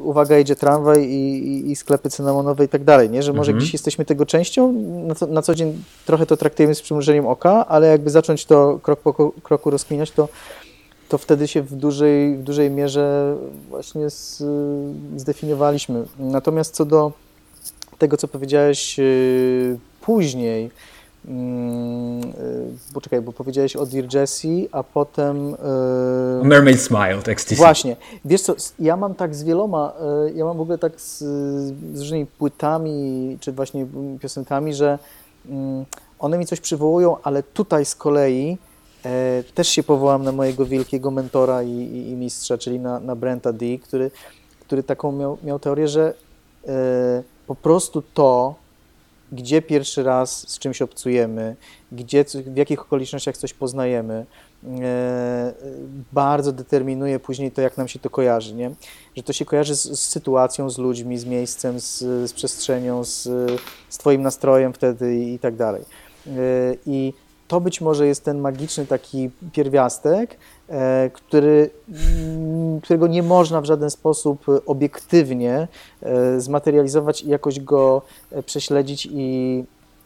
uwaga, 0.04 0.40
idzie 0.40 0.56
tramwaj 0.56 1.04
i, 1.04 1.48
i, 1.48 1.72
i 1.72 1.76
sklepy 1.76 2.10
cynamonowe 2.10 2.66
i 2.66 2.68
tak 2.68 2.84
dalej, 2.84 3.10
nie? 3.10 3.24
Że 3.24 3.34
może 3.34 3.52
mhm. 3.52 3.60
gdzieś 3.60 3.74
jesteśmy 3.74 4.06
tego 4.06 4.26
częścią, 4.26 4.72
na 5.08 5.16
co, 5.16 5.28
na 5.28 5.42
co 5.42 5.56
dzień 5.56 5.84
trochę 6.06 6.26
to 6.26 6.38
traktujemy 6.38 6.76
z 6.76 6.82
przymrużeniem 6.82 7.28
oka, 7.28 7.68
ale 7.68 7.88
jakby 7.88 8.10
zacząć 8.10 8.46
to 8.46 8.80
krok 8.84 9.00
po 9.00 9.32
kroku 9.44 9.70
rozkminiać, 9.70 10.12
to, 10.12 10.30
to 11.10 11.18
wtedy 11.18 11.48
się 11.48 11.62
w 11.62 11.76
dużej, 11.76 12.38
w 12.38 12.44
dużej 12.44 12.72
mierze 12.72 13.36
właśnie 13.70 14.10
z, 14.10 14.44
zdefiniowaliśmy. 15.18 16.04
Natomiast 16.20 16.76
co 16.76 16.86
do 16.86 17.12
tego, 17.98 18.18
co 18.18 18.28
powiedziałeś 18.28 18.98
yy, 18.98 19.78
później, 20.02 20.70
Mm, 21.28 22.24
y, 22.24 22.94
poczekaj, 22.94 23.22
bo 23.22 23.34
powiedziałeś 23.34 23.76
o 23.76 23.86
Dear 23.86 24.14
Jessie, 24.14 24.70
a 24.72 24.84
potem... 24.84 25.50
Yy... 26.42 26.48
Mermaid 26.48 26.82
Smile, 26.82 27.20
XTC. 27.26 27.56
Właśnie. 27.56 27.96
Wiesz 28.26 28.42
co, 28.42 28.56
ja 28.80 28.98
mam 28.98 29.16
tak 29.16 29.36
z 29.36 29.44
wieloma, 29.44 29.94
yy, 30.26 30.34
ja 30.34 30.46
mam 30.46 30.58
w 30.58 30.62
ogóle 30.62 30.78
tak 30.78 31.02
z, 31.02 31.18
z 31.94 32.00
różnymi 32.00 32.26
płytami, 32.26 33.38
czy 33.42 33.52
właśnie 33.52 33.86
piosenkami, 34.20 34.74
że 34.74 35.00
yy, 35.46 35.54
one 36.24 36.38
mi 36.38 36.46
coś 36.46 36.60
przywołują, 36.60 37.18
ale 37.24 37.44
tutaj 37.44 37.86
z 37.86 37.96
kolei 37.96 38.58
e, 39.06 39.44
też 39.54 39.68
się 39.68 39.84
powołam 39.84 40.24
na 40.24 40.32
mojego 40.32 40.66
wielkiego 40.66 41.12
mentora 41.12 41.64
i, 41.64 41.70
i, 41.70 42.10
i, 42.10 42.16
mistrza, 42.16 42.58
czyli 42.58 42.80
na, 42.80 43.00
na 43.00 43.16
Brenta 43.16 43.54
D., 43.54 43.66
który, 43.78 44.12
który 44.60 44.84
taką 44.84 45.12
miał, 45.12 45.38
miał 45.44 45.60
teorię, 45.60 45.88
że 45.88 46.14
e, 46.68 47.24
po 47.48 47.56
prostu 47.56 48.04
to, 48.14 48.56
gdzie 49.34 49.62
pierwszy 49.62 50.04
raz 50.04 50.50
z 50.50 50.60
czymś 50.60 50.82
obcujemy, 50.82 51.56
gdzie, 51.92 52.26
w 52.46 52.58
jakich 52.58 52.82
okolicznościach 52.82 53.38
coś 53.38 53.54
poznajemy, 53.54 54.26
e, 54.82 55.54
bardzo 56.14 56.52
determinuje 56.52 57.20
później 57.20 57.52
to, 57.52 57.62
jak 57.62 57.78
nam 57.78 57.88
się 57.88 58.00
to 58.00 58.10
kojarzy, 58.10 58.54
nie? 58.54 58.72
Że 59.18 59.24
to 59.24 59.34
się 59.34 59.46
kojarzy 59.46 59.76
z, 59.76 59.84
z 59.84 60.00
sytuacją, 60.00 60.70
z 60.70 60.78
ludźmi, 60.78 61.18
z 61.18 61.26
miejscem, 61.26 61.80
z, 61.80 61.98
z 62.00 62.34
przestrzenią, 62.34 63.04
z, 63.04 63.24
z 63.90 63.98
Twoim 63.98 64.22
nastrojem 64.22 64.74
wtedy 64.74 65.16
i, 65.16 65.34
i 65.34 65.40
tak 65.40 65.56
dalej. 65.56 65.84
E, 66.28 66.32
I 66.86 67.14
to 67.54 67.62
być 67.62 67.82
może 67.82 68.08
jest 68.08 68.24
ten 68.24 68.40
magiczny 68.40 68.86
taki 68.86 69.30
pierwiastek, 69.52 70.38
e, 70.70 71.10
który, 71.14 71.70
mm, 71.90 72.82
którego 72.82 73.08
nie 73.08 73.24
można 73.24 73.62
w 73.62 73.66
żaden 73.66 73.90
sposób 73.90 74.46
obiektywnie 74.66 75.68
e, 76.02 76.40
zmaterializować 76.42 77.22
i 77.22 77.30
jakoś 77.30 77.60
go 77.60 78.02
e, 78.32 78.44
prześledzić 78.44 79.08
i, 79.12 79.64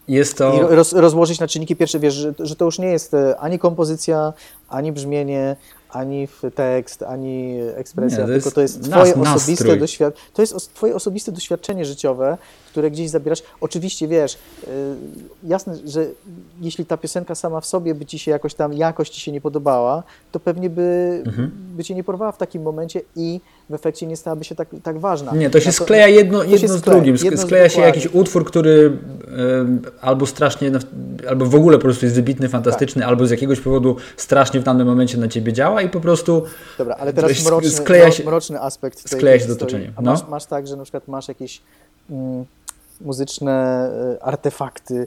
jest 0.08 0.38
to... 0.38 0.54
I 0.54 0.74
roz, 0.76 0.92
rozłożyć 0.92 1.40
na 1.40 1.48
czynniki 1.48 1.76
pierwsze, 1.76 1.98
wiesz, 1.98 2.14
że, 2.14 2.34
że 2.38 2.56
to 2.56 2.64
już 2.64 2.78
nie 2.78 2.88
jest 2.88 3.16
ani 3.38 3.58
kompozycja, 3.58 4.32
ani 4.68 4.92
brzmienie, 4.92 5.56
ani 5.90 6.28
tekst, 6.54 7.02
ani 7.02 7.60
ekspresja, 7.76 8.18
nie, 8.18 8.26
to 8.26 8.32
tylko 8.32 8.50
to 8.50 8.60
jest 8.60 8.82
twoje 8.82 9.14
osobiste 9.14 9.76
doświadczenie. 9.76 10.28
To 10.34 10.42
jest 10.42 10.74
twoje 10.74 10.94
osobiste 10.94 11.32
doświadczenie 11.32 11.84
życiowe, 11.84 12.38
które 12.68 12.90
gdzieś 12.90 13.10
zabierasz. 13.10 13.42
Oczywiście 13.60 14.08
wiesz, 14.08 14.38
yy, 14.66 14.70
jasne, 15.44 15.76
że 15.86 16.06
jeśli 16.60 16.86
ta 16.86 16.96
piosenka 16.96 17.34
sama 17.34 17.60
w 17.60 17.66
sobie 17.66 17.94
by 17.94 18.06
ci 18.06 18.18
się 18.18 18.30
jakoś 18.30 18.54
tam 18.54 18.72
jakoś 18.72 19.08
ci 19.08 19.20
się 19.20 19.32
nie 19.32 19.40
podobała, 19.40 20.02
to 20.32 20.40
pewnie 20.40 20.70
by, 20.70 21.22
mhm. 21.26 21.50
by 21.76 21.84
cię 21.84 21.94
nie 21.94 22.04
porwała 22.04 22.32
w 22.32 22.38
takim 22.38 22.62
momencie 22.62 23.00
i 23.16 23.40
w 23.70 23.74
efekcie 23.74 24.06
nie 24.06 24.16
stałaby 24.16 24.44
się 24.44 24.54
tak, 24.54 24.68
tak 24.82 24.98
ważna. 24.98 25.32
Nie, 25.32 25.50
to 25.50 25.60
się 25.60 25.66
to, 25.66 25.72
skleja 25.72 26.08
jedno, 26.08 26.44
jedno 26.44 26.68
z 26.68 26.80
drugim. 26.80 27.16
Jedno 27.24 27.42
skleja 27.42 27.68
się 27.68 27.80
jakiś 27.80 28.06
utwór, 28.06 28.44
który 28.44 28.98
albo 30.00 30.26
strasznie, 30.26 30.70
albo 31.28 31.46
w 31.46 31.54
ogóle 31.54 31.78
po 31.78 31.82
prostu 31.82 32.06
jest 32.06 32.16
wybitny, 32.16 32.48
fantastyczny, 32.48 33.00
tak. 33.02 33.08
albo 33.08 33.26
z 33.26 33.30
jakiegoś 33.30 33.60
powodu 33.60 33.96
strasznie 34.16 34.60
w 34.60 34.64
danym 34.64 34.86
momencie 34.86 35.18
na 35.18 35.28
ciebie 35.28 35.52
działa 35.52 35.82
i 35.82 35.88
po 35.88 36.00
prostu 36.00 36.42
Dobra, 36.78 36.96
ale 36.98 37.12
teraz 37.12 37.44
mroczny, 37.44 37.70
skleja 37.70 38.12
się, 38.12 38.24
mroczny 38.24 38.60
aspekt 38.60 39.10
skleja 39.10 39.38
się 39.38 39.44
z 39.44 39.50
otoczeniem. 39.50 39.92
No. 39.96 40.10
Masz, 40.10 40.28
masz 40.28 40.46
tak, 40.46 40.66
że 40.66 40.76
na 40.76 40.82
przykład 40.82 41.08
masz 41.08 41.28
jakieś 41.28 41.60
mm, 42.10 42.44
muzyczne 43.00 43.52
e, 43.52 44.22
artefakty, 44.22 45.06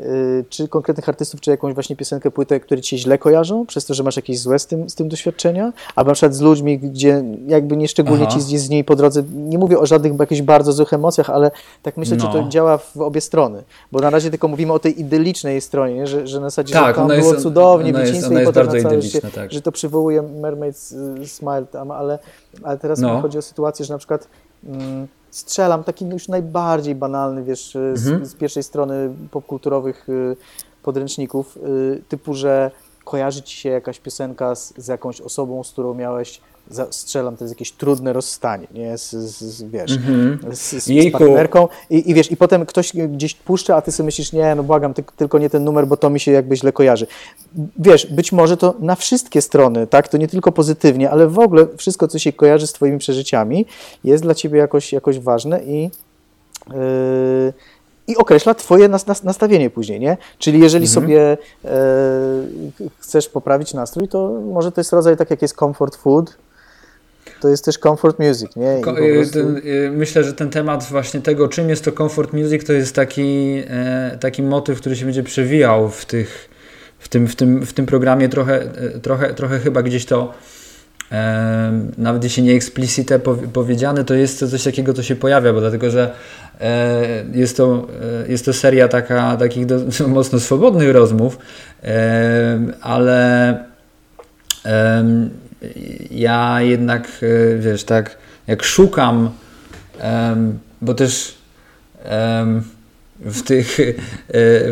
e, 0.00 0.04
czy 0.48 0.68
konkretnych 0.68 1.08
artystów, 1.08 1.40
czy 1.40 1.50
jakąś 1.50 1.74
właśnie 1.74 1.96
piosenkę, 1.96 2.30
płytę, 2.30 2.60
które 2.60 2.80
ci 2.80 2.90
się 2.90 2.98
źle 2.98 3.18
kojarzą, 3.18 3.66
przez 3.66 3.84
to, 3.84 3.94
że 3.94 4.02
masz 4.02 4.16
jakieś 4.16 4.38
złe 4.38 4.58
z 4.58 4.66
tym, 4.66 4.90
z 4.90 4.94
tym 4.94 5.08
doświadczenia, 5.08 5.72
albo 5.96 6.10
na 6.10 6.14
przykład 6.14 6.34
z 6.34 6.40
ludźmi, 6.40 6.78
gdzie 6.78 7.24
jakby 7.46 7.76
nie 7.76 7.88
szczególnie 7.88 8.26
Aha. 8.28 8.38
ci 8.38 8.58
z 8.58 8.68
niej 8.68 8.84
po 8.84 8.96
drodze, 8.96 9.22
nie 9.34 9.58
mówię 9.58 9.78
o 9.78 9.86
żadnych 9.86 10.20
jakichś 10.20 10.42
bardzo 10.42 10.72
złych 10.72 10.92
emocjach, 10.92 11.30
ale 11.30 11.50
tak 11.82 11.96
myślę, 11.96 12.16
no. 12.16 12.24
że 12.24 12.38
to 12.38 12.48
działa 12.48 12.78
w 12.78 12.96
obie 12.96 13.20
strony, 13.20 13.62
bo 13.92 14.00
na 14.00 14.10
razie 14.10 14.30
tylko 14.30 14.48
mówimy 14.48 14.72
o 14.72 14.78
tej 14.78 15.00
idylicznej 15.00 15.60
stronie, 15.60 16.06
że, 16.06 16.26
że 16.26 16.40
na 16.40 16.46
zasadzie, 16.46 16.74
tak, 16.74 16.88
że 16.88 16.94
tam 16.94 17.08
było 17.08 17.32
jest, 17.32 17.42
cudownie, 17.42 17.92
wycińce 17.92 18.42
i 18.42 18.44
potem 18.44 18.66
na 18.66 18.82
całe 18.82 19.02
się, 19.02 19.20
tak. 19.20 19.52
że 19.52 19.62
to 19.62 19.72
przywołuje 19.72 20.22
Mermaid's 20.22 20.94
Smile 21.26 21.66
tam, 21.72 21.90
ale, 21.90 22.18
ale 22.62 22.78
teraz 22.78 23.00
no. 23.00 23.20
chodzi 23.20 23.38
o 23.38 23.42
sytuację, 23.42 23.84
że 23.84 23.94
na 23.94 23.98
przykład 23.98 24.28
mm, 24.64 25.08
strzelam, 25.36 25.84
taki 25.84 26.08
już 26.08 26.28
najbardziej 26.28 26.94
banalny, 26.94 27.44
wiesz, 27.44 27.76
mhm. 27.76 28.26
z, 28.26 28.30
z, 28.30 28.34
pierwszej 28.34 28.62
strony 28.62 29.14
popkulturowych 29.30 30.08
y, 30.08 30.36
podręczników, 30.82 31.56
y, 31.56 32.02
typu, 32.08 32.34
że 32.34 32.70
kojarzy 33.04 33.42
ci 33.42 33.56
się 33.56 33.68
jakaś 33.68 33.98
piosenka 34.00 34.54
z, 34.54 34.74
z 34.76 34.88
jakąś 34.88 35.20
osobą, 35.20 35.64
z 35.64 35.72
którą 35.72 35.94
miałeś 35.94 36.40
strzelam, 36.90 37.36
to 37.36 37.44
jest 37.44 37.54
jakieś 37.54 37.72
trudne 37.72 38.12
rozstanie, 38.12 38.66
nie? 38.74 38.98
Z, 38.98 39.10
z, 39.10 39.62
wiesz, 39.62 39.96
mm 39.96 40.38
-hmm. 40.38 40.54
z, 40.54 40.84
z, 40.84 41.12
partnerką 41.12 41.68
I, 41.90 42.10
i 42.10 42.14
wiesz, 42.14 42.30
i 42.30 42.36
potem 42.36 42.66
ktoś 42.66 42.92
gdzieś 42.92 43.34
puszcza, 43.34 43.76
a 43.76 43.82
ty 43.82 43.92
sobie 43.92 44.04
myślisz, 44.04 44.32
nie, 44.32 44.54
no 44.54 44.62
błagam, 44.62 44.94
ty, 44.94 45.04
tylko 45.16 45.38
nie 45.38 45.50
ten 45.50 45.64
numer, 45.64 45.86
bo 45.86 45.96
to 45.96 46.10
mi 46.10 46.20
się 46.20 46.32
jakby 46.32 46.56
źle 46.56 46.72
kojarzy. 46.72 47.06
Wiesz, 47.78 48.06
być 48.06 48.32
może 48.32 48.56
to 48.56 48.74
na 48.78 48.94
wszystkie 48.94 49.42
strony, 49.42 49.86
tak, 49.86 50.08
to 50.08 50.16
nie 50.16 50.28
tylko 50.28 50.52
pozytywnie, 50.52 51.10
ale 51.10 51.28
w 51.28 51.38
ogóle 51.38 51.66
wszystko, 51.76 52.08
co 52.08 52.18
się 52.18 52.32
kojarzy 52.32 52.66
z 52.66 52.72
twoimi 52.72 52.98
przeżyciami, 52.98 53.66
jest 54.04 54.22
dla 54.22 54.34
ciebie 54.34 54.58
jakoś, 54.58 54.92
jakoś 54.92 55.18
ważne 55.18 55.62
i 55.64 55.90
yy, 56.70 57.52
i 58.08 58.16
określa 58.16 58.54
Twoje 58.54 58.88
nastawienie 59.24 59.70
później, 59.70 60.00
nie? 60.00 60.16
Czyli 60.38 60.60
jeżeli 60.60 60.86
mhm. 60.86 61.02
sobie 61.02 61.38
e, 61.64 61.68
chcesz 62.98 63.28
poprawić 63.28 63.74
nastrój, 63.74 64.08
to 64.08 64.28
może 64.52 64.72
to 64.72 64.80
jest 64.80 64.92
rodzaj 64.92 65.16
tak 65.16 65.30
jak 65.30 65.42
jest 65.42 65.54
comfort 65.56 65.96
food, 65.96 66.36
to 67.40 67.48
jest 67.48 67.64
też 67.64 67.78
comfort 67.78 68.18
music, 68.18 68.56
nie? 68.56 68.80
Ko 68.80 68.94
prostu... 68.94 69.32
ten, 69.32 69.56
y, 69.56 69.90
myślę, 69.90 70.24
że 70.24 70.32
ten 70.32 70.50
temat 70.50 70.84
właśnie 70.84 71.20
tego, 71.20 71.48
czym 71.48 71.68
jest 71.68 71.84
to 71.84 71.92
comfort 71.92 72.32
music, 72.32 72.64
to 72.64 72.72
jest 72.72 72.94
taki, 72.94 73.62
e, 73.68 74.18
taki 74.20 74.42
motyw, 74.42 74.80
który 74.80 74.96
się 74.96 75.04
będzie 75.04 75.22
przewijał 75.22 75.88
w, 75.88 76.06
tych, 76.06 76.48
w, 76.98 77.08
tym, 77.08 77.28
w, 77.28 77.36
tym, 77.36 77.66
w 77.66 77.72
tym 77.72 77.86
programie. 77.86 78.28
Trochę, 78.28 78.62
e, 78.62 79.00
trochę, 79.00 79.34
trochę 79.34 79.58
chyba 79.58 79.82
gdzieś 79.82 80.04
to 80.04 80.34
e, 81.12 81.80
nawet 81.98 82.24
jeśli 82.24 82.42
nie 82.42 82.54
eksplicite 82.54 83.18
powiedziane, 83.52 84.04
to 84.04 84.14
jest 84.14 84.40
to 84.40 84.48
coś 84.48 84.64
takiego, 84.64 84.92
co 84.92 85.02
się 85.02 85.16
pojawia, 85.16 85.52
bo 85.52 85.60
dlatego, 85.60 85.90
że 85.90 86.12
e, 86.60 87.24
jest, 87.32 87.56
to, 87.56 87.86
e, 88.24 88.28
jest 88.28 88.44
to 88.44 88.52
seria 88.52 88.88
taka, 88.88 89.36
takich 89.36 89.66
do, 89.66 89.78
mocno 90.08 90.40
swobodnych 90.40 90.92
rozmów, 90.92 91.38
ale 92.80 93.64
ja 96.10 96.62
jednak, 96.62 97.08
e, 97.22 97.58
wiesz, 97.58 97.84
tak 97.84 98.16
jak 98.46 98.62
szukam, 98.62 99.30
bo 100.82 100.94
też 100.94 101.36
w 103.20 103.42
tych, 103.42 103.80
e, 103.80 103.92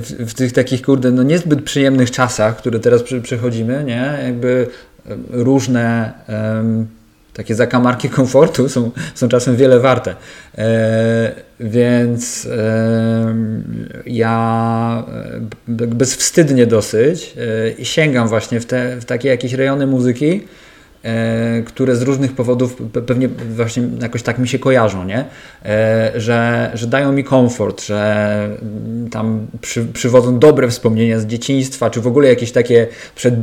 w, 0.01 0.35
tych 0.35 0.53
takich, 0.53 0.83
kurde, 0.83 1.11
no 1.11 1.23
niezbyt 1.23 1.65
przyjemnych 1.65 2.11
czasach, 2.11 2.57
które 2.57 2.81
teraz 2.81 3.03
przechodzimy, 3.23 3.85
nie, 3.85 4.19
jakby 4.25 4.67
różne 5.31 6.13
takie 7.35 7.55
zakamarki 7.55 8.09
komfortu 8.19 8.69
są, 8.69 8.91
są 9.15 9.29
czasem 9.29 9.57
wiele 9.57 9.81
warte. 9.81 10.15
E, 10.59 11.33
więc 11.61 12.47
e, 12.47 13.35
ja 14.07 15.05
bezwstydnie 15.69 16.67
dosyć 16.67 17.35
e, 17.81 17.85
sięgam 17.85 18.29
właśnie 18.29 18.61
w, 18.61 18.67
te, 18.67 18.97
w 19.01 19.05
takie 19.05 19.29
jakieś 19.29 19.53
rejony 19.53 19.87
muzyki, 19.87 20.43
które 21.67 21.97
z 21.97 22.03
różnych 22.03 22.33
powodów 22.33 22.83
pewnie 23.07 23.29
właśnie 23.29 23.89
jakoś 24.03 24.23
tak 24.23 24.39
mi 24.39 24.49
się 24.49 24.59
kojarzą, 24.59 25.05
nie? 25.05 25.25
E, 25.65 26.13
że, 26.17 26.71
że 26.75 26.87
dają 26.87 27.13
mi 27.13 27.25
komfort, 27.25 27.85
że 27.85 28.49
mm, 28.63 29.11
tam 29.11 29.47
przy, 29.61 29.85
przywodzą 29.85 30.39
dobre 30.39 30.69
wspomnienia 30.69 31.21
z 31.21 31.27
dzieciństwa, 31.27 31.91
czy 31.91 32.01
w 32.01 32.07
ogóle 32.07 32.29
jakieś 32.29 32.53
takie 32.53 32.87
przed, 33.15 33.35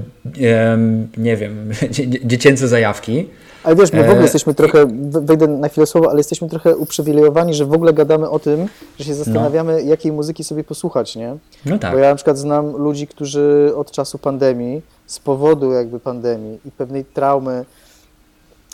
nie 1.18 1.38
wiem, 1.38 1.72
dziecięce 2.32 2.68
zajawki. 2.68 3.28
Ale 3.64 3.76
wiesz, 3.76 3.94
my 3.94 4.00
w 4.00 4.06
ogóle 4.06 4.20
e, 4.20 4.22
jesteśmy 4.22 4.54
trochę, 4.54 4.86
wejdę 5.02 5.48
na 5.48 5.70
chwilę 5.70 5.86
słowo, 5.88 6.10
ale 6.10 6.20
jesteśmy 6.20 6.50
trochę 6.50 6.78
uprzywilejowani, 6.78 7.54
że 7.54 7.66
w 7.66 7.74
ogóle 7.74 7.94
gadamy 7.94 8.30
o 8.30 8.40
tym, 8.40 8.68
że 9.00 9.06
się 9.06 9.14
zastanawiamy, 9.14 9.74
no. 9.74 9.80
jakiej 9.80 10.12
muzyki 10.12 10.44
sobie 10.44 10.64
posłuchać, 10.64 11.16
nie? 11.16 11.38
No 11.66 11.80
tak. 11.80 11.94
Bo 11.94 11.98
ja 11.98 12.10
na 12.10 12.16
przykład 12.16 12.38
znam 12.38 12.78
ludzi, 12.78 13.08
którzy 13.08 13.72
od 13.76 13.92
czasu 13.92 14.18
pandemii 14.18 14.82
z 15.12 15.20
powodu 15.20 15.72
jakby 15.72 16.00
pandemii 16.00 16.60
i 16.66 16.72
pewnej 16.72 17.06
traumy 17.06 17.66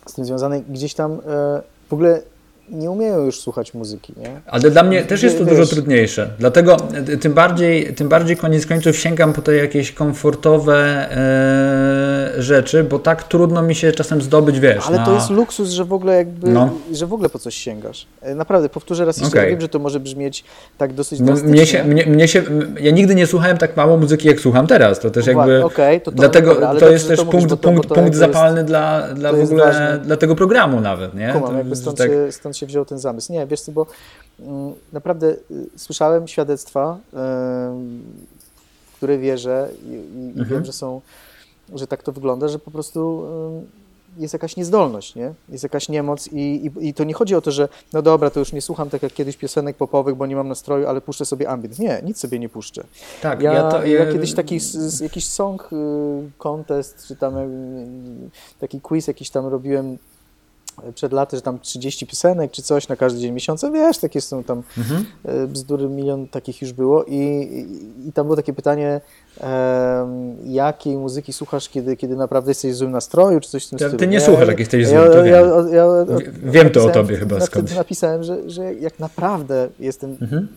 z 0.05 0.13
tym 0.13 0.25
związanej, 0.25 0.61
gdzieś 0.69 0.93
tam 0.93 1.11
e, 1.11 1.17
w 1.89 1.93
ogóle 1.93 2.21
nie 2.69 2.91
umieją 2.91 3.25
już 3.25 3.39
słuchać 3.39 3.73
muzyki. 3.73 4.13
Nie? 4.17 4.41
Ale 4.45 4.71
dla 4.71 4.83
mnie 4.83 5.03
też 5.03 5.23
jest 5.23 5.37
to 5.37 5.45
dużo 5.45 5.65
trudniejsze. 5.65 6.29
Dlatego 6.39 6.77
e, 7.13 7.17
tym 7.17 7.33
bardziej, 7.33 7.93
tym 7.93 8.09
bardziej 8.09 8.37
koniec 8.37 8.65
końców 8.65 8.97
sięgam 8.97 9.33
po 9.33 9.41
te 9.41 9.55
jakieś 9.55 9.91
komfortowe 9.91 10.75
e, 10.77 12.41
rzeczy, 12.41 12.83
bo 12.83 12.99
tak 12.99 13.23
trudno 13.23 13.61
mi 13.61 13.75
się 13.75 13.91
czasem 13.91 14.21
zdobyć, 14.21 14.59
wiesz. 14.59 14.87
Ale 14.87 14.97
na... 14.97 15.05
to 15.05 15.13
jest 15.13 15.29
luksus, 15.29 15.69
że 15.69 15.85
w 15.85 15.93
ogóle 15.93 16.15
jakby, 16.15 16.49
no. 16.49 16.69
że 16.93 17.07
w 17.07 17.13
ogóle 17.13 17.29
po 17.29 17.39
coś 17.39 17.55
sięgasz. 17.55 18.07
E, 18.21 18.35
naprawdę, 18.35 18.69
powtórzę 18.69 19.05
raz 19.05 19.17
jeszcze, 19.17 19.39
okay. 19.39 19.49
wiem, 19.49 19.61
że 19.61 19.69
to 19.69 19.79
może 19.79 19.99
brzmieć 19.99 20.43
tak 20.77 20.93
dosyć. 20.93 21.19
Mnie 21.19 21.65
się, 21.65 21.83
mnie, 21.83 22.05
mnie 22.05 22.27
się, 22.27 22.43
ja 22.79 22.91
nigdy 22.91 23.15
nie 23.15 23.27
słuchałem 23.27 23.57
tak 23.57 23.77
mało 23.77 23.97
muzyki, 23.97 24.27
jak 24.27 24.39
słucham 24.39 24.67
teraz. 24.67 24.99
To 24.99 25.09
też 25.09 25.27
jakby, 25.27 25.65
okay, 25.65 25.99
to, 25.99 26.11
to 26.11 26.17
dlatego 26.17 26.53
dobra, 26.53 26.75
to 26.75 26.89
jest 26.89 27.07
też 27.07 27.23
punkt, 27.23 27.49
to, 27.49 27.57
punkt, 27.57 27.89
punkt 27.89 28.15
zapalny 28.15 28.59
jest, 28.59 28.67
dla, 28.67 29.13
dla 29.13 29.33
w 29.33 29.43
ogóle, 29.43 29.99
dla 30.03 30.17
tego 30.17 30.35
programu 30.35 30.81
nawet, 30.81 31.13
nie? 31.13 31.33
Kumam, 31.33 31.57
jakby 31.57 31.75
stąd, 31.75 31.97
tak... 31.97 32.07
się, 32.07 32.31
stąd 32.31 32.56
się 32.57 32.65
wziął 32.65 32.85
ten 32.85 32.99
zamysł. 32.99 33.31
Nie, 33.33 33.47
wiesz 33.47 33.61
co, 33.61 33.71
bo 33.71 33.85
mm, 34.39 34.73
naprawdę 34.93 35.27
y, 35.51 35.69
słyszałem 35.75 36.27
świadectwa, 36.27 36.97
w 38.91 38.95
które 38.95 39.17
wierzę 39.17 39.69
i, 39.85 39.89
i 39.89 40.29
mhm. 40.29 40.49
wiem, 40.49 40.65
że 40.65 40.73
są, 40.73 41.01
że 41.73 41.87
tak 41.87 42.03
to 42.03 42.11
wygląda, 42.11 42.47
że 42.47 42.59
po 42.59 42.71
prostu 42.71 43.25
jest 44.17 44.33
jakaś 44.33 44.55
niezdolność, 44.55 45.15
nie? 45.15 45.33
Jest 45.49 45.63
jakaś 45.63 45.89
niemoc 45.89 46.27
i, 46.27 46.39
i, 46.39 46.87
i, 46.87 46.93
to 46.93 47.03
nie 47.03 47.13
chodzi 47.13 47.35
o 47.35 47.41
to, 47.41 47.51
że 47.51 47.69
no 47.93 48.01
dobra, 48.01 48.29
to 48.29 48.39
już 48.39 48.53
nie 48.53 48.61
słucham 48.61 48.89
tak 48.89 49.03
jak 49.03 49.13
kiedyś 49.13 49.37
piosenek 49.37 49.77
popowych, 49.77 50.15
bo 50.15 50.25
nie 50.25 50.35
mam 50.35 50.47
nastroju, 50.47 50.87
ale 50.87 51.01
puszczę 51.01 51.25
sobie 51.25 51.49
ambient. 51.49 51.79
Nie, 51.79 52.01
nic 52.03 52.19
sobie 52.19 52.39
nie 52.39 52.49
puszczę. 52.49 52.83
Tak, 53.21 53.41
ja, 53.41 53.53
ja, 53.53 53.71
to, 53.71 53.85
ja... 53.85 54.05
ja 54.05 54.13
kiedyś 54.13 54.33
taki 54.33 54.59
jakiś 55.01 55.27
song 55.27 55.69
y, 55.73 55.75
contest, 56.37 57.07
czy 57.07 57.15
tam 57.15 57.37
y, 57.37 58.29
taki 58.59 58.81
quiz 58.81 59.07
jakiś 59.07 59.29
tam 59.29 59.47
robiłem 59.47 59.97
przed 60.95 61.13
laty, 61.13 61.35
że 61.35 61.41
tam 61.41 61.59
30 61.59 62.07
piosenek 62.07 62.51
czy 62.51 62.61
coś 62.61 62.87
na 62.87 62.95
każdy 62.95 63.19
dzień 63.19 63.31
miesiąca, 63.31 63.71
wiesz, 63.71 63.97
takie 63.97 64.21
są 64.21 64.43
tam 64.43 64.63
mhm. 64.77 65.05
E, 65.25 65.47
bzdury, 65.47 65.89
milion 65.89 66.27
takich 66.27 66.61
już 66.61 66.73
było 66.73 67.03
i, 67.03 67.15
i, 67.15 68.09
i 68.09 68.13
tam 68.13 68.25
było 68.25 68.35
takie 68.35 68.53
pytanie, 68.53 69.01
um, 69.41 70.37
jakiej 70.45 70.97
muzyki 70.97 71.33
słuchasz, 71.33 71.69
kiedy, 71.69 71.97
kiedy 71.97 72.15
naprawdę 72.15 72.51
jesteś 72.51 72.71
w 72.71 72.75
złym 72.75 72.91
nastroju, 72.91 73.39
czy 73.39 73.49
coś 73.49 73.65
w 73.65 73.69
tym 73.69 73.79
stylu. 73.79 73.97
Ty 73.97 74.07
nie 74.07 74.17
ja, 74.17 74.25
słuchasz, 74.25 74.47
jak 74.47 74.59
jesteś 74.59 74.89
ja, 74.89 75.05
ja, 75.05 75.41
ja, 75.71 75.85
wiem 76.43 76.69
to 76.69 76.85
o 76.85 76.89
tobie 76.89 77.17
chyba 77.17 77.39
skądś. 77.39 77.75
Napisałem, 77.75 78.23
że, 78.23 78.49
że 78.49 78.73
jak 78.73 78.99
naprawdę 78.99 79.69
jestem 79.79 80.17
mhm. 80.21 80.47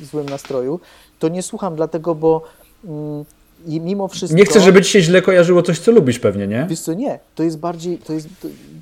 w 0.00 0.04
złym 0.06 0.28
nastroju, 0.28 0.80
to 1.18 1.28
nie 1.28 1.42
słucham 1.42 1.76
dlatego, 1.76 2.14
bo 2.14 2.42
mm, 2.84 3.24
i 3.66 3.80
mimo 3.80 4.08
wszystko... 4.08 4.38
Nie 4.38 4.44
chcę, 4.44 4.60
żeby 4.60 4.82
ci 4.82 4.90
się 4.90 5.00
źle 5.00 5.22
kojarzyło 5.22 5.62
coś, 5.62 5.78
co 5.78 5.92
lubisz 5.92 6.18
pewnie, 6.18 6.46
nie? 6.46 6.66
Wiesz 6.70 6.80
co, 6.80 6.94
nie. 6.94 7.18
To 7.34 7.42
jest 7.42 7.58
bardziej, 7.58 7.98
to, 7.98 8.12
jest, 8.12 8.28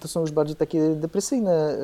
to, 0.01 0.09
są 0.09 0.21
już 0.21 0.31
bardziej 0.31 0.57
takie 0.57 0.91
depresyjne 0.95 1.77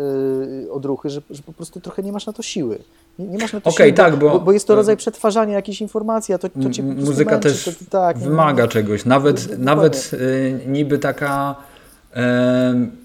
y, 0.65 0.73
odruchy, 0.73 1.11
że, 1.11 1.21
że 1.31 1.43
po 1.43 1.53
prostu 1.53 1.81
trochę 1.81 2.03
nie 2.03 2.13
masz 2.13 2.27
na 2.27 2.33
to 2.33 2.43
siły. 2.43 2.79
Nie, 3.19 3.27
nie 3.29 3.39
masz 3.39 3.53
na 3.53 3.61
to 3.61 3.71
Okej, 3.71 3.87
siły, 3.89 3.97
tak, 3.97 4.17
bo, 4.17 4.31
bo- 4.31 4.41
bo 4.41 4.53
jest 4.53 4.67
to 4.67 4.75
rodzaj 4.75 4.97
przetwarzania 4.97 5.55
jakiejś 5.55 5.81
informacji, 5.81 6.35
a 6.35 6.39
to, 6.39 6.49
to 6.63 6.71
cię 6.71 6.83
Muzyka 6.83 7.31
męczy, 7.31 7.49
też 7.49 7.65
to, 7.65 7.71
tak, 7.91 8.17
nie- 8.21 8.25
wymaga 8.25 8.69
czegoś. 8.69 9.05
Nawet, 9.05 9.59
nawet 9.59 10.11
y, 10.15 10.61
niby 10.67 10.99
taka, 10.99 11.55
em, 12.13 13.02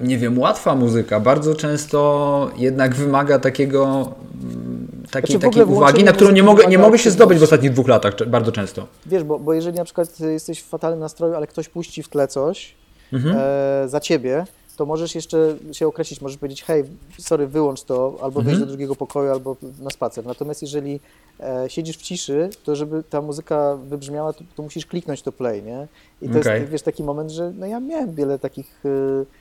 nie 0.00 0.18
wiem, 0.18 0.38
łatwa 0.38 0.74
muzyka 0.74 1.20
bardzo 1.20 1.54
często 1.54 2.50
jednak 2.56 2.94
wymaga 2.94 3.38
takiego, 3.38 4.12
mm, 4.42 4.88
takiej, 5.10 5.36
Znaczy 5.36 5.38
takiej 5.56 5.64
uwagi, 5.64 6.04
na 6.04 6.12
którą 6.12 6.30
nie 6.30 6.42
mogę, 6.42 6.66
nie 6.66 6.78
mogę 6.78 6.98
się 6.98 7.10
zdobyć 7.10 7.38
w 7.38 7.42
ostatnich 7.42 7.72
dwóch 7.72 7.88
latach, 7.88 8.14
bardzo 8.26 8.52
często. 8.52 8.86
Wiesz, 9.06 9.24
bo, 9.24 9.38
bo 9.38 9.52
jeżeli 9.54 9.76
na 9.76 9.84
przykład 9.84 10.20
jesteś 10.20 10.60
w 10.60 10.68
fatalnym 10.68 11.00
nastroju, 11.00 11.34
ale 11.34 11.46
ktoś 11.46 11.68
puści 11.68 12.02
w 12.02 12.08
tle 12.08 12.28
coś 12.28 12.74
Mhm. 13.12 13.36
e, 13.38 13.88
za 13.88 14.00
ciebie, 14.00 14.44
to 14.76 14.86
możesz 14.86 15.14
jeszcze 15.14 15.56
się 15.72 15.86
określić, 15.86 16.20
możesz 16.20 16.38
powiedzieć, 16.38 16.62
hej, 16.62 16.84
sorry, 17.18 17.46
wyłącz 17.46 17.82
to, 17.82 18.06
albo 18.22 18.26
Mhm. 18.26 18.44
wejść 18.44 18.60
do 18.60 18.66
drugiego 18.66 18.96
pokoju, 18.96 19.30
albo 19.30 19.56
na 19.80 19.90
spacer. 19.90 20.26
Natomiast 20.26 20.62
jeżeli 20.62 21.00
e, 21.40 21.64
siedzisz 21.68 21.96
w 21.96 22.02
ciszy, 22.02 22.50
to 22.64 22.76
żeby 22.76 23.02
ta 23.10 23.20
muzyka 23.22 23.76
wybrzmiała, 23.76 24.32
to, 24.32 24.44
to 24.56 24.62
musisz 24.62 24.86
kliknąć 24.86 25.22
to 25.22 25.32
play, 25.32 25.62
nie? 25.62 25.88
I 26.22 26.28
to 26.28 26.40
Okej. 26.40 26.60
jest, 26.60 26.72
wiesz, 26.72 26.82
taki 26.82 27.02
moment, 27.02 27.30
że 27.30 27.52
no 27.58 27.66
ja 27.66 27.80
miałem 27.80 28.14
wiele 28.14 28.38
takich... 28.38 28.82
E, 28.84 29.39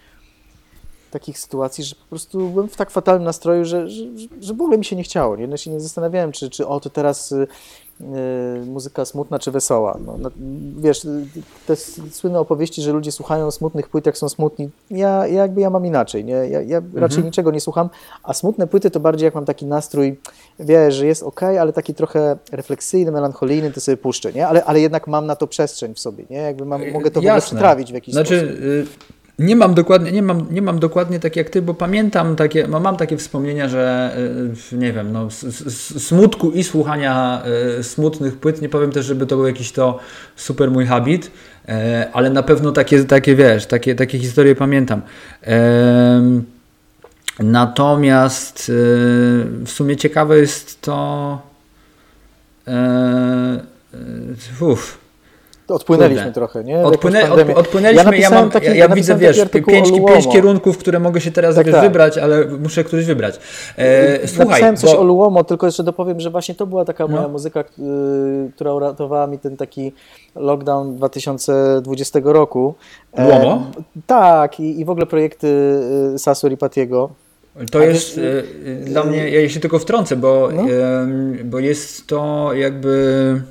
takich 1.11 1.39
sytuacji, 1.39 1.83
że 1.83 1.95
po 1.95 2.05
prostu 2.09 2.49
byłem 2.49 2.67
w 2.67 2.75
tak 2.75 2.91
fatalnym 2.91 3.23
nastroju, 3.23 3.65
że, 3.65 3.89
że, 3.89 4.03
że- 4.41 4.53
w 4.53 4.61
ogóle 4.61 4.77
mi 4.77 4.85
się 4.85 4.95
nie 4.95 5.03
chciało. 5.03 5.35
Nie, 5.35 5.47
no 5.47 5.57
się 5.57 5.71
nie 5.71 5.79
zastanawiałem, 5.79 6.31
czy, 6.31 6.49
czy 6.49 6.67
o, 6.67 6.79
to 6.79 6.89
teraz 6.89 7.31
y, 7.31 7.47
y, 8.01 8.65
muzyka 8.65 9.05
smutna 9.05 9.39
czy 9.39 9.51
wesoła. 9.51 9.97
No, 10.05 10.15
no, 10.19 10.29
wiesz, 10.77 11.07
te 11.67 11.75
słynne 12.11 12.39
opowieści, 12.39 12.81
że 12.81 12.91
ludzie 12.91 13.11
słuchają 13.11 13.51
smutnych 13.51 13.89
płyt, 13.89 14.05
jak 14.05 14.17
są 14.17 14.29
smutni, 14.29 14.69
ja, 14.91 15.27
ja 15.27 15.41
jakby 15.41 15.61
ja 15.61 15.69
mam 15.69 15.85
inaczej. 15.85 16.25
Nie? 16.25 16.33
Ja, 16.33 16.61
ja 16.61 16.81
raczej 16.95 17.23
niczego 17.23 17.51
nie 17.51 17.61
słucham, 17.61 17.89
a 18.23 18.33
smutne 18.33 18.67
płyty 18.67 18.91
to 18.91 18.99
bardziej 18.99 19.25
jak 19.25 19.35
mam 19.35 19.45
taki 19.45 19.65
nastrój, 19.65 20.19
wiesz, 20.59 20.95
że 20.95 21.05
jest 21.05 21.23
ok, 21.23 21.43
ale 21.43 21.73
taki 21.73 21.93
trochę 21.93 22.37
refleksyjny, 22.51 23.11
melancholijny, 23.11 23.71
to 23.71 23.81
sobie 23.81 23.97
puszczę, 23.97 24.33
nie? 24.33 24.47
Ale, 24.47 24.65
ale 24.65 24.79
jednak 24.79 25.07
mam 25.07 25.25
na 25.25 25.35
to 25.35 25.47
przestrzeń 25.47 25.93
w 25.93 25.99
sobie, 25.99 26.23
nie? 26.29 26.37
Jakby 26.37 26.65
mam, 26.65 26.91
mogę 26.91 27.11
to 27.11 27.21
w 27.21 27.23
ogóle 27.25 27.41
przetrawić 27.41 27.91
w 27.91 27.93
jakiś 27.93 28.13
znaczy, 28.13 28.39
sposób. 28.39 28.61
y, 28.63 29.18
Nie 29.39 29.55
mam, 29.55 29.73
dokładnie, 29.73 30.11
nie, 30.11 30.21
mam, 30.21 30.47
nie 30.51 30.61
mam 30.61 30.79
dokładnie 30.79 31.19
tak 31.19 31.35
jak 31.35 31.49
ty, 31.49 31.61
bo 31.61 31.73
pamiętam 31.73 32.35
takie, 32.35 32.67
no 32.67 32.79
mam 32.79 32.97
takie 32.97 33.17
wspomnienia, 33.17 33.69
że 33.69 34.15
y, 34.73 34.77
nie 34.77 34.93
wiem, 34.93 35.11
no, 35.11 35.27
smutku 35.99 36.51
i 36.51 36.63
słuchania 36.63 37.43
y, 37.79 37.83
smutnych 37.83 38.37
płyt. 38.37 38.61
Nie 38.61 38.69
powiem 38.69 38.91
też, 38.91 39.05
żeby 39.05 39.25
to 39.25 39.35
był 39.35 39.47
jakiś 39.47 39.71
to 39.71 39.99
super 40.35 40.71
mój 40.71 40.85
habit, 40.85 41.31
e, 41.67 42.09
ale 42.13 42.29
na 42.29 42.43
pewno 42.43 42.71
takie, 42.71 43.03
takie 43.03 43.35
wiesz, 43.35 43.65
takie, 43.65 43.95
takie 43.95 44.19
historie 44.19 44.55
pamiętam. 44.55 45.01
Natomiast 47.39 48.69
y, 48.69 48.73
w 49.65 49.69
sumie 49.69 49.97
ciekawe 49.97 50.39
jest 50.39 50.81
to. 50.81 51.41
e, 52.67 53.61
y, 54.61 54.65
Uf, 54.65 54.97
To 54.97 55.08
Odpłynęliśmy 55.71 56.23
Kurde. 56.23 56.33
trochę, 56.33 56.63
nie? 56.63 56.83
Odpłynę, 56.83 57.31
od, 57.31 57.49
odpłynęliśmy, 57.49 58.03
ja, 58.05 58.11
napisałem 58.11 58.43
mam, 58.43 58.51
taki- 58.51 58.65
ja, 58.65 58.75
ja 58.75 58.87
widzę, 58.89 59.15
wiesz, 59.15 59.41
pięć, 59.67 59.91
pięć 60.07 60.27
kierunków, 60.27 60.77
które 60.77 60.99
mogę 60.99 61.21
się 61.21 61.31
teraz 61.31 61.55
Tak, 61.55 61.65
wiesz, 61.65 61.75
tak. 61.75 61.83
wybrać, 61.83 62.17
ale 62.17 62.45
muszę 62.45 62.83
któryś 62.83 63.05
wybrać. 63.05 63.39
E, 63.77 64.27
słuchaj, 64.27 64.47
Napisałem 64.47 64.77
coś 64.77 64.91
bo, 64.91 64.99
o 64.99 65.03
Luomo, 65.03 65.43
tylko 65.43 65.65
jeszcze 65.65 65.83
dopowiem, 65.83 66.19
że 66.19 66.29
właśnie 66.29 66.55
to 66.55 66.65
była 66.67 66.85
taka 66.85 67.07
moja 67.07 67.21
No. 67.21 67.29
muzyka, 67.29 67.59
y, 67.59 67.63
która 68.55 68.73
uratowała 68.73 69.27
mi 69.27 69.39
ten 69.39 69.57
taki 69.57 69.93
lockdown 70.35 70.95
2020 70.95 72.19
roku. 72.33 72.75
E, 73.13 73.27
Luomo? 73.27 73.71
tak, 74.07 74.59
i, 74.59 74.79
i 74.79 74.85
w 74.85 74.89
ogóle 74.89 75.05
projekty 75.05 75.47
y, 76.15 76.19
Sasu 76.19 76.47
Ripatiego. 76.47 77.09
to 77.71 77.79
a 77.79 77.83
jest 77.83 78.17
e, 78.17 78.73
dla 78.85 79.03
mnie, 79.03 79.29
ja 79.29 79.49
się 79.49 79.59
tylko 79.59 79.79
wtrącę, 79.79 80.15
bo, 80.15 80.49
No. 80.53 80.63
bo 81.45 81.59
jest 81.59 82.07
to 82.07 82.51
jakby 82.53 83.41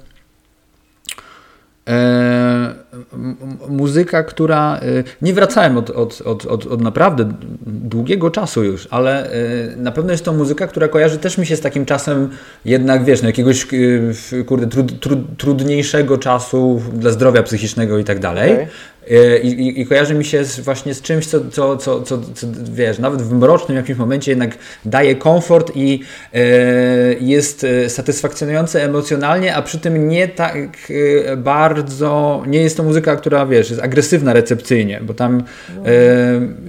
muzyka, 3.68 4.22
która 4.22 4.76
e, 4.76 5.04
nie 5.22 5.34
wracałem 5.34 5.76
od, 5.76 5.90
od, 5.90 6.20
od, 6.20 6.46
od, 6.46 6.66
od 6.66 6.80
naprawdę 6.80 7.32
długiego 7.66 8.30
czasu 8.30 8.64
już, 8.64 8.88
ale 8.90 9.30
e, 9.30 9.76
na 9.76 9.92
pewno 9.92 10.12
jest 10.12 10.24
to 10.24 10.32
muzyka, 10.32 10.66
która 10.66 10.88
kojarzy 10.88 11.18
też 11.18 11.38
mi 11.38 11.46
się 11.46 11.56
z 11.56 11.60
takim 11.60 11.86
czasem 11.86 12.28
jednak, 12.64 13.04
wiesz, 13.04 13.22
no 13.22 13.28
jakiegoś 13.28 13.66
e, 14.32 14.44
kurde, 14.44 14.66
trud, 14.66 15.00
trud, 15.00 15.18
trudniejszego 15.38 16.18
czasu 16.18 16.82
dla 16.92 17.10
zdrowia 17.10 17.42
psychicznego 17.42 17.98
i 17.98 18.04
tak 18.04 18.18
dalej. 18.18 18.52
Okej. 18.52 18.66
E, 19.10 19.38
I, 19.38 19.48
i, 19.68 19.80
I 19.80 19.86
kojarzy 19.86 20.14
mi 20.14 20.24
się 20.24 20.44
z, 20.44 20.60
właśnie 20.60 20.94
z 20.94 21.02
czymś, 21.02 21.26
co, 21.26 21.40
co, 21.50 21.76
co, 21.76 22.00
co, 22.02 22.18
wiesz, 22.72 22.98
nawet 22.98 23.22
w 23.22 23.32
mrocznym 23.32 23.76
jakimś 23.76 23.98
momencie 23.98 24.32
jednak 24.32 24.50
daje 24.84 25.16
komfort 25.16 25.72
i 25.74 26.00
e, 26.34 26.38
jest 27.20 27.64
e, 27.64 27.90
satysfakcjonujące 27.90 28.84
emocjonalnie, 28.84 29.54
a 29.54 29.62
przy 29.62 29.78
tym 29.78 30.08
nie 30.08 30.28
tak 30.28 30.56
e, 31.30 31.36
bardzo, 31.36 32.42
nie 32.46 32.58
jest 32.62 32.76
to 32.76 32.82
muzyka, 32.82 33.16
która 33.16 33.46
wiesz, 33.46 33.70
jest 33.70 33.82
agresywna 33.82 34.32
recepcyjnie, 34.32 35.00
bo 35.02 35.14
tam... 35.14 35.42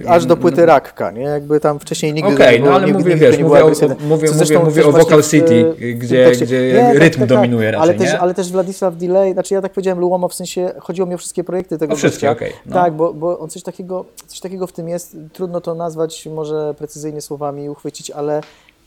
E, 0.04 0.08
Aż 0.08 0.26
do 0.26 0.36
płyty 0.36 0.66
Rakka, 0.66 1.10
nie? 1.10 1.22
Jakby 1.22 1.60
tam 1.60 1.78
wcześniej 1.78 2.12
nigdy 2.12 2.34
Okej, 2.34 2.52
nie 2.54 2.58
było, 2.58 2.70
no 2.70 2.76
ale 2.76 2.86
nigdy, 2.86 2.98
mówię, 2.98 3.14
nigdy 3.14 3.26
wiesz, 3.26 3.38
nie 3.38 3.44
mówię 3.44 3.64
o- 3.64 3.70
mówię- 4.08 4.28
zresztą 4.28 4.64
mówię 4.64 4.82
też 4.82 4.86
o 4.86 4.92
Vocal 4.92 5.22
w- 5.22 5.30
City, 5.30 5.64
w 5.76 5.78
tym 5.80 5.98
gdzie- 5.98 6.24
tekście- 6.24 6.46
gdzie 6.46 6.92
rytm 6.94 7.26
dominuje 7.26 7.68
Ale 7.68 7.78
raczej, 7.78 7.98
też, 7.98 8.12
nie? 8.12 8.18
ale 8.20 8.34
też 8.34 8.52
Władysław 8.52 8.96
Delay, 8.96 9.32
znaczy 9.32 9.54
ja 9.54 9.60
tak 9.62 9.72
powiedziałem 9.72 9.98
Luomo, 9.98 10.28
w 10.28 10.34
sensie 10.34 10.72
chodziło 10.78 11.06
mi 11.08 11.14
o 11.14 11.18
wszystkie 11.18 11.44
projekty 11.44 11.78
tego 11.78 11.92
O 11.92 11.96
wszystkie, 11.96 12.29
okej, 12.30 12.52
no. 12.66 12.72
Tak, 12.74 12.92
bo, 12.94 13.14
bo 13.14 13.38
on 13.38 13.50
coś 13.50 13.62
takiego, 13.62 14.04
coś 14.26 14.40
takiego 14.40 14.66
w 14.66 14.72
tym 14.72 14.88
jest, 14.88 15.16
trudno 15.32 15.60
to 15.60 15.74
nazwać 15.74 16.26
może 16.26 16.74
precyzyjnie 16.78 17.20
słowami 17.20 17.70
uchwycić, 17.70 18.10
ale 18.10 18.40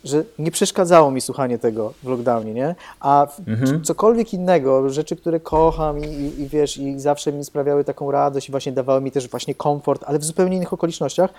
że 0.03 0.23
nie 0.39 0.51
przeszkadzało 0.51 1.11
mi 1.11 1.21
słuchanie 1.21 1.59
tego 1.59 1.93
w 2.03 2.07
lockdownie, 2.07 2.53
nie? 2.53 2.75
A 2.99 3.27
Mhm. 3.47 3.83
cokolwiek 3.83 4.33
innego, 4.33 4.89
rzeczy, 4.89 5.15
które 5.15 5.39
kocham 5.39 5.99
i, 5.99 6.07
i, 6.07 6.41
i 6.41 6.47
wiesz, 6.47 6.77
i 6.77 6.99
zawsze 6.99 7.33
mi 7.33 7.45
sprawiały 7.45 7.83
taką 7.83 8.11
radość 8.11 8.49
i 8.49 8.51
właśnie 8.51 8.71
dawały 8.71 9.01
mi 9.01 9.11
też 9.11 9.29
właśnie 9.29 9.55
komfort, 9.55 10.03
ale 10.07 10.19
w 10.19 10.23
zupełnie 10.23 10.57
innych 10.57 10.73
okolicznościach, 10.73 11.33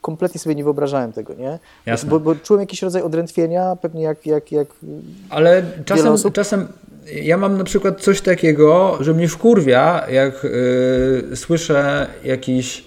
kompletnie 0.00 0.40
sobie 0.40 0.54
nie 0.54 0.64
wyobrażałem 0.64 1.12
tego, 1.12 1.34
nie? 1.34 1.58
Jasne. 1.86 2.10
Bo, 2.10 2.20
bo 2.20 2.34
czułem 2.34 2.60
jakiś 2.60 2.82
rodzaj 2.82 3.02
odrętwienia, 3.02 3.76
pewnie 3.76 4.02
jak, 4.02 4.26
jak, 4.26 4.52
jak 4.52 4.68
Ale 5.30 5.62
czasem, 5.84 6.32
czasem 6.32 6.68
ja 7.12 7.36
mam 7.36 7.58
na 7.58 7.64
przykład 7.64 8.00
coś 8.00 8.20
takiego, 8.20 8.98
że 9.00 9.14
mnie 9.14 9.28
wkurwia, 9.28 10.06
jak 10.10 10.44
yy, 10.44 11.36
słyszę 11.36 12.06
jakiś 12.24 12.84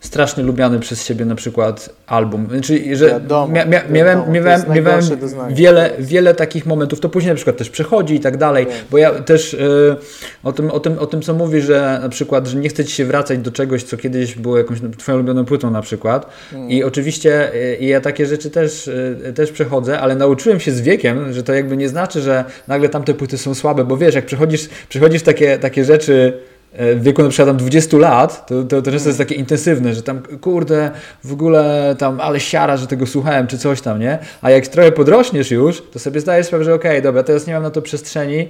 strasznie 0.00 0.44
lubiany 0.44 0.80
przez 0.80 1.04
siebie 1.04 1.24
na 1.24 1.34
przykład 1.34 1.90
album. 2.06 2.48
Znaczy, 2.50 2.96
że 2.96 3.08
Wiadomo, 3.08 3.52
mia, 3.52 3.64
mia, 3.64 3.82
miałem, 3.90 4.32
miałem, 4.32 4.62
miałem 4.74 5.02
wiele, 5.50 5.90
wiele 5.98 6.34
takich 6.34 6.66
momentów, 6.66 7.00
to 7.00 7.08
później 7.08 7.30
na 7.30 7.36
przykład 7.36 7.56
też 7.56 7.70
przechodzi 7.70 8.14
i 8.14 8.20
tak 8.20 8.36
dalej, 8.36 8.66
bo 8.90 8.98
ja 8.98 9.10
też 9.10 9.52
yy, 9.52 9.96
o, 10.44 10.52
tym, 10.52 10.70
o, 10.70 10.80
tym, 10.80 10.98
o 10.98 11.06
tym, 11.06 11.22
co 11.22 11.34
mówi, 11.34 11.60
że 11.60 11.98
na 12.02 12.08
przykład, 12.08 12.46
że 12.46 12.56
nie 12.58 12.68
chce 12.68 12.84
Ci 12.84 12.92
się 12.94 13.04
wracać 13.04 13.38
do 13.38 13.50
czegoś, 13.52 13.82
co 13.82 13.96
kiedyś 13.96 14.34
było 14.34 14.58
jakąś 14.58 14.78
Twoją 14.98 15.16
ulubioną 15.18 15.44
płytą 15.44 15.70
na 15.70 15.82
przykład 15.82 16.28
Mm. 16.52 16.70
i 16.70 16.84
oczywiście 16.84 17.50
yy, 17.80 17.86
ja 17.86 18.00
takie 18.00 18.26
rzeczy 18.26 18.50
też, 18.50 18.90
yy, 19.24 19.32
też 19.32 19.52
przechodzę, 19.52 20.00
ale 20.00 20.14
nauczyłem 20.14 20.60
się 20.60 20.72
z 20.72 20.80
wiekiem, 20.80 21.32
że 21.32 21.42
to 21.42 21.54
jakby 21.54 21.76
nie 21.76 21.88
znaczy, 21.88 22.20
że 22.20 22.44
nagle 22.68 22.88
tamte 22.88 23.14
płyty 23.14 23.38
są 23.38 23.54
słabe, 23.54 23.84
bo 23.84 23.96
wiesz, 23.96 24.14
jak 24.14 24.26
przechodzisz, 24.26 24.68
przechodzisz 24.88 25.22
takie, 25.22 25.58
takie 25.58 25.84
rzeczy 25.84 26.38
w 26.72 27.02
wieku 27.02 27.22
na 27.22 27.28
przykład 27.28 27.48
tam 27.48 27.56
20 27.56 27.96
lat, 27.96 28.46
to, 28.46 28.62
to, 28.64 28.82
to 28.82 28.90
często 28.90 29.08
jest 29.08 29.18
takie 29.18 29.34
intensywne, 29.34 29.94
że 29.94 30.02
tam 30.02 30.22
kurde, 30.40 30.90
w 31.24 31.32
ogóle 31.32 31.94
tam, 31.98 32.20
ale 32.20 32.40
siara, 32.40 32.76
że 32.76 32.86
tego 32.86 33.06
słuchałem, 33.06 33.46
czy 33.46 33.58
coś 33.58 33.80
tam, 33.80 34.00
nie? 34.00 34.18
A 34.42 34.50
jak 34.50 34.66
trochę 34.66 34.92
podrośniesz 34.92 35.50
już, 35.50 35.82
to 35.92 35.98
sobie 35.98 36.20
zdajesz 36.20 36.46
sprawę, 36.46 36.64
że 36.64 36.74
okej, 36.74 37.02
dobra, 37.02 37.22
teraz 37.22 37.46
nie 37.46 37.54
mam 37.54 37.62
na 37.62 37.70
to 37.70 37.82
przestrzeni, 37.82 38.48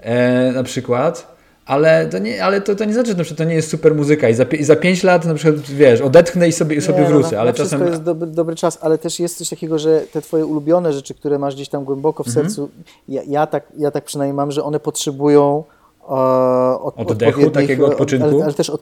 e, 0.00 0.52
na 0.52 0.62
przykład, 0.62 1.34
ale 1.66 2.06
to 2.06 2.18
nie, 2.18 2.44
ale 2.44 2.60
to, 2.60 2.74
to 2.74 2.84
nie 2.84 2.92
znaczy, 2.94 3.10
że 3.10 3.16
na 3.16 3.24
przykład 3.24 3.38
to 3.38 3.44
nie 3.50 3.54
jest 3.54 3.70
super 3.70 3.94
muzyka 3.94 4.28
i 4.28 4.34
za, 4.34 4.42
i 4.44 4.64
za 4.64 4.76
5 4.76 5.02
lat 5.02 5.24
na 5.24 5.34
przykład, 5.34 5.60
wiesz, 5.70 6.00
odetchnę 6.00 6.48
i 6.48 6.52
sobie, 6.52 6.76
i 6.76 6.80
sobie 6.80 6.98
Nie, 6.98 7.04
no, 7.04 7.10
wrócę, 7.10 7.34
na, 7.34 7.40
ale 7.40 7.50
na 7.50 7.56
czasem... 7.56 7.86
jest 7.86 8.02
dobry, 8.02 8.26
dobry 8.26 8.56
czas, 8.56 8.78
ale 8.80 8.98
też 8.98 9.20
jest 9.20 9.38
coś 9.38 9.48
takiego, 9.48 9.78
że 9.78 10.00
te 10.12 10.22
twoje 10.22 10.46
ulubione 10.46 10.92
rzeczy, 10.92 11.14
które 11.14 11.38
masz 11.38 11.54
gdzieś 11.54 11.68
tam 11.68 11.84
głęboko 11.84 12.24
w 12.24 12.26
Mhm. 12.28 12.46
sercu, 12.46 12.70
ja, 13.08 13.22
ja, 13.28 13.46
tak, 13.46 13.64
ja 13.78 13.90
tak 13.90 14.04
przynajmniej 14.04 14.34
mam, 14.36 14.50
że 14.52 14.64
one 14.64 14.80
potrzebują 14.80 15.64
od, 16.06 17.10
Oddechu, 17.10 17.50
takiego 17.50 17.86
odpoczynku? 17.86 18.28
Ale, 18.28 18.44
ale, 18.44 18.54
też 18.54 18.72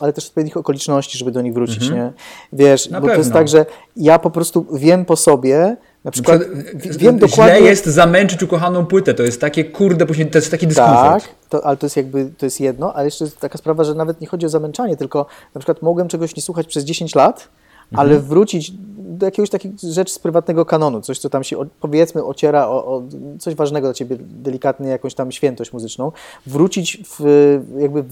ale 0.00 0.12
też 0.12 0.26
odpowiednich 0.26 0.56
okoliczności, 0.56 1.18
żeby 1.18 1.30
do 1.30 1.42
nich 1.42 1.54
wrócić, 1.54 1.90
nie? 1.90 2.12
Wiesz, 2.52 2.86
Mhm. 2.86 2.92
Na 2.92 3.00
bo 3.00 3.06
to 3.12 3.18
jest 3.18 3.30
pewno. 3.30 3.40
tak, 3.40 3.48
że 3.48 3.66
ja 3.96 4.18
po 4.18 4.30
prostu 4.30 4.66
wiem 4.72 5.04
po 5.04 5.16
sobie, 5.16 5.76
na 6.04 6.10
przykład, 6.10 6.42
e, 6.42 6.46
wiem 6.74 7.18
źle 7.18 7.28
dokładnie... 7.28 7.60
jest 7.60 7.86
zamęczyć 7.86 8.42
ukochaną 8.42 8.86
płytę, 8.86 9.14
to 9.14 9.22
jest 9.22 9.40
takie, 9.40 9.64
kurde, 9.64 10.06
później 10.06 10.30
to 10.30 10.38
jest 10.38 10.50
taki 10.50 10.66
dyskomfort. 10.66 11.24
Tak, 11.24 11.34
to, 11.48 11.66
ale 11.66 11.76
to 11.76 11.86
jest 11.86 11.96
jakby, 11.96 12.30
to 12.38 12.46
jest 12.46 12.60
jedno, 12.60 12.94
ale 12.94 13.04
jeszcze 13.04 13.24
jest 13.24 13.38
taka 13.40 13.58
sprawa, 13.58 13.84
że 13.84 13.94
nawet 13.94 14.20
nie 14.20 14.26
chodzi 14.26 14.46
o 14.46 14.48
zamęczanie, 14.48 14.96
tylko 14.96 15.26
na 15.54 15.58
przykład 15.58 15.82
mogłem 15.82 16.08
czegoś 16.08 16.36
nie 16.36 16.42
słuchać 16.42 16.66
przez 16.66 16.84
10 16.84 17.14
lat, 17.14 17.48
ale 17.94 18.10
Mhm. 18.10 18.28
wrócić 18.28 18.72
do 19.08 19.26
jakiegoś 19.26 19.50
takiego 19.50 19.74
rzecz 19.82 20.10
z 20.10 20.18
prywatnego 20.18 20.64
kanonu, 20.64 21.00
coś, 21.00 21.18
co 21.18 21.30
tam 21.30 21.44
się 21.44 21.56
powiedzmy 21.80 22.24
ociera 22.24 22.66
o, 22.66 22.86
o 22.86 23.02
coś 23.38 23.54
ważnego 23.54 23.86
dla 23.86 23.94
ciebie, 23.94 24.16
delikatnie 24.20 24.88
jakąś 24.88 25.14
tam 25.14 25.32
świętość 25.32 25.72
muzyczną, 25.72 26.12
wrócić 26.46 27.02
w, 27.04 27.60
jakby 27.78 28.02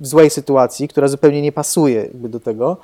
w 0.00 0.06
złej 0.06 0.30
sytuacji, 0.30 0.88
która 0.88 1.08
zupełnie 1.08 1.42
nie 1.42 1.52
pasuje 1.52 2.02
jakby 2.02 2.28
do 2.28 2.40
tego, 2.40 2.76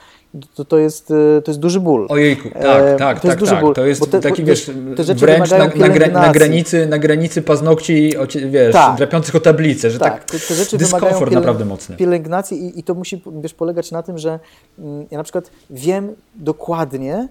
to, 0.55 0.64
to, 0.64 0.78
jest, 0.78 1.09
to 1.44 1.50
jest 1.50 1.61
duży 1.61 1.80
ból. 1.80 2.07
Ojejku, 2.09 2.48
tak, 2.50 2.62
e, 2.64 2.96
tak, 2.96 3.20
to 3.20 3.28
jest 3.28 3.38
tak, 3.38 3.38
duży 3.38 3.52
tak. 3.52 3.61
Ból, 3.61 3.74
to 3.74 3.86
jest 3.86 4.11
te, 4.11 4.20
taki, 4.20 4.44
wiesz, 4.44 4.70
wręcz 5.14 5.50
na, 5.50 5.59
na, 5.59 6.09
na, 6.09 6.32
granicy, 6.32 6.86
na 6.86 6.98
granicy 6.98 7.42
paznokci, 7.42 8.12
wiesz, 8.50 8.72
tak. 8.72 8.96
drapiących 8.96 9.34
o 9.34 9.40
tablicę, 9.40 9.90
że 9.90 9.98
tak, 9.98 10.12
tak 10.12 10.24
te, 10.24 10.46
te 10.48 10.55
rzeczy 10.55 10.78
dyskomfort 10.78 11.32
naprawdę 11.32 11.64
mocny. 11.64 11.96
Pielęgnacji 11.96 12.64
i, 12.64 12.78
i 12.78 12.82
to 12.82 12.94
musi, 12.94 13.22
wiesz, 13.40 13.55
polegać 13.55 13.90
na 13.90 14.02
tym, 14.02 14.18
że 14.18 14.38
mm, 14.78 15.07
ja 15.11 15.18
na 15.18 15.24
przykład 15.24 15.50
wiem 15.70 16.14
dokładnie, 16.34 17.28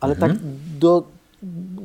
ale 0.00 0.14
mhm. 0.14 0.32
tak 0.32 0.40
do, 0.78 1.02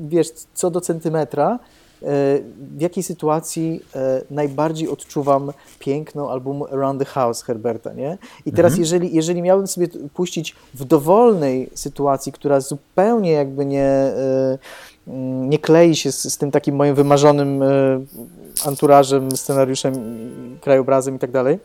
wiesz, 0.10 0.28
co 0.54 0.72
do 0.72 0.82
centymetra, 0.82 1.60
E, 2.06 2.40
w 2.78 2.82
jakiej 2.82 3.04
sytuacji 3.04 3.82
e, 3.96 4.22
najbardziej 4.30 4.90
odczuwam 4.90 5.52
piękno 5.80 6.32
albumu 6.32 6.66
Around 6.66 7.00
the 7.00 7.06
House 7.06 7.42
Herberta, 7.44 7.94
nie? 7.94 8.18
I 8.46 8.52
teraz 8.52 8.72
mhm. 8.72 8.82
jeżeli, 8.82 9.16
jeżeli 9.16 9.42
miałbym 9.42 9.68
sobie 9.68 9.88
puścić 10.14 10.56
w 10.74 10.86
dowolnej 10.86 11.70
sytuacji, 11.74 12.32
która 12.32 12.60
zupełnie 12.60 13.32
jakby 13.32 13.66
nie, 13.66 13.84
e, 13.84 14.58
nie 15.48 15.60
klei 15.60 15.96
się 15.96 16.12
z, 16.12 16.34
z 16.34 16.38
tym 16.38 16.52
takim 16.52 16.76
moim 16.76 16.96
wymarzonym 16.96 17.64
anturażem, 18.66 19.32
scenariuszem, 19.32 19.94
krajobrazem 20.62 21.16
i 21.16 21.20
tak 21.20 21.32
dalej, 21.32 21.60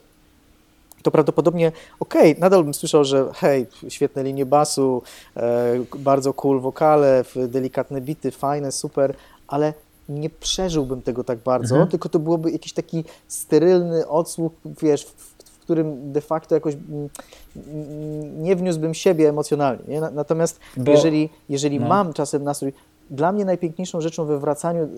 to 1.02 1.10
prawdopodobnie 1.10 1.72
okej, 2.00 2.30
okay, 2.30 2.40
nadal 2.40 2.64
bym 2.64 2.74
słyszał, 2.74 3.04
że 3.04 3.30
hej, 3.34 3.66
świetne 3.88 4.22
linie 4.22 4.46
basu, 4.46 5.02
e, 5.36 5.74
bardzo 5.98 6.34
cool 6.34 6.60
wokale, 6.60 7.24
delikatne 7.48 8.00
bity, 8.00 8.30
fajne, 8.30 8.72
super, 8.72 9.14
ale 9.48 9.74
nie 10.08 10.30
przeżyłbym 10.30 11.02
tego 11.02 11.24
tak 11.24 11.38
bardzo, 11.38 11.74
mhm. 11.74 11.90
tylko 11.90 12.08
to 12.08 12.18
byłoby 12.18 12.50
jakiś 12.50 12.72
taki 12.72 13.04
sterylny 13.28 14.08
odsłuch, 14.08 14.52
wiesz, 14.82 15.04
w, 15.04 15.40
którym 15.60 16.12
de 16.12 16.20
facto 16.20 16.54
jakoś 16.54 16.74
mm, 16.74 17.08
mm, 17.56 18.42
nie 18.42 18.56
wniósłbym 18.56 18.94
siebie 18.94 19.28
emocjonalnie. 19.28 19.84
Nie? 19.88 20.00
Natomiast 20.00 20.60
Bo, 20.76 20.92
jeżeli, 20.92 21.30
jeżeli 21.48 21.80
no. 21.80 21.88
mam 21.88 22.12
czasem 22.12 22.44
nastrój, 22.44 22.72
dla 23.10 23.32
mnie 23.32 23.44
najpiękniejszą 23.44 24.00
rzeczą 24.00 24.24
we 24.24 24.38
wracaniu 24.38 24.82
y, 24.82 24.88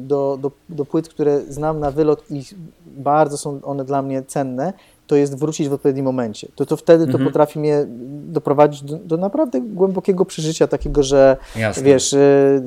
do, 0.00 0.38
do, 0.40 0.50
do 0.68 0.84
płyt, 0.84 1.08
które 1.08 1.40
znam 1.40 1.80
na 1.80 1.90
wylot 1.90 2.30
i 2.30 2.42
bardzo 2.86 3.38
są 3.38 3.60
one 3.62 3.84
dla 3.84 4.02
mnie 4.02 4.22
cenne, 4.22 4.72
to 5.10 5.16
jest 5.16 5.38
wrócić 5.38 5.68
w 5.68 5.72
odpowiednim 5.72 6.04
momencie. 6.04 6.48
To, 6.54 6.66
to 6.66 6.76
wtedy 6.76 7.04
mhm. 7.04 7.18
to 7.18 7.30
potrafi 7.30 7.58
mnie 7.58 7.84
doprowadzić 8.26 8.82
do, 8.82 8.96
do, 8.96 9.16
naprawdę 9.16 9.60
głębokiego 9.60 10.24
przeżycia, 10.24 10.66
takiego, 10.66 11.02
że 11.02 11.36
jasne. 11.56 11.82
wiesz, 11.82 12.12
y, 12.12 12.62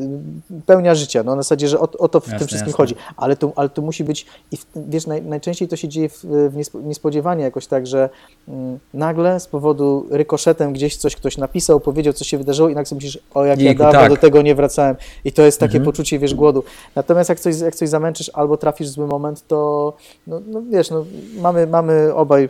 pełnia 0.66 0.96
życia. 0.96 1.24
No, 1.24 1.36
na 1.36 1.41
zasadzie, 1.41 1.68
że 1.68 1.80
o, 1.80 1.89
o 2.00 2.10
to 2.10 2.20
w 2.20 2.24
jasne, 2.24 2.39
tym 2.39 2.48
wszystkim 2.48 2.70
jasne. 2.70 2.78
chodzi. 2.78 2.96
Ale 3.18 3.36
to, 3.36 3.52
ale 3.56 3.70
to 3.70 3.82
musi 3.82 4.04
być, 4.04 4.26
i 4.52 4.58
w, 4.58 4.66
wiesz, 4.76 5.08
naj, 5.08 5.22
najczęściej 5.22 5.68
to 5.68 5.76
się 5.76 5.88
dzieje 5.88 6.10
w, 6.10 6.24
w 6.24 6.84
niespodziewanie 6.84 7.44
jakoś 7.44 7.68
tak, 7.68 7.88
że 7.88 8.10
mm, 8.48 8.80
nagle 8.94 9.39
z 9.39 9.48
powodu 9.48 10.08
rykoszetem 10.10 10.74
gdzieś 10.74 10.98
coś 10.98 11.16
ktoś 11.16 11.38
napisał, 11.38 11.80
powiedział, 11.80 12.14
co 12.14 12.24
się 12.24 12.38
wydarzyło 12.38 12.70
i 12.70 12.76
nagle 12.76 12.86
sobie 12.86 12.98
myślisz, 12.98 13.20
o 13.34 13.46
jak 13.46 13.60
Jejku, 13.60 13.84
ja 13.84 13.91
dawno 13.91 14.02
tak. 14.02 14.10
do 14.10 14.18
tego 14.18 14.41
nie 14.41 14.56
wracałem. 14.56 14.96
I 15.26 15.32
to 15.32 15.41
jest 15.41 15.60
takie 15.60 15.78
mhm. 15.78 15.86
poczucie, 15.86 16.20
wiesz, 16.20 16.36
głodu. 16.36 16.64
Natomiast 16.96 17.30
jak 17.30 17.39
coś, 17.39 17.60
jak 17.60 17.76
coś 17.76 17.89
zamęczysz 17.89 18.32
albo 18.34 18.58
trafisz 18.58 18.88
w 18.88 18.91
zły 18.91 19.08
moment, 19.08 19.48
to 19.48 19.94
no, 20.28 20.41
no 20.48 20.62
wiesz, 20.62 20.89
no, 20.89 21.06
mamy, 21.41 21.68
mamy 21.68 22.14
oba 22.14 22.33
obaj 22.34 22.50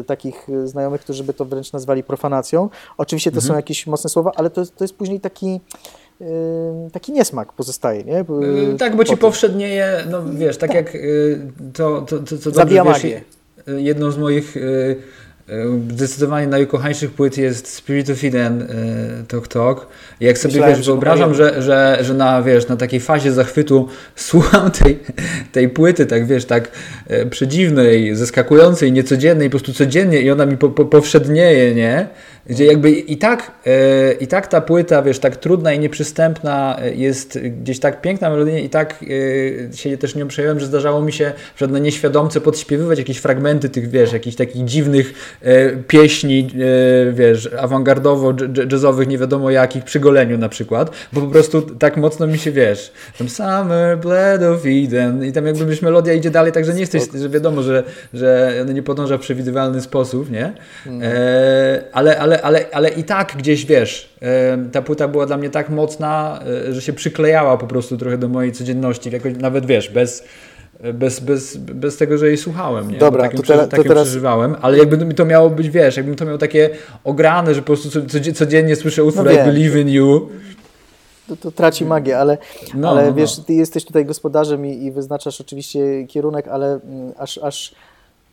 y, 0.00 0.04
takich 0.04 0.46
znajomych, 0.64 1.00
którzy 1.00 1.24
by 1.24 1.34
to 1.34 1.44
wręcz 1.44 1.72
nazwali 1.72 2.02
profanacją. 2.02 2.68
Oczywiście 2.98 3.30
to 3.30 3.36
mhm. 3.36 3.48
są 3.48 3.56
jakieś 3.56 3.86
mocne 3.86 4.10
słowa, 4.10 4.32
ale 4.36 4.50
to, 4.50 4.66
to 4.66 4.84
jest 4.84 4.94
później 4.94 5.20
taki 5.20 5.60
y, 6.20 6.26
taki 6.92 7.12
niesmak 7.12 7.52
pozostaje, 7.52 8.04
nie? 8.04 8.20
Y, 8.20 8.76
tak, 8.78 8.96
bo 8.96 9.04
ci 9.04 9.16
powszednieje, 9.16 10.04
no 10.10 10.24
wiesz, 10.24 10.56
tak, 10.56 10.70
tak. 10.70 10.76
jak 10.76 11.02
to, 11.72 12.02
to, 12.02 12.18
to, 12.18 12.36
to 12.36 12.50
Zabija 12.50 12.84
dobrze, 12.84 13.08
wiesz, 13.08 13.22
jedną 13.66 14.10
z 14.10 14.18
moich 14.18 14.56
Zdecydowanie 15.90 16.46
najukochańszych 16.46 17.10
płyt 17.10 17.38
jest 17.38 17.68
Spirit 17.68 18.10
of 18.10 18.24
Eden, 18.24 18.68
Tok 19.28 19.48
Tok. 19.48 19.86
Jak 20.20 20.38
sobie 20.38 20.54
Myślałem, 20.54 20.76
wiesz, 20.76 20.86
wyobrażam, 20.86 21.34
że, 21.34 21.62
że, 21.62 21.98
że 22.00 22.14
na, 22.14 22.42
wiesz, 22.42 22.68
na 22.68 22.76
takiej 22.76 23.00
fazie 23.00 23.32
zachwytu 23.32 23.88
słucham 24.16 24.70
tej, 24.70 24.98
tej 25.52 25.68
płyty, 25.68 26.06
tak 26.06 26.26
wiesz, 26.26 26.44
tak 26.44 26.68
e, 27.08 27.26
przedziwnej, 27.26 28.16
zaskakującej, 28.16 28.92
niecodziennej, 28.92 29.48
po 29.48 29.50
prostu 29.50 29.72
codziennie 29.72 30.20
i 30.20 30.30
ona 30.30 30.46
mi 30.46 30.56
po, 30.56 30.68
po, 30.68 30.84
powszednieje, 30.84 31.74
nie? 31.74 32.08
Gdzie 32.50 32.66
jakby 32.66 32.90
i 32.90 33.16
tak, 33.16 33.52
e, 33.66 34.12
i 34.12 34.26
tak 34.26 34.46
ta 34.46 34.60
płyta, 34.60 35.02
wiesz, 35.02 35.18
tak 35.18 35.36
trudna 35.36 35.72
i 35.72 35.78
nieprzystępna 35.78 36.78
e, 36.82 36.94
jest 36.94 37.38
gdzieś 37.38 37.80
tak 37.80 38.00
piękna 38.00 38.30
melodyjnie 38.30 38.62
i 38.62 38.68
tak 38.68 39.04
e, 39.72 39.76
się 39.76 39.96
też 39.96 40.14
nie 40.14 40.26
przejąłem, 40.26 40.60
że 40.60 40.66
zdarzało 40.66 41.02
mi 41.02 41.12
się 41.12 41.32
że 41.56 41.66
na 41.66 41.78
nieświadomce 41.78 42.40
podśpiewywać 42.40 42.98
jakieś 42.98 43.18
fragmenty 43.18 43.68
tych, 43.68 43.90
wiesz, 43.90 44.12
jakichś 44.12 44.36
takich 44.36 44.64
dziwnych 44.64 45.36
pieśni, 45.88 46.50
wiesz, 47.12 47.50
awangardowo-jazzowych, 47.58 49.08
nie 49.08 49.18
wiadomo 49.18 49.50
jakich, 49.50 49.84
przy 49.84 50.00
goleniu 50.00 50.38
na 50.38 50.48
przykład, 50.48 50.90
bo 51.12 51.20
po 51.20 51.26
prostu 51.26 51.62
tak 51.62 51.96
mocno 51.96 52.26
mi 52.26 52.38
się, 52.38 52.52
wiesz, 52.52 52.92
tam 53.18 53.28
Summer, 53.28 53.98
Blood 53.98 54.42
of 54.42 54.60
Eden 54.66 55.24
i 55.24 55.32
tam 55.32 55.46
jakby 55.46 55.64
już 55.64 55.82
melodia 55.82 56.12
idzie 56.12 56.30
dalej, 56.30 56.52
także 56.52 56.74
nie 56.74 56.80
jesteś, 56.80 57.02
że 57.14 57.28
wiadomo, 57.28 57.62
że, 57.62 57.82
że 58.14 58.58
ona 58.62 58.72
nie 58.72 58.82
podąża 58.82 59.18
w 59.18 59.20
przewidywalny 59.20 59.80
sposób, 59.80 60.30
nie? 60.30 60.52
Mm. 60.86 61.00
E, 61.04 61.82
ale, 61.92 62.39
ale 62.42 62.60
ale, 62.60 62.70
ale 62.72 62.88
i 62.88 63.04
tak 63.04 63.36
gdzieś 63.36 63.66
wiesz, 63.66 64.14
ta 64.72 64.82
płyta 64.82 65.08
była 65.08 65.26
dla 65.26 65.36
mnie 65.36 65.50
tak 65.50 65.70
mocna, 65.70 66.40
e, 66.68 66.72
że 66.72 66.82
się 66.82 66.92
przyklejała 66.92 67.56
po 67.56 67.66
prostu 67.66 67.96
trochę 67.96 68.18
do 68.18 68.28
mojej 68.28 68.52
codzienności, 68.52 69.10
jakoś 69.10 69.36
nawet 69.36 69.66
wiesz, 69.66 69.88
bez, 69.88 70.24
bez, 70.94 71.20
bez, 71.20 71.56
bez 71.56 71.96
tego, 71.96 72.18
że 72.18 72.26
jej 72.26 72.36
słuchałem. 72.36 72.90
Nie? 72.90 72.98
Dobra, 72.98 73.22
takim, 73.22 73.42
to, 73.42 73.66
takim 73.66 73.84
to 73.84 73.88
teraz... 73.88 74.08
przeżywałem, 74.08 74.56
ale 74.60 74.78
jakby 74.78 75.06
mi 75.06 75.14
to 75.14 75.24
miało 75.24 75.50
być, 75.50 75.70
wiesz, 75.70 75.96
jakbym 75.96 76.16
to 76.16 76.24
miał 76.24 76.38
takie 76.38 76.70
ograne, 77.04 77.54
że 77.54 77.62
po 77.62 77.66
prostu 77.66 77.88
codziennie 78.34 78.76
słyszę 78.76 79.04
utwór 79.04 79.24
no 79.24 79.30
jakby 79.30 79.52
Live 79.52 79.76
in 79.76 79.88
You. 79.88 80.28
To, 81.28 81.36
to, 81.36 81.50
traci 81.50 81.84
magię, 81.84 82.18
ale, 82.18 82.38
no, 82.74 82.90
ale 82.90 83.06
no, 83.06 83.14
wiesz, 83.14 83.38
no. 83.38 83.44
ty 83.44 83.52
jesteś 83.52 83.84
tutaj 83.84 84.04
gospodarzem 84.04 84.66
i, 84.66 84.84
i, 84.84 84.92
wyznaczasz 84.92 85.40
oczywiście 85.40 86.06
kierunek, 86.06 86.48
ale 86.48 86.80
mm, 86.84 87.12
aż, 87.18 87.38
aż 87.38 87.74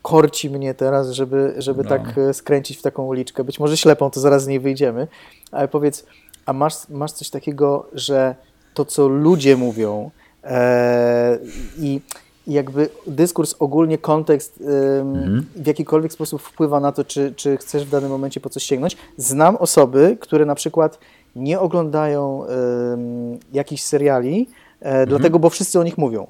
korci 0.08 0.49
mnie 0.49 0.74
teraz, 0.74 1.10
żeby, 1.10 1.53
żeby 1.58 1.84
no. 1.84 1.89
tak 1.89 2.18
e, 2.18 2.34
skręcić 2.34 2.78
w 2.78 2.82
taką 2.82 3.05
uliczkę. 3.05 3.43
Być 3.43 3.60
może 3.60 3.78
ślepą, 3.78 4.12
to 4.12 4.20
zaraz 4.20 4.43
z 4.43 4.47
niej 4.47 4.60
wyjdziemy, 4.60 5.08
ale 5.51 5.68
powiedz, 5.68 6.05
a 6.45 6.53
masz, 6.53 6.89
masz 6.89 7.12
coś 7.12 7.30
takiego, 7.30 7.88
że 7.93 8.36
to, 8.74 8.86
co 8.86 9.08
ludzie 9.08 9.58
mówią 9.58 10.12
e, 10.43 11.39
i 11.80 12.01
jakby 12.47 12.89
dyskurs, 13.08 13.55
ogólnie 13.60 13.97
kontekst 13.97 14.62
mhm. 14.62 15.45
w 15.55 15.68
jakikolwiek 15.68 16.14
sposób 16.14 16.41
wpływa 16.41 16.80
na 16.80 16.91
to, 16.91 17.03
czy, 17.03 17.34
czy 17.36 17.58
chcesz 17.58 17.86
w 17.86 17.89
danym 17.89 18.10
momencie 18.10 18.39
po 18.39 18.49
coś 18.49 18.64
sięgnąć. 18.64 18.97
Znam 19.18 19.55
osoby, 19.55 20.18
które 20.20 20.45
na 20.45 20.55
przykład 20.55 20.99
nie 21.36 21.60
oglądają 21.60 22.43
jakichś 23.53 23.82
seriali, 23.82 24.49
e, 24.82 24.86
mhm. 24.86 25.10
dlatego, 25.10 25.39
bo 25.39 25.49
wszyscy 25.49 25.80
o 25.80 25.84
nich 25.84 25.97
mówią. 25.97 26.28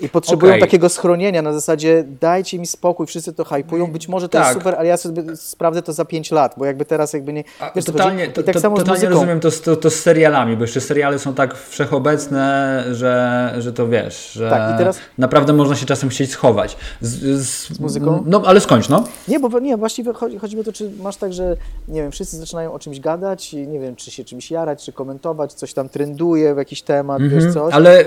I 0.00 0.08
potrzebują 0.08 0.52
okay. 0.52 0.60
takiego 0.60 0.88
schronienia 0.88 1.42
na 1.42 1.52
zasadzie 1.52 2.04
dajcie 2.20 2.58
mi 2.58 2.66
spokój, 2.66 3.06
wszyscy 3.06 3.32
to 3.32 3.44
hypują, 3.44 3.86
być 3.86 4.08
może 4.08 4.28
to 4.28 4.38
tak. 4.38 4.46
jest 4.46 4.58
super, 4.58 4.74
ale 4.74 4.88
ja 4.88 4.96
sobie 4.96 5.36
sprawdzę 5.36 5.82
to 5.82 5.92
za 5.92 6.04
5 6.04 6.30
lat, 6.30 6.54
bo 6.56 6.64
jakby 6.64 6.84
teraz 6.84 7.12
jakby 7.12 7.32
nie... 7.32 7.44
Wiesz, 7.76 7.84
totalnie, 7.84 8.28
to, 8.28 8.40
I 8.40 8.44
tak 8.44 8.54
to, 8.54 8.60
samo 8.60 8.76
totalnie 8.76 9.00
z 9.00 9.04
rozumiem 9.04 9.40
to, 9.40 9.50
to, 9.50 9.76
to, 9.76 9.90
z 9.90 9.94
serialami, 9.94 10.56
bo 10.56 10.62
jeszcze 10.62 10.80
seriale 10.80 11.18
są 11.18 11.34
tak 11.34 11.56
wszechobecne, 11.56 12.84
że, 12.92 13.54
że 13.58 13.72
to 13.72 13.88
wiesz, 13.88 14.32
że 14.32 14.50
tak, 14.50 14.78
teraz... 14.78 14.98
naprawdę 15.18 15.52
można 15.52 15.76
się 15.76 15.86
czasem 15.86 16.08
chcieć 16.08 16.30
schować. 16.30 16.76
Z, 17.00 17.40
z, 17.40 17.76
z 17.76 17.80
muzyką? 17.80 18.24
No, 18.26 18.42
ale 18.46 18.60
skończ, 18.60 18.88
no. 18.88 19.04
Nie, 19.28 19.40
bo 19.40 19.58
nie, 19.58 19.76
właściwie 19.76 20.12
chodzi, 20.12 20.38
chodzi 20.38 20.56
mi 20.56 20.60
o 20.60 20.64
to, 20.64 20.72
czy 20.72 20.90
masz 21.02 21.16
tak, 21.16 21.32
że 21.32 21.56
nie 21.88 22.02
wiem, 22.02 22.12
wszyscy 22.12 22.36
zaczynają 22.36 22.72
o 22.72 22.78
czymś 22.78 23.00
gadać, 23.00 23.52
nie 23.52 23.80
wiem, 23.80 23.96
czy 23.96 24.10
się 24.10 24.24
czymś 24.24 24.50
jarać, 24.50 24.84
czy 24.84 24.92
komentować, 24.92 25.52
coś 25.52 25.74
tam 25.74 25.88
trenduje 25.88 26.54
w 26.54 26.58
jakiś 26.58 26.82
temat, 26.82 27.20
mm 27.20 27.30
-hmm. 27.30 27.34
wiesz 27.34 27.44
mhm. 27.44 27.64
coś. 27.64 27.74
Ale 27.74 28.04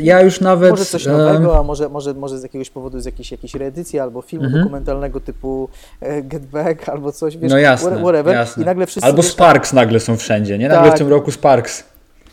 ja 0.00 0.20
już 0.20 0.31
już 0.32 0.40
nawet... 0.40 0.70
Może 0.70 0.84
coś 0.84 1.06
nowego, 1.06 1.58
a 1.58 1.62
może, 1.62 1.88
może, 1.88 2.14
może 2.14 2.38
z 2.38 2.42
jakiegoś 2.42 2.70
powodu 2.70 3.00
z 3.00 3.04
jakiejś, 3.04 3.32
jakiejś 3.32 3.54
reedycji 3.54 3.98
albo 3.98 4.22
filmu 4.22 4.44
mhm. 4.44 4.62
dokumentalnego 4.62 5.20
typu 5.20 5.68
e, 6.00 6.22
Get 6.22 6.46
Back 6.46 6.88
albo 6.88 7.12
coś, 7.12 7.36
wiesz, 7.36 7.52
no 7.52 7.58
jasne, 7.58 7.98
whatever. 7.98 8.34
Jasne. 8.34 8.62
I 8.62 8.66
nagle 8.66 8.86
wszyscy... 8.86 9.06
Albo 9.06 9.22
wiesz, 9.22 9.32
Sparks 9.32 9.72
nagle 9.72 10.00
są 10.00 10.16
wszędzie, 10.16 10.58
nie? 10.58 10.68
Nagle 10.68 10.88
tak, 10.88 10.94
w 10.94 10.98
tym 10.98 11.08
roku 11.08 11.30
Sparks. 11.30 11.84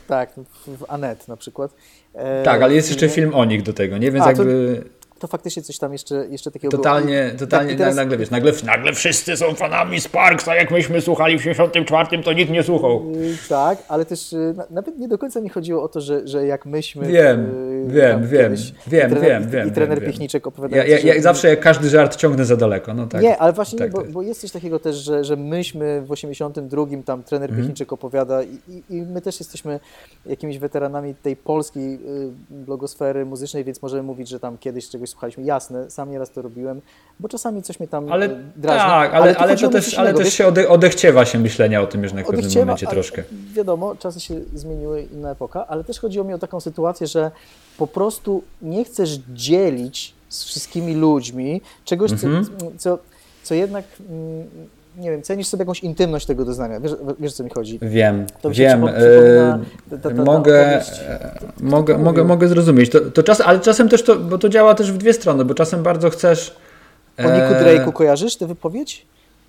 Tak, 0.07 0.29
w 0.67 0.85
Anet 0.87 1.27
na 1.27 1.37
przykład. 1.37 1.71
E, 2.13 2.43
tak, 2.43 2.61
ale 2.61 2.73
jest 2.73 2.89
jeszcze 2.89 3.09
film 3.09 3.35
o 3.35 3.45
nich 3.45 3.63
do 3.63 3.73
tego, 3.73 3.97
nie? 3.97 4.11
Więc 4.11 4.25
a, 4.25 4.27
jakby... 4.27 4.83
to 4.83 4.98
faktycznie 5.27 5.63
coś 5.63 5.77
tam 5.77 5.91
jeszcze, 5.93 6.25
jeszcze 6.29 6.51
takiego 6.51 6.77
Totalnie, 6.77 7.25
było. 7.27 7.39
totalnie, 7.39 7.69
tak, 7.69 7.77
teraz, 7.77 7.95
nagle 7.95 8.17
wiesz, 8.17 8.29
nagle, 8.29 8.51
nagle 8.65 8.93
wszyscy 8.93 9.37
są 9.37 9.55
fanami 9.55 10.01
Sparks, 10.01 10.47
a 10.47 10.55
jak 10.55 10.71
myśmy 10.71 11.01
słuchali 11.01 11.39
w 11.39 11.41
64, 11.43 12.23
to 12.23 12.33
nikt 12.33 12.51
nie 12.51 12.63
słuchał. 12.63 13.05
Tak, 13.49 13.83
ale 13.87 14.05
też 14.05 14.33
y, 14.33 14.55
nawet 14.69 14.97
nie 14.97 15.07
do 15.07 15.17
końca 15.17 15.41
mi 15.41 15.49
chodziło 15.49 15.83
o 15.83 15.87
to, 15.87 16.01
że, 16.01 16.27
że 16.27 16.45
jak 16.47 16.65
myśmy... 16.65 17.07
Wiem, 17.07 17.45
y, 17.45 17.85
wiem, 17.87 18.27
wiem, 18.27 18.55
wiem, 18.87 19.09
trener, 19.11 19.21
wiem, 19.21 19.43
i, 19.43 19.47
wiem. 19.51 19.67
I 19.67 19.71
trener 19.71 19.99
wiem, 19.99 20.09
Piechniczek 20.11 20.43
Ja, 20.45 20.47
opowiadający, 20.49 20.91
ja, 20.91 20.97
ja 20.99 21.13
że- 21.13 21.21
zawsze 21.21 21.49
jak 21.49 21.59
każdy 21.59 21.89
żart 21.89 22.15
ciągnę 22.15 22.45
za 22.45 22.55
daleko, 22.57 22.93
no 22.93 23.07
tak. 23.07 23.21
nie, 23.21 23.37
ale 23.37 23.53
właśnie 23.53 23.79
tak 23.79 23.91
bo, 23.91 23.97
to 23.97 24.03
jest. 24.03 24.13
bo 24.13 24.21
jest 24.21 24.41
coś 24.41 24.51
takiego 24.51 24.79
też, 24.79 24.95
że, 24.95 25.23
że 25.23 25.35
myśmy 25.35 26.01
w 26.05 26.11
82 26.11 26.85
tam 27.05 27.23
trener 27.23 27.49
Mhm. 27.49 27.59
Piechniczek 27.67 27.93
opowiada 27.93 28.43
i, 28.43 28.57
i, 28.69 28.83
i 28.95 29.01
my 29.01 29.21
też 29.21 29.39
jesteśmy 29.39 29.79
jakimiś 30.25 30.59
weteranami 30.59 31.15
tej 31.15 31.35
polskiej 31.35 31.93
y, 31.93 31.99
blogosfery 32.49 33.25
muzycznej, 33.25 33.63
więc 33.63 33.81
możemy 33.81 34.03
mówić, 34.03 34.29
że 34.29 34.39
tam 34.39 34.57
kiedyś 34.57 34.89
czegoś 34.89 35.08
słuchaliśmy. 35.09 35.43
Jasne, 35.43 35.89
sam 35.91 36.11
nieraz 36.11 36.31
to 36.31 36.41
robiłem, 36.41 36.81
bo 37.19 37.29
czasami 37.29 37.63
coś 37.63 37.79
mnie 37.79 37.87
tam 37.87 38.11
Ale 38.11 38.25
y, 38.25 38.43
drażni. 38.55 38.89
tak, 38.89 39.13
ale, 39.13 39.37
ale, 39.37 39.49
chodziło 39.53 39.71
to 39.71 39.77
też, 39.77 39.93
ale 39.99 40.13
też 40.13 40.33
się 40.33 40.47
ode, 40.47 40.69
odechciewa 40.69 41.25
się 41.25 41.39
myślenia 41.39 41.81
o 41.81 41.87
tym 41.87 42.03
już 42.03 42.13
na 42.13 42.23
pewnym 42.23 42.51
momencie 42.59 42.87
ale 42.87 42.93
troszkę. 42.95 43.23
Wiadomo, 43.53 43.95
czasy 43.95 44.19
się 44.19 44.35
zmieniły, 44.53 45.01
inna 45.01 45.31
epoka, 45.31 45.67
ale 45.67 45.83
też 45.83 45.99
chodziło 45.99 46.25
mi 46.25 46.33
o 46.33 46.37
taką 46.39 46.59
sytuację, 46.59 47.07
że 47.07 47.31
po 47.77 47.87
prostu 47.87 48.43
nie 48.61 48.85
chcesz 48.85 49.09
dzielić 49.33 50.13
z 50.29 50.43
wszystkimi 50.43 50.95
ludźmi 50.95 51.61
czegoś, 51.85 52.11
Mhm. 52.11 52.45
co, 52.45 52.51
co, 52.77 52.99
co 53.43 53.55
jednak, 53.55 53.85
mm, 54.09 54.47
nie 54.99 55.11
wiem, 55.11 55.21
cenisz 55.21 55.47
sobie 55.47 55.61
jakąś 55.61 55.79
intymność 55.79 56.25
tego 56.25 56.45
doznania. 56.45 56.79
Wiesz, 56.79 56.91
wiesz 57.19 57.31
o 57.31 57.35
co 57.35 57.43
mi 57.43 57.49
chodzi? 57.49 57.79
Wiem, 57.81 58.25
wiem. 58.49 58.81
mogę, 60.25 60.81
mogę, 61.59 61.97
mogę, 61.97 62.23
mogę 62.23 62.47
zrozumieć. 62.47 62.89
To, 62.89 63.01
to 63.01 63.23
czas, 63.23 63.41
ale 63.41 63.59
czasem 63.59 63.89
też 63.89 64.03
to, 64.03 64.15
bo 64.15 64.37
to 64.37 64.49
działa 64.49 64.75
też 64.75 64.91
w 64.91 64.97
dwie 64.97 65.13
strony, 65.13 65.45
bo 65.45 65.53
czasem 65.53 65.83
bardzo 65.83 66.09
chcesz. 66.09 66.55
O 67.17 67.21
Niku 67.21 67.53
e, 67.53 67.63
Drake'u 67.63 67.93
kojarzysz 67.93 68.35
tę 68.35 68.47
wypowiedź? 68.47 69.05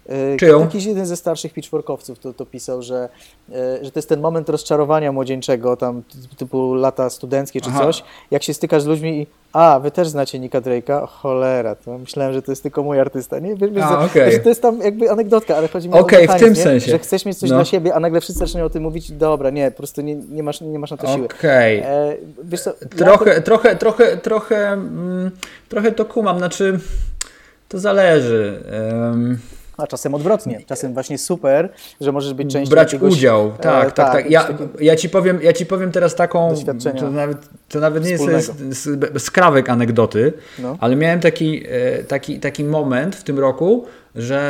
E, 0.09 0.36
Czyją? 0.36 0.61
Jakiś 0.61 0.84
jeden 0.84 1.07
ze 1.07 1.16
starszych 1.16 1.53
pitchforkowców 1.53 2.18
to, 2.18 2.32
to 2.32 2.46
pisał, 2.46 2.82
że, 2.82 3.09
e, 3.53 3.84
że 3.84 3.90
to 3.90 3.98
jest 3.98 4.09
ten 4.09 4.20
moment 4.20 4.48
rozczarowania 4.48 5.12
młodzieńczego, 5.12 5.76
tam 5.76 6.03
ty- 6.03 6.36
typu 6.36 6.74
lata 6.74 7.11
studenckie 7.11 7.61
czy 7.61 7.70
Aha. 7.70 7.80
coś, 7.80 8.05
jak 8.30 8.42
się 8.42 8.55
stykasz 8.55 8.82
z 8.82 8.86
ludźmi 8.86 9.20
i 9.22 9.26
a, 9.53 9.80
wy 9.80 9.90
też 9.90 10.09
znacie 10.09 10.38
Nika 10.38 10.61
Drake'a? 10.61 11.07
Cholera, 11.09 11.74
to 11.74 11.98
myślałem, 11.98 12.32
że 12.32 12.42
to 12.42 12.53
jest 12.53 12.62
tylko 12.62 12.82
mój 12.82 13.01
artysta. 13.01 13.38
Nie? 13.38 13.57
Wiesz, 13.57 13.70
wiesz, 13.70 13.84
A, 13.84 14.09
że 14.30 14.38
to 14.38 14.48
jest 14.48 14.62
tam 14.62 14.78
jakby 14.80 15.11
anegdotka, 15.11 15.57
ale 15.57 15.68
chodzi 15.68 15.88
mi 15.88 15.94
Okej, 15.94 16.18
o 16.18 16.20
w 16.22 16.34
mechanizm, 16.34 16.44
tym 16.44 16.55
nie? 16.55 16.62
sensie. 16.62 16.90
że 16.90 16.98
chcesz 16.98 17.24
mieć 17.24 17.38
coś 17.38 17.51
No. 17.51 17.57
dla 17.57 17.64
siebie, 17.64 17.94
a 17.94 18.01
nagle 18.01 18.20
wszyscy 18.20 18.38
zaczynają 18.38 18.66
o 18.66 18.70
tym 18.70 18.82
mówić, 18.82 19.12
dobra, 19.12 19.51
nie, 19.51 19.70
po 19.70 19.76
prostu 19.76 20.01
nie, 20.01 20.14
nie, 20.14 20.42
masz, 20.42 20.61
nie 20.61 20.78
masz 20.78 20.90
na 20.90 20.96
to 20.96 21.07
siły. 21.07 21.24
Okej. 21.24 21.78
E, 21.78 22.16
co, 22.64 22.70
ja 22.70 22.88
Trochę, 23.07 23.42
trochę, 23.42 23.76
trochę, 23.76 24.16
trochę, 24.16 24.68
mm, 24.72 25.30
trochę 25.68 25.92
to 25.92 26.05
kumam, 26.05 26.38
znaczy 26.38 26.80
to 27.68 27.78
zależy. 27.78 28.62
em, 29.12 29.38
A 29.83 29.87
czasem 29.87 30.14
odwrotnie. 30.14 30.61
Czasem 30.66 30.95
właśnie 30.95 31.18
super, 31.18 31.68
że 32.01 32.12
możesz 32.12 32.35
być 32.35 32.53
częścią 32.53 32.70
brać 32.70 32.93
jakiegoś, 32.93 33.12
udział. 33.14 33.47
e, 33.47 33.62
Tak, 33.62 33.93
tak, 33.93 34.12
tak. 34.12 34.31
Ja, 34.31 34.41
jakiegoś 34.41 34.61
takiego- 34.66 34.85
ja, 34.85 34.97
ci 34.97 35.09
powiem, 35.09 35.39
ja 35.43 35.53
ci 35.53 35.66
powiem 35.66 35.93
teraz 35.93 36.14
taką. 36.14 36.55
To 37.01 37.11
nawet, 37.11 37.39
to 37.68 37.81
nawet 37.81 38.05
nie 38.05 38.14
wspólnego. 38.16 38.53
jest 38.68 38.89
skrawek 39.18 39.68
anegdoty, 39.68 40.33
No. 40.59 40.76
ale 40.81 40.97
miałem 40.97 41.20
taki, 41.20 41.62
e, 41.68 42.05
taki, 42.05 42.41
taki 42.41 42.64
moment 42.64 43.16
w 43.16 43.22
tym 43.22 43.39
roku, 43.39 43.85
że 44.16 44.41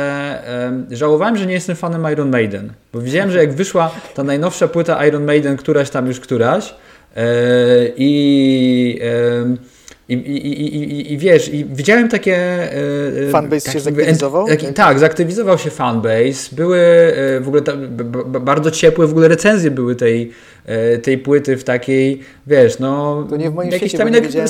em, 0.45 0.85
żałowałem, 0.91 1.37
że 1.37 1.45
nie 1.45 1.53
jestem 1.53 1.75
fanem 1.75 2.11
Iron 2.11 2.29
Maiden. 2.29 2.73
Bo 2.93 3.01
widziałem, 3.01 3.31
że 3.31 3.37
jak 3.39 3.53
wyszła 3.53 3.91
ta 4.15 4.23
najnowsza 4.23 4.67
płyta 4.67 5.05
Iron 5.05 5.25
Maiden, 5.25 5.57
któraś 5.57 5.89
tam 5.89 6.07
już 6.07 6.19
któraś, 6.19 6.73
e, 7.15 7.23
i. 7.97 8.99
i, 9.01 9.01
i, 10.13 10.47
i, 10.47 10.75
i, 10.75 11.13
I 11.13 11.17
wiesz, 11.17 11.53
i 11.53 11.65
widziałem 11.65 12.09
takie. 12.09 12.35
e, 12.35 12.71
e, 13.27 13.31
Fanbase 13.31 13.71
się 13.71 13.71
taki- 13.71 13.83
zaktywizował? 13.83 14.47
Taki, 14.47 14.73
tak, 14.73 14.99
zaktywizował 14.99 15.57
się 15.57 15.69
fanbase. 15.69 16.55
Były 16.55 16.77
e, 16.77 17.39
w 17.39 17.47
ogóle 17.47 17.61
ta, 17.61 17.75
b, 17.75 18.03
b, 18.03 18.39
bardzo 18.39 18.71
ciepłe 18.71 19.07
w 19.07 19.11
ogóle 19.11 19.27
recenzje 19.27 19.71
były 19.71 19.95
tej, 19.95 20.31
tej 21.03 21.17
płyty 21.17 21.57
w 21.57 21.63
takiej, 21.63 22.19
wiesz, 22.47 22.79
no. 22.79 23.23
W 23.23 23.71
jakiejś 23.71 23.91
tam 23.91 24.07
jednak 24.07 24.23
będzie 24.23 24.47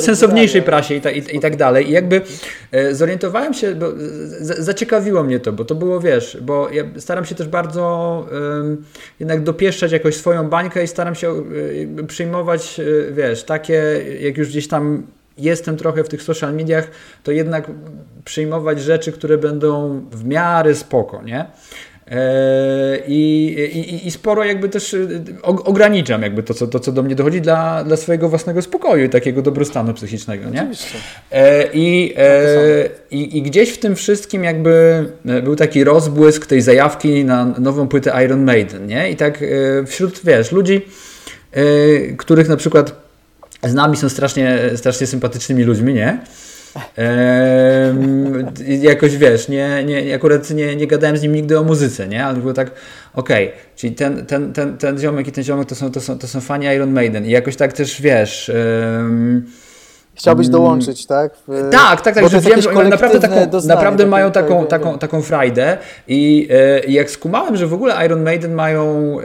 sensowniejszej 0.00 0.62
prasie 0.62 0.94
i, 0.94 1.00
ta, 1.00 1.10
i, 1.10 1.36
i 1.36 1.40
tak 1.40 1.56
dalej. 1.56 1.88
I 1.88 1.92
jakby 1.92 2.20
e, 2.72 2.94
zorientowałem 2.94 3.54
się, 3.54 3.74
bo 3.74 3.86
zaciekawiło 4.40 5.22
mnie 5.22 5.40
to, 5.40 5.52
bo 5.52 5.64
to 5.64 5.74
było, 5.74 6.00
wiesz, 6.00 6.38
bo 6.42 6.70
ja 6.70 6.84
staram 6.98 7.24
się 7.24 7.34
też 7.34 7.48
bardzo 7.48 8.26
em, 8.60 8.84
jednak 9.20 9.42
dopieszczać 9.42 9.92
jakoś 9.92 10.16
swoją 10.16 10.48
bańkę 10.48 10.84
i 10.84 10.86
staram 10.86 11.14
się 11.14 11.30
e, 12.00 12.04
przyjmować, 12.06 12.80
e, 12.80 13.12
wiesz, 13.12 13.44
takie, 13.44 14.04
jak 14.20 14.36
już 14.36 14.48
gdzieś 14.48 14.68
tam 14.68 15.06
jestem 15.38 15.76
trochę 15.76 16.04
w 16.04 16.08
tych 16.08 16.22
social 16.22 16.54
mediach, 16.54 16.90
to 17.22 17.32
jednak 17.32 17.70
przyjmować 18.24 18.82
rzeczy, 18.82 19.12
które 19.12 19.38
będą 19.38 20.00
w 20.10 20.24
miarę 20.24 20.74
spoko, 20.74 21.22
nie? 21.22 21.46
E, 22.10 22.98
I, 23.08 23.46
i, 23.74 24.06
I 24.06 24.10
sporo 24.10 24.44
jakby 24.44 24.68
też 24.68 24.94
e, 24.94 24.98
ograniczam 25.42 26.22
jakby 26.22 26.42
to, 26.42 26.54
co, 26.54 26.66
to, 26.66 26.80
co 26.80 26.92
do 26.92 27.02
mnie 27.02 27.14
dochodzi 27.14 27.40
dla, 27.40 27.84
dla 27.84 27.96
swojego 27.96 28.28
własnego 28.28 28.62
spokoju 28.62 29.04
i 29.04 29.08
takiego 29.08 29.42
dobrostanu 29.42 29.94
psychicznego, 29.94 30.50
nie? 30.50 30.60
Oczywiście. 30.60 30.98
E, 31.30 31.68
I, 31.72 32.14
e, 32.16 32.88
i, 33.10 33.38
I 33.38 33.42
gdzieś 33.42 33.70
w 33.70 33.78
tym 33.78 33.96
wszystkim 33.96 34.44
jakby 34.44 35.04
był 35.42 35.56
taki 35.56 35.84
rozbłysk 35.84 36.46
tej 36.46 36.62
zajawki 36.62 37.24
na 37.24 37.44
nową 37.44 37.88
płytę 37.88 38.24
Iron 38.24 38.44
Maiden, 38.44 38.86
nie? 38.86 39.10
I 39.10 39.16
tak 39.16 39.44
wśród, 39.86 40.20
wiesz, 40.24 40.52
ludzi, 40.52 40.86
których 42.16 42.48
na 42.48 42.56
przykład 42.56 43.04
z 43.62 43.74
nami 43.74 43.96
są 43.96 44.08
strasznie, 44.08 44.58
strasznie 44.76 45.06
sympatycznymi 45.06 45.64
ludźmi, 45.64 45.94
nie? 45.94 46.18
Jakoś 48.80 49.16
wiesz, 49.16 49.48
nie, 49.48 49.84
nie, 49.84 50.14
akurat 50.14 50.50
nie, 50.50 50.76
nie 50.76 50.86
gadałem 50.86 51.16
z 51.16 51.22
nim 51.22 51.32
nigdy 51.34 51.58
o 51.58 51.62
muzyce, 51.64 52.08
nie? 52.08 52.24
Ale 52.24 52.38
było 52.38 52.52
tak, 52.52 52.70
okej, 53.14 53.52
czyli 53.76 53.94
ten, 53.94 54.26
ten, 54.26 54.52
ten, 54.52 54.78
ten 54.78 54.98
ziomek 54.98 55.28
i 55.28 55.32
ten 55.32 55.44
ziomek 55.44 55.68
to 55.68 55.74
są, 55.74 55.90
to, 55.92 56.00
są, 56.00 56.18
to 56.18 56.26
są 56.28 56.40
fani 56.40 56.66
Iron 56.66 56.92
Maiden 56.92 57.26
i 57.26 57.30
jakoś 57.30 57.56
tak 57.56 57.72
też 57.72 58.02
wiesz. 58.02 58.48
em, 58.48 59.46
Chciałbyś 60.16 60.48
dołączyć, 60.48 61.06
tak? 61.06 61.32
W- 61.48 61.70
tak, 61.70 62.00
tak, 62.00 62.14
tak, 62.14 62.28
że 62.28 62.40
wiem, 62.40 62.60
że 62.62 62.70
oni 62.70 62.90
naprawdę, 62.90 63.20
taką, 63.20 63.46
doznanie, 63.50 63.76
naprawdę 63.76 64.06
mają 64.06 64.32
taką, 64.32 64.48
takie- 64.56 64.66
taką, 64.70 64.98
taką 64.98 65.22
frajdę 65.22 65.78
i 66.08 66.48
e, 66.50 66.80
jak 66.90 67.10
skumałem, 67.10 67.56
że 67.56 67.66
w 67.66 67.74
ogóle 67.74 68.06
Iron 68.06 68.22
Maiden 68.22 68.54
mają 68.54 69.16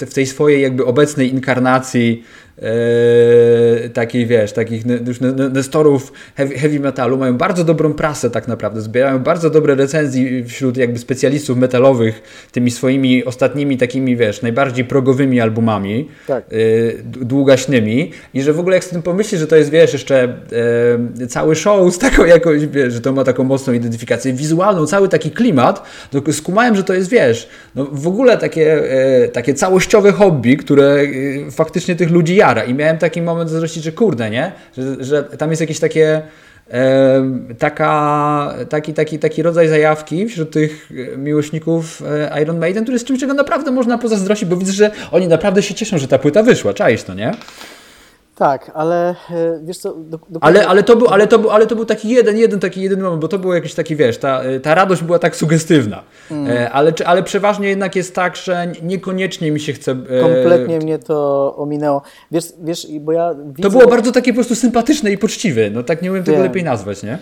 e, 0.00 0.06
w 0.06 0.14
tej 0.14 0.26
swojej 0.26 0.62
jakby 0.62 0.84
obecnej 0.86 1.32
inkarnacji 1.32 2.24
e, 2.62 3.88
takiej, 3.88 4.26
wiesz, 4.26 4.52
takich 4.52 4.82
już 5.06 5.18
nestorów 5.52 6.12
heavy, 6.36 6.54
heavy 6.58 6.80
metalu, 6.80 7.18
mają 7.18 7.36
bardzo 7.36 7.64
dobrą 7.64 7.94
prasę 7.94 8.30
tak 8.30 8.48
naprawdę, 8.48 8.80
zbierają 8.80 9.18
bardzo 9.18 9.50
dobre 9.50 9.74
recenzje 9.74 10.44
wśród 10.44 10.76
jakby 10.76 10.98
specjalistów 10.98 11.58
metalowych 11.58 12.22
tymi 12.52 12.70
swoimi 12.70 13.24
ostatnimi 13.24 13.76
takimi, 13.78 14.16
wiesz, 14.16 14.42
najbardziej 14.42 14.84
progowymi 14.84 15.40
albumami 15.40 16.08
Tak. 16.26 16.44
y, 16.52 16.96
d- 17.04 17.24
długaśnymi. 17.24 18.10
I 18.34 18.42
że 18.42 18.52
w 18.52 18.60
ogóle 18.60 18.76
jak 18.76 18.84
sobie 18.84 18.92
tym 18.92 19.02
pomyślisz, 19.02 19.40
że 19.40 19.46
to 19.46 19.56
jest, 19.56 19.70
wiesz, 19.70 19.92
jeszcze 19.92 20.34
e, 21.22 21.26
cały 21.26 21.56
show 21.56 21.94
z 21.94 21.98
taką 21.98 22.24
jakąś, 22.24 22.66
wiesz, 22.66 22.94
że 22.94 23.00
to 23.00 23.12
ma 23.12 23.24
taką 23.24 23.44
mocną 23.44 23.72
identyfikację 23.72 24.32
wizualną, 24.32 24.86
cały 24.86 25.08
taki 25.08 25.30
klimat, 25.30 25.82
to 26.10 26.32
skumałem, 26.32 26.76
że 26.76 26.84
to 26.84 26.94
jest, 26.94 27.10
wiesz, 27.10 27.48
no 27.74 27.86
w 27.92 28.06
ogóle 28.08 28.38
takie, 28.38 28.82
takie 29.32 29.54
całościowe 29.54 30.12
hobby, 30.12 30.56
które 30.56 30.96
faktycznie 31.50 31.96
tych 31.96 32.10
ludzi 32.10 32.36
i 32.68 32.74
miałem 32.74 32.98
taki 32.98 33.22
moment 33.22 33.50
zazdrości, 33.50 33.80
że 33.80 33.92
kurde, 33.92 34.30
nie? 34.30 34.52
Że, 34.76 35.04
że 35.04 35.22
tam 35.22 35.50
jest 35.50 35.60
jakieś 35.60 35.80
takie 35.80 36.22
taka, 37.58 38.54
taki, 38.68 38.94
taki, 38.94 39.18
taki 39.18 39.42
rodzaj 39.42 39.68
zajawki 39.68 40.26
wśród 40.26 40.50
tych 40.50 40.90
e, 41.14 41.16
miłośników 41.16 42.02
e, 42.02 42.42
Iron 42.42 42.58
Maiden, 42.58 42.82
który 42.82 42.94
jest 42.94 43.06
czymś, 43.06 43.20
czego 43.20 43.34
naprawdę 43.34 43.70
można 43.70 43.98
pozazdrościć, 43.98 44.48
bo 44.48 44.56
widzę, 44.56 44.72
że 44.72 44.90
oni 45.10 45.28
naprawdę 45.28 45.62
się 45.62 45.74
cieszą, 45.74 45.98
że 45.98 46.08
ta 46.08 46.18
płyta 46.18 46.42
wyszła. 46.42 46.74
Czaisz 46.74 47.02
to, 47.02 47.14
nie? 47.14 47.32
Tak, 48.38 48.70
ale 48.74 49.10
e, 49.10 49.14
wiesz 49.62 49.78
co, 49.78 49.94
do, 49.94 50.18
dokładnie- 50.28 50.38
Ale, 50.40 50.68
ale, 50.68 50.82
to 50.82 50.96
był, 50.96 51.08
ale, 51.08 51.26
to 51.26 51.38
był, 51.38 51.50
ale 51.50 51.66
to 51.66 51.76
był 51.76 51.84
taki 51.84 52.08
jeden, 52.08 52.36
jeden, 52.36 52.60
taki 52.60 52.82
jeden 52.82 53.00
moment, 53.00 53.22
bo 53.22 53.28
to 53.28 53.38
było 53.38 53.54
jakiś 53.54 53.74
taki, 53.74 53.96
wiesz, 53.96 54.18
ta, 54.18 54.40
ta 54.62 54.74
radość 54.74 55.02
była 55.02 55.18
tak 55.18 55.36
sugestywna. 55.36 56.02
E, 56.48 56.70
ale, 56.70 56.92
ale 57.06 57.22
przeważnie 57.22 57.68
jednak 57.68 57.96
jest 57.96 58.14
tak, 58.14 58.36
że 58.36 58.72
niekoniecznie 58.82 59.50
mi 59.50 59.60
się 59.60 59.72
chce... 59.72 59.92
e, 59.92 60.20
kompletnie 60.20 60.78
mnie 60.78 60.98
to 60.98 61.54
ominęło. 61.56 62.02
Wiesz, 62.30 62.44
wiesz 62.62 62.86
bo 63.00 63.12
ja 63.12 63.34
widzę, 63.34 63.62
To 63.62 63.70
było 63.70 63.86
bardzo 63.86 64.12
takie 64.12 64.32
po 64.32 64.34
prostu 64.36 64.54
sympatyczne 64.54 65.12
i 65.12 65.18
poczciwe. 65.18 65.70
No 65.70 65.82
tak 65.82 66.02
nie 66.02 66.10
umiem 66.10 66.24
tego 66.24 66.36
Wiem. 66.36 66.46
lepiej 66.46 66.64
nazwać, 66.64 67.02
nie? 67.02 67.18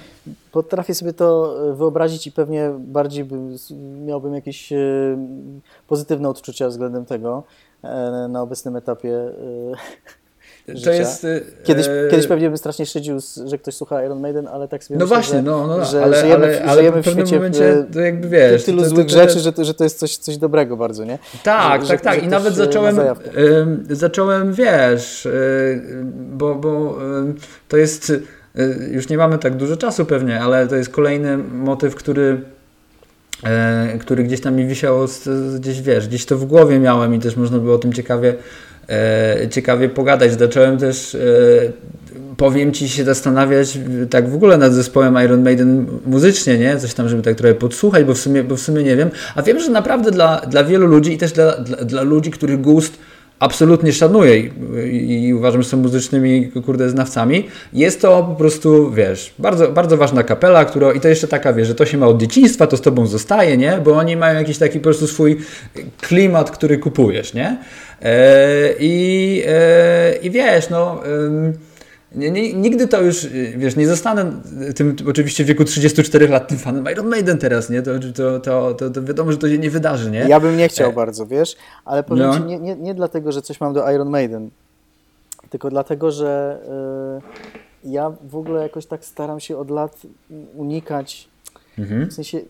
Potrafię 0.53 0.95
sobie 0.95 1.13
to 1.13 1.57
e, 1.71 1.75
wyobrazić 1.75 2.27
i 2.27 2.33
pewnie 2.33 2.71
bardziej 2.79 3.25
bym, 3.25 3.57
miałbym 4.07 4.35
jakieś 4.35 4.73
e, 4.73 4.77
pozytywne 5.89 6.29
odczucia 6.29 6.69
względem 6.69 7.05
tego 7.05 7.43
e, 7.85 8.29
na 8.29 8.43
obecnym 8.43 8.77
etapie 8.77 9.15
e, 9.15 9.33
życia. 10.69 10.93
jest... 10.93 11.25
e, 11.25 11.41
Kiedyś, 11.65 11.87
e, 11.87 12.09
kiedyś 12.11 12.27
pewnie 12.27 12.49
bym 12.49 12.59
strasznie 12.59 12.87
szydził, 12.87 13.19
że 13.47 13.59
ktoś 13.59 13.75
słucha 13.75 14.05
Iron 14.05 14.21
Maiden, 14.21 14.49
ale 14.49 14.69
tak 14.69 14.85
sobie 14.85 14.99
No 14.99 15.05
myślę, 15.05 15.17
właśnie, 15.17 15.37
że, 15.37 15.43
no, 15.43 15.67
no, 15.67 15.77
no 15.79 15.85
że 15.85 16.03
ale, 16.03 16.21
żyjemy, 16.21 16.45
ale, 16.47 16.59
w- 16.59 16.63
ale 16.69 16.75
żyjemy 16.81 17.03
w 17.03 17.05
pewnym 17.05 17.27
świecie 17.27 17.37
momencie 17.37 17.69
e, 17.79 17.85
to 17.93 18.01
jakby 18.01 18.29
wiesz... 18.29 18.65
tylu 18.65 18.79
to, 18.79 18.85
to, 18.85 18.91
złych 18.91 19.07
to, 19.07 19.13
rzeczy, 19.13 19.41
że 19.41 19.53
to, 19.53 19.65
że 19.65 19.75
to 19.75 19.85
jest 19.85 19.99
coś, 19.99 20.17
coś 20.17 20.37
dobrego 20.37 20.77
bardzo, 20.77 21.05
nie? 21.05 21.19
Tak, 21.45 21.83
Że- 21.85 21.89
tak, 21.89 21.99
że- 21.99 22.05
tak. 22.05 22.15
że 22.21 22.27
I 22.27 22.29
nawet 22.29 22.53
e, 22.53 22.57
zacząłem, 22.57 22.97
zacząłem, 23.91 24.53
wiesz, 24.53 25.27
y, 25.27 25.81
bo, 26.33 26.55
bo 26.55 26.99
to 27.69 27.77
jest 27.77 28.13
już 28.91 29.09
nie 29.09 29.17
mamy 29.19 29.39
tak 29.39 29.57
dużo 29.57 29.77
czasu 29.77 30.05
pewnie, 30.05 30.41
ale 30.41 30.67
to 30.67 30.77
jest 30.77 30.91
kolejny 30.91 31.39
motyw, 31.39 31.95
który 31.95 32.41
E, 33.45 33.99
który 34.01 34.25
gdzieś 34.25 34.41
tam 34.41 34.55
mi 34.57 34.67
wisiał, 34.67 34.99
gdzieś 35.57 35.83
wiesz, 35.83 36.09
gdzieś 36.09 36.27
to 36.27 36.39
w 36.39 36.45
głowie 36.45 36.79
miałem 36.79 37.15
i 37.15 37.19
też 37.19 37.37
można 37.37 37.59
było 37.59 37.75
o 37.75 37.79
tym 37.79 37.93
ciekawie, 37.93 38.29
e, 38.31 38.37
ciekawie 39.51 39.89
pogadać. 39.89 40.39
Zacząłem 40.39 40.79
też, 40.79 41.15
e, 41.15 41.19
powiem 42.37 42.73
Ci, 42.73 42.89
się 42.89 43.05
zastanawiać 43.05 43.79
tak 44.11 44.29
w 44.29 44.35
ogóle 44.35 44.59
nad 44.59 44.73
zespołem 44.73 45.17
Iron 45.25 45.43
Maiden 45.43 45.87
muzycznie, 46.07 46.59
nie? 46.59 46.77
Coś 46.77 46.95
tam, 46.95 47.09
żeby 47.09 47.23
tak 47.23 47.37
trochę 47.37 47.55
podsłuchać, 47.55 48.05
bo 48.05 48.15
w 48.15 48.19
sumie, 48.19 48.45
bo 48.45 48.57
w 48.57 48.61
sumie 48.61 48.83
nie 48.83 48.97
wiem. 48.97 49.11
A 49.35 49.43
wiem, 49.43 49.61
że 49.61 49.71
naprawdę 49.71 50.11
dla, 50.11 50.41
dla 50.41 50.65
wielu 50.65 50.87
ludzi 50.87 51.13
i 51.13 51.19
też 51.19 51.33
dla, 51.33 51.57
dla, 51.57 51.77
dla 51.77 52.03
ludzi, 52.03 52.31
których 52.31 52.61
gust 52.61 52.99
absolutnie 53.41 53.93
szanuję 53.93 54.39
i, 54.39 55.25
i, 55.25 55.35
uważam, 55.35 55.63
że 55.63 55.69
są 55.69 55.77
muzycznymi, 55.77 56.53
kurde, 56.67 56.91
znawcami. 56.91 57.49
Jest 57.73 58.01
to 58.01 58.23
po 58.23 58.35
prostu, 58.35 58.91
wiesz, 58.91 59.35
bardzo, 59.39 59.69
bardzo 59.73 59.97
ważna 59.97 60.23
kapela, 60.23 60.65
która, 60.65 60.93
i 60.93 61.01
to 61.01 61.09
jeszcze 61.09 61.29
taka, 61.29 61.53
wiesz, 61.53 61.69
że 61.69 61.75
to 61.75 61.87
się 61.87 61.99
ma 61.99 62.07
od 62.07 62.21
dzieciństwa, 62.21 62.67
to 62.67 62.77
z 62.77 62.81
tobą 62.81 63.07
zostaje, 63.07 63.57
nie? 63.57 63.79
Bo 63.85 63.93
oni 63.93 64.17
mają 64.17 64.39
jakiś 64.39 64.59
taki 64.59 64.79
po 64.79 64.85
prostu 64.85 65.07
swój 65.07 65.41
klimat, 66.01 66.51
który 66.51 66.79
kupujesz, 66.79 67.35
nie? 67.35 67.59
E, 68.03 68.75
i, 68.81 69.43
e, 69.47 70.15
I 70.23 70.31
wiesz, 70.31 70.71
no... 70.71 71.03
Nie, 72.15 72.31
nie, 72.31 72.53
nigdy 72.53 72.89
to 72.89 73.03
już, 73.03 73.27
wiesz, 73.57 73.77
nie 73.77 73.87
zostanę 73.87 74.33
tym, 74.75 74.97
oczywiście 75.09 75.45
w 75.45 75.47
wieku 75.47 75.65
34 75.65 76.29
lat 76.29 76.49
tym 76.49 76.59
fanem 76.59 76.87
Iron 76.93 77.07
Maiden 77.07 77.39
teraz, 77.39 77.71
nie? 77.71 77.83
To, 77.83 77.91
to, 78.15 78.41
to, 78.41 78.75
to, 78.75 78.91
to 78.91 79.03
wiadomo, 79.03 79.33
że 79.33 79.39
to 79.39 79.49
się 79.49 79.59
nie 79.59 79.71
wydarzy, 79.71 80.11
nie? 80.11 80.19
Ja 80.19 80.41
bym 80.41 80.57
nie 80.57 80.69
chciał 80.69 80.91
e... 80.91 80.93
bardzo, 80.93 81.27
wiesz, 81.27 81.57
ale 81.85 82.03
powiem 82.03 82.27
no. 82.27 82.35
Ci, 82.35 82.43
nie, 82.43 82.59
nie, 82.59 82.77
nie 82.77 82.95
dlatego, 82.95 83.33
że 83.33 83.43
coś 83.43 83.61
mam 83.61 83.75
do 83.75 83.91
Iron 83.91 84.11
Maiden, 84.11 84.51
tylko 85.51 85.71
dlatego, 85.71 86.11
że 86.11 86.59
y, 87.85 87.91
ja 87.91 88.13
w 88.29 88.37
ogóle 88.37 88.63
jakoś 88.63 88.87
tak 88.87 89.05
staram 89.05 89.41
się 89.41 89.57
od 89.57 89.71
lat 89.71 90.03
unikać, 90.57 91.29
mhm. 91.79 92.11
w 92.11 92.13
sensie, 92.13 92.41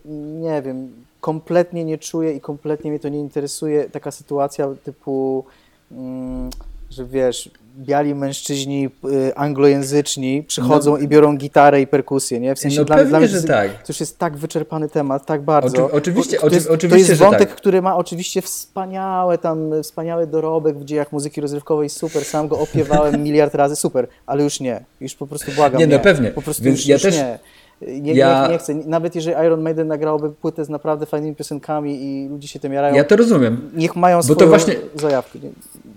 nie 0.41 0.61
wiem, 0.61 0.91
kompletnie 1.21 1.85
nie 1.85 1.97
czuję 1.97 2.33
i 2.33 2.41
kompletnie 2.41 2.91
mnie 2.91 2.99
to 2.99 3.09
nie 3.09 3.19
interesuje 3.19 3.89
taka 3.89 4.11
sytuacja 4.11 4.67
typu, 4.83 5.45
mm, 5.91 6.49
że 6.89 7.05
wiesz, 7.05 7.51
biali 7.77 8.15
mężczyźni 8.15 8.89
y, 9.05 9.35
anglojęzyczni 9.35 10.43
przychodzą 10.43 10.91
no, 10.91 10.97
i 10.97 11.07
biorą 11.07 11.37
gitarę 11.37 11.81
i 11.81 11.87
perkusję, 11.87 12.39
nie? 12.39 12.55
W 12.55 12.59
sensie 12.59 12.79
no 12.79 12.85
dla, 12.85 12.95
pewnie, 12.95 13.09
dla 13.09 13.19
mnie, 13.19 13.27
że 13.27 13.43
tak. 13.43 13.71
to 13.73 13.85
już 13.89 13.99
jest 13.99 14.17
tak 14.17 14.37
wyczerpany 14.37 14.89
temat, 14.89 15.25
tak 15.25 15.41
bardzo. 15.41 15.85
Oczy, 15.85 15.95
oczywiście, 15.95 16.37
to 16.37 16.49
jest, 16.49 16.69
oczywiście, 16.69 17.05
to 17.05 17.11
jest 17.11 17.21
wątek, 17.21 17.49
tak. 17.49 17.57
który 17.57 17.81
ma 17.81 17.95
oczywiście 17.97 18.41
wspaniałe 18.41 19.37
tam, 19.37 19.83
wspaniały 19.83 20.27
dorobek 20.27 20.77
w 20.77 20.85
dziejach 20.85 21.11
muzyki 21.11 21.41
rozrywkowej, 21.41 21.89
super, 21.89 22.25
sam 22.25 22.47
go 22.47 22.59
opiewałem 22.59 23.21
miliard 23.23 23.55
razy, 23.55 23.75
super, 23.75 24.07
ale 24.25 24.43
już 24.43 24.59
nie, 24.59 24.83
już 25.01 25.15
po 25.15 25.27
prostu 25.27 25.51
błagam, 25.51 25.79
nie. 25.79 25.87
no 25.87 25.99
pewnie. 25.99 26.31
Po 26.31 26.41
prostu 26.41 26.63
Więc 26.63 26.79
już, 26.79 26.87
ja 26.87 26.95
już 26.95 27.03
też... 27.03 27.15
nie. 27.15 27.39
Nie, 27.81 28.13
ja... 28.13 28.47
nie, 28.47 28.53
nie, 28.53 28.57
chcę. 28.57 28.75
Nawet 28.75 29.15
jeżeli 29.15 29.45
Iron 29.45 29.61
Maiden 29.61 29.87
nagrałoby 29.87 30.29
płytę 30.29 30.65
z 30.65 30.69
naprawdę 30.69 31.05
fajnymi 31.05 31.35
piosenkami 31.35 32.03
i 32.03 32.29
ludzie 32.29 32.47
się 32.47 32.59
tym 32.59 32.73
jarają. 32.73 32.95
Ja 32.95 33.03
to 33.03 33.15
rozumiem. 33.15 33.71
Niech 33.73 33.95
mają 33.95 34.23
swoją 34.23 34.35
bo 34.35 34.39
to 34.39 34.47
właśnie... 34.47 34.75
zajawkę. 34.95 35.39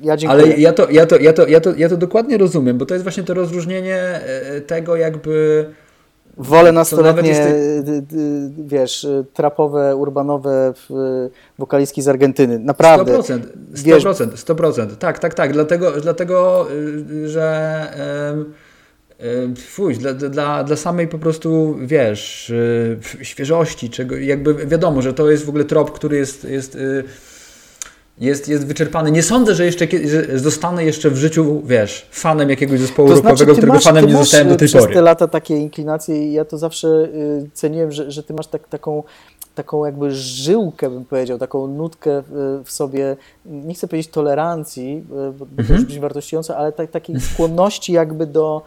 Ja 0.02 0.16
dziękuję. 0.16 0.42
Ale 0.42 0.56
ja 0.56 0.72
to, 0.72 0.90
ja, 0.90 1.06
to, 1.06 1.18
ja, 1.18 1.32
to, 1.32 1.46
ja, 1.46 1.60
to, 1.60 1.74
ja 1.76 1.88
to 1.88 1.96
dokładnie 1.96 2.38
rozumiem, 2.38 2.78
bo 2.78 2.86
to 2.86 2.94
jest 2.94 3.04
właśnie 3.04 3.22
to 3.22 3.34
rozróżnienie 3.34 3.96
e, 3.96 4.60
tego 4.60 4.96
jakby... 4.96 5.66
Wolę 6.36 6.72
nastoletnie, 6.72 7.28
jest... 7.28 7.42
wiesz, 8.58 9.06
trapowe, 9.34 9.96
urbanowe 9.96 10.72
wokalistki 11.58 12.02
z 12.02 12.08
Argentyny. 12.08 12.58
Naprawdę. 12.58 13.18
100%, 13.18 13.40
100%, 13.74 14.54
100%. 14.54 14.96
Tak, 14.96 15.18
tak, 15.18 15.34
tak. 15.34 15.52
Dlatego, 15.52 15.92
dlatego 16.00 16.66
y, 16.72 17.28
że... 17.28 17.86
Um, 18.30 18.52
Fuj, 19.56 19.94
dla, 19.94 20.14
dla, 20.14 20.64
dla 20.64 20.76
samej 20.76 21.08
po 21.08 21.18
prostu, 21.18 21.76
wiesz, 21.80 22.50
y, 22.50 22.98
świeżości, 23.22 23.90
czego, 23.90 24.16
jakby 24.16 24.54
wiadomo, 24.54 25.02
że 25.02 25.14
to 25.14 25.30
jest 25.30 25.44
w 25.44 25.48
ogóle 25.48 25.64
trop, 25.64 25.90
który 25.90 26.16
jest, 26.16 26.44
jest, 26.44 26.74
y, 26.74 27.04
jest, 28.18 28.48
jest 28.48 28.66
wyczerpany. 28.66 29.10
Nie 29.10 29.22
sądzę, 29.22 29.54
że 29.54 29.66
jeszcze 29.66 29.86
że 30.04 30.38
zostanę 30.38 30.84
jeszcze 30.84 31.10
w 31.10 31.16
życiu, 31.16 31.62
wiesz, 31.64 32.06
fanem 32.10 32.50
jakiegoś 32.50 32.80
zespołu 32.80 33.08
to 33.08 33.16
znaczy, 33.16 33.28
rockowego, 33.28 33.52
którego 33.52 33.74
masz, 33.74 33.84
fanem 33.84 34.06
nie 34.06 34.16
zostałem 34.16 34.48
do 34.48 34.56
tej 34.56 34.68
przez 34.68 34.82
pory. 34.82 34.94
te 34.94 35.02
lata 35.02 35.28
takie 35.28 35.56
inklinacje 35.56 36.28
i 36.28 36.32
ja 36.32 36.44
to 36.44 36.58
zawsze 36.58 36.88
y, 36.88 37.50
ceniłem, 37.52 37.92
że, 37.92 38.10
że 38.10 38.22
ty 38.22 38.34
masz 38.34 38.46
tak, 38.46 38.68
taką 38.68 39.02
taką 39.54 39.84
jakby 39.84 40.14
żyłkę, 40.14 40.90
bym 40.90 41.04
powiedział, 41.04 41.38
taką 41.38 41.66
nutkę 41.66 42.22
w 42.64 42.70
sobie, 42.70 43.16
nie 43.46 43.74
chcę 43.74 43.88
powiedzieć 43.88 44.12
tolerancji, 44.12 45.04
bo 45.08 45.46
mhm. 45.46 45.66
to 45.66 45.72
już 45.74 45.84
brzmi 45.84 46.00
wartościująco, 46.00 46.56
ale 46.56 46.72
tak, 46.72 46.90
takiej 46.90 47.20
skłonności 47.20 47.92
jakby 47.92 48.26
do, 48.26 48.62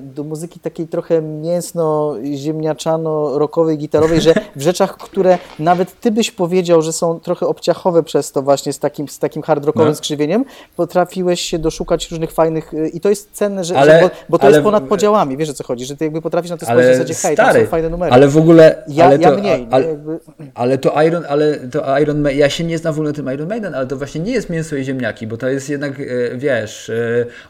do 0.00 0.24
muzyki 0.24 0.60
takiej 0.60 0.88
trochę 0.88 1.22
mięsno-ziemniaczano-rokowej, 1.22 3.78
gitarowej, 3.78 4.20
że 4.20 4.34
w 4.56 4.62
rzeczach, 4.62 4.96
które 4.96 5.38
nawet 5.58 6.00
ty 6.00 6.10
byś 6.10 6.30
powiedział, 6.30 6.82
że 6.82 6.92
są 6.92 7.20
trochę 7.20 7.46
obciachowe 7.46 8.02
przez 8.02 8.32
to 8.32 8.42
właśnie 8.42 8.72
z 8.72 8.78
takim, 8.78 9.08
z 9.08 9.18
takim 9.18 9.42
hard 9.42 9.64
rockowym 9.64 9.88
no. 9.88 9.94
skrzywieniem, 9.94 10.44
potrafiłeś 10.76 11.40
się 11.40 11.58
doszukać 11.58 12.10
różnych 12.10 12.32
fajnych 12.32 12.74
e, 12.74 12.88
i 12.88 13.00
to 13.00 13.08
jest 13.08 13.32
cenne, 13.32 13.64
że, 13.64 13.78
ale, 13.78 13.92
że 13.92 14.00
bo, 14.00 14.10
bo, 14.28 14.38
to 14.38 14.44
ale, 14.44 14.56
jest 14.56 14.64
ponad 14.64 14.84
podziałami, 14.84 15.36
wiesz 15.36 15.50
o 15.50 15.54
co 15.54 15.64
chodzi, 15.64 15.84
że 15.84 15.96
ty 15.96 16.04
jakby 16.04 16.22
potrafisz 16.22 16.50
na 16.50 16.56
to 16.56 16.66
spojrzeć 16.66 16.94
w 16.94 16.98
zasadzie, 16.98 17.14
hej, 17.14 17.36
to 17.36 17.52
są 17.52 17.66
fajne 17.66 17.88
numery. 17.88 18.12
Ale 18.12 18.28
w 18.28 18.36
ogóle... 18.36 18.82
Ja, 18.88 19.04
ale 19.04 19.18
to, 19.18 19.30
ja 19.30 19.36
mniej. 19.36 19.68
Ale, 19.70 19.86
jakby... 19.86 20.18
ale, 20.54 20.78
to 20.78 21.02
Iron, 21.02 21.24
ale 21.28 21.56
to 21.56 21.98
Iron 21.98 22.20
Maiden, 22.20 22.38
ja 22.38 22.50
się 22.50 22.64
nie 22.64 22.78
znam 22.78 22.94
w 22.94 22.96
ogóle 22.96 23.10
na 23.10 23.16
tym 23.16 23.34
Iron 23.34 23.48
Maiden, 23.48 23.74
ale 23.74 23.86
to 23.86 23.96
właśnie 23.96 24.20
nie 24.20 24.32
jest 24.32 24.50
mięso 24.50 24.76
i 24.76 24.84
ziemniaki, 24.84 25.26
bo 25.26 25.36
to 25.36 25.48
jest 25.48 25.68
jednak, 25.68 26.00
e, 26.00 26.04
wiesz, 26.36 26.90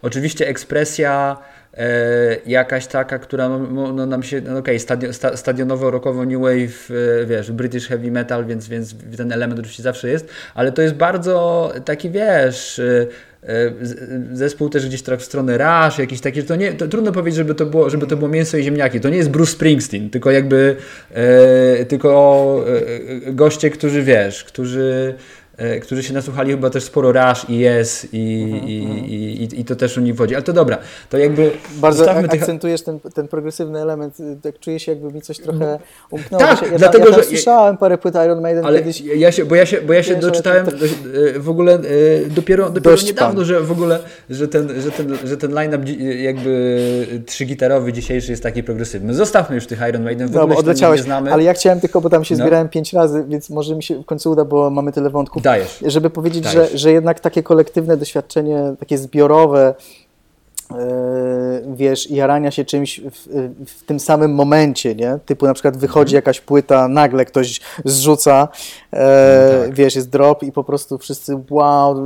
oczywiście 0.02 0.48
ekspresja 0.48 1.36
E, 1.65 1.65
jakaś 2.46 2.86
taka, 2.86 3.18
która 3.18 3.48
no, 3.48 3.92
no 3.92 4.06
nam 4.06 4.22
się, 4.22 4.40
no 4.40 4.58
okej, 4.58 4.78
okay, 4.78 5.12
sta, 5.12 5.36
stadionowo, 5.36 5.90
rockowo, 5.90 6.24
new 6.24 6.40
wave, 6.40 6.90
e, 7.22 7.26
wiesz, 7.26 7.52
British 7.52 7.88
heavy 7.88 8.10
metal, 8.10 8.46
więc, 8.46 8.68
więc 8.68 8.94
ten 9.16 9.32
element 9.32 9.60
oczywiście 9.60 9.82
zawsze 9.82 10.08
jest, 10.08 10.28
ale 10.54 10.72
to 10.72 10.82
jest 10.82 10.94
bardzo 10.94 11.72
taki, 11.84 12.10
wiesz, 12.10 12.78
e, 12.78 13.06
zespół 14.32 14.68
też 14.68 14.86
gdzieś 14.86 15.02
tak 15.02 15.20
w 15.20 15.24
stronę 15.24 15.58
Rush, 15.58 15.98
jakiś 15.98 16.20
taki, 16.20 16.42
to 16.42 16.56
nie, 16.56 16.72
to 16.72 16.88
trudno 16.88 17.12
powiedzieć, 17.12 17.36
żeby 17.36 17.54
to 17.54 17.66
było, 17.66 17.90
żeby 17.90 18.06
to 18.06 18.16
było 18.16 18.28
mięso 18.28 18.56
i 18.56 18.62
ziemniaki. 18.62 19.00
To 19.00 19.08
nie 19.08 19.16
jest 19.16 19.30
Bruce 19.30 19.52
Springsteen, 19.52 20.10
tylko 20.10 20.30
jakby 20.30 20.76
e, 21.14 21.84
tylko 21.84 22.64
e, 23.26 23.32
goście, 23.32 23.70
którzy 23.70 24.02
wiesz, 24.02 24.44
którzy 24.44 25.14
E, 25.45 25.45
którzy 25.82 26.02
się 26.02 26.14
nasłuchali 26.14 26.50
chyba 26.50 26.70
też 26.70 26.84
sporo 26.84 27.12
Rush 27.12 27.46
i 27.48 27.66
Yes 27.66 28.06
i, 28.12 28.42
mhm, 28.42 28.68
i, 28.68 28.82
mhm. 28.82 29.06
i, 29.06 29.14
i, 29.14 29.60
i, 29.60 29.64
to 29.64 29.76
też 29.76 29.98
u 29.98 30.00
nich 30.00 30.14
wchodzi. 30.14 30.34
Ale 30.34 30.44
to 30.44 30.52
dobra, 30.52 30.78
to 31.10 31.18
jakby... 31.18 31.50
Bardzo 31.76 32.10
akcentujesz 32.10 32.82
tych... 32.82 33.02
ten, 33.02 33.12
ten 33.12 33.28
progresywny 33.28 33.82
element, 33.82 34.16
tak 34.42 34.58
czuję 34.58 34.80
się 34.80 34.92
jakby 34.92 35.12
mi 35.12 35.22
coś 35.22 35.38
trochę 35.38 35.78
umknęło. 36.10 36.44
Tak, 36.44 36.62
ja, 36.72 36.78
dlatego, 36.78 37.08
ja, 37.08 37.14
że... 37.14 37.24
słyszałem 37.24 37.76
parę 37.76 37.98
płyt 37.98 38.14
Iron 38.14 38.40
Maiden 38.40 38.66
ale 38.66 38.78
kiedyś. 38.78 39.00
Ja 39.00 39.32
się, 39.32 39.44
bo 39.44 39.54
ja 39.54 39.66
się, 39.66 39.80
bo 39.80 39.92
ja 39.92 40.02
się 40.02 40.14
Wiesz, 40.14 40.22
doczytałem 40.22 40.66
to... 40.66 40.72
E, 40.76 41.38
w 41.38 41.48
ogóle 41.48 41.74
e, 41.74 41.80
dopiero, 42.30 42.70
dopiero 42.70 42.96
niedawno, 43.06 43.40
pan. 43.40 43.44
że 43.44 43.60
w 43.60 43.72
ogóle, 43.72 43.98
że 44.30 44.48
ten, 44.48 44.80
że 44.80 44.90
ten, 44.90 45.18
że 45.24 45.36
ten 45.36 45.52
line-up 45.52 45.92
jakby 46.22 47.06
trzygitarowy 47.26 47.92
dzisiejszy 47.92 48.30
jest 48.30 48.42
taki 48.42 48.62
progresywny. 48.62 49.14
Zostawmy 49.14 49.54
już 49.54 49.66
tych 49.66 49.80
Iron 49.88 50.02
Maiden, 50.02 50.28
w 50.28 50.32
no, 50.32 50.42
ogóle 50.42 50.58
odleciałeś, 50.58 51.00
nie 51.00 51.04
znamy. 51.04 51.32
Ale 51.32 51.42
ja 51.42 51.54
chciałem 51.54 51.80
tylko, 51.80 52.00
bo 52.00 52.10
tam 52.10 52.24
się 52.24 52.34
no. 52.34 52.44
zbierałem 52.44 52.68
pięć 52.68 52.92
razy, 52.92 53.24
więc 53.28 53.50
może 53.50 53.76
mi 53.76 53.82
się 53.82 54.02
w 54.02 54.04
końcu 54.04 54.30
uda, 54.30 54.44
bo 54.44 54.70
mamy 54.70 54.92
tyle 54.92 55.10
wątków. 55.10 55.42
Dajesz. 55.46 55.84
Żeby 55.86 56.10
powiedzieć, 56.10 56.44
że, 56.44 56.78
że 56.78 56.92
jednak 56.92 57.20
takie 57.20 57.42
kolektywne 57.42 57.96
doświadczenie, 57.96 58.74
takie 58.78 58.98
zbiorowe, 58.98 59.74
yy, 60.70 60.76
wiesz, 61.74 62.10
jarania 62.10 62.50
się 62.50 62.64
czymś 62.64 63.00
w, 63.00 63.28
w, 63.66 63.84
tym 63.86 64.00
samym 64.00 64.34
momencie, 64.34 64.94
nie? 64.94 65.18
Typu 65.26 65.46
na 65.46 65.54
przykład 65.54 65.76
wychodzi 65.76 66.10
mhm. 66.10 66.18
jakaś 66.18 66.40
płyta, 66.40 66.88
nagle 66.88 67.24
ktoś 67.24 67.60
zrzuca, 67.84 68.48
e, 68.92 69.50
no 69.52 69.64
tak. 69.64 69.74
wiesz, 69.74 69.96
jest 69.96 70.10
drop 70.10 70.42
i 70.42 70.52
po 70.52 70.64
prostu 70.64 70.98
wszyscy 70.98 71.38
wow, 71.50 71.96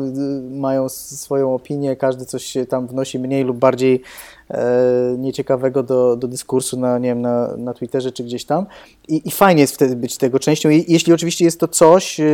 mają 0.51 0.89
swoją 0.89 1.55
opinię, 1.55 1.97
każdy 1.97 2.27
coś 2.27 2.55
tam 2.69 2.87
wnosi 2.87 3.19
mniej 3.19 3.45
lub 3.45 3.57
bardziej 3.57 4.03
e, 4.51 5.15
nieciekawego 5.19 5.83
do, 5.83 6.17
do 6.17 6.29
dyskursu 6.29 6.81
na, 6.81 6.99
nie 6.99 7.09
wiem, 7.09 7.21
na, 7.21 7.57
na 7.57 7.75
Twitterze 7.75 8.13
czy 8.13 8.25
gdzieś 8.25 8.45
tam. 8.45 8.67
I, 9.09 9.29
I 9.29 9.31
fajnie 9.31 9.61
jest 9.61 9.75
wtedy 9.75 9.97
być 9.97 10.17
tego 10.17 10.39
częścią, 10.39 10.69
jeśli 10.69 11.13
oczywiście 11.13 11.45
jest 11.45 11.61
to 11.61 11.69
coś, 11.69 12.21
e, 12.21 12.25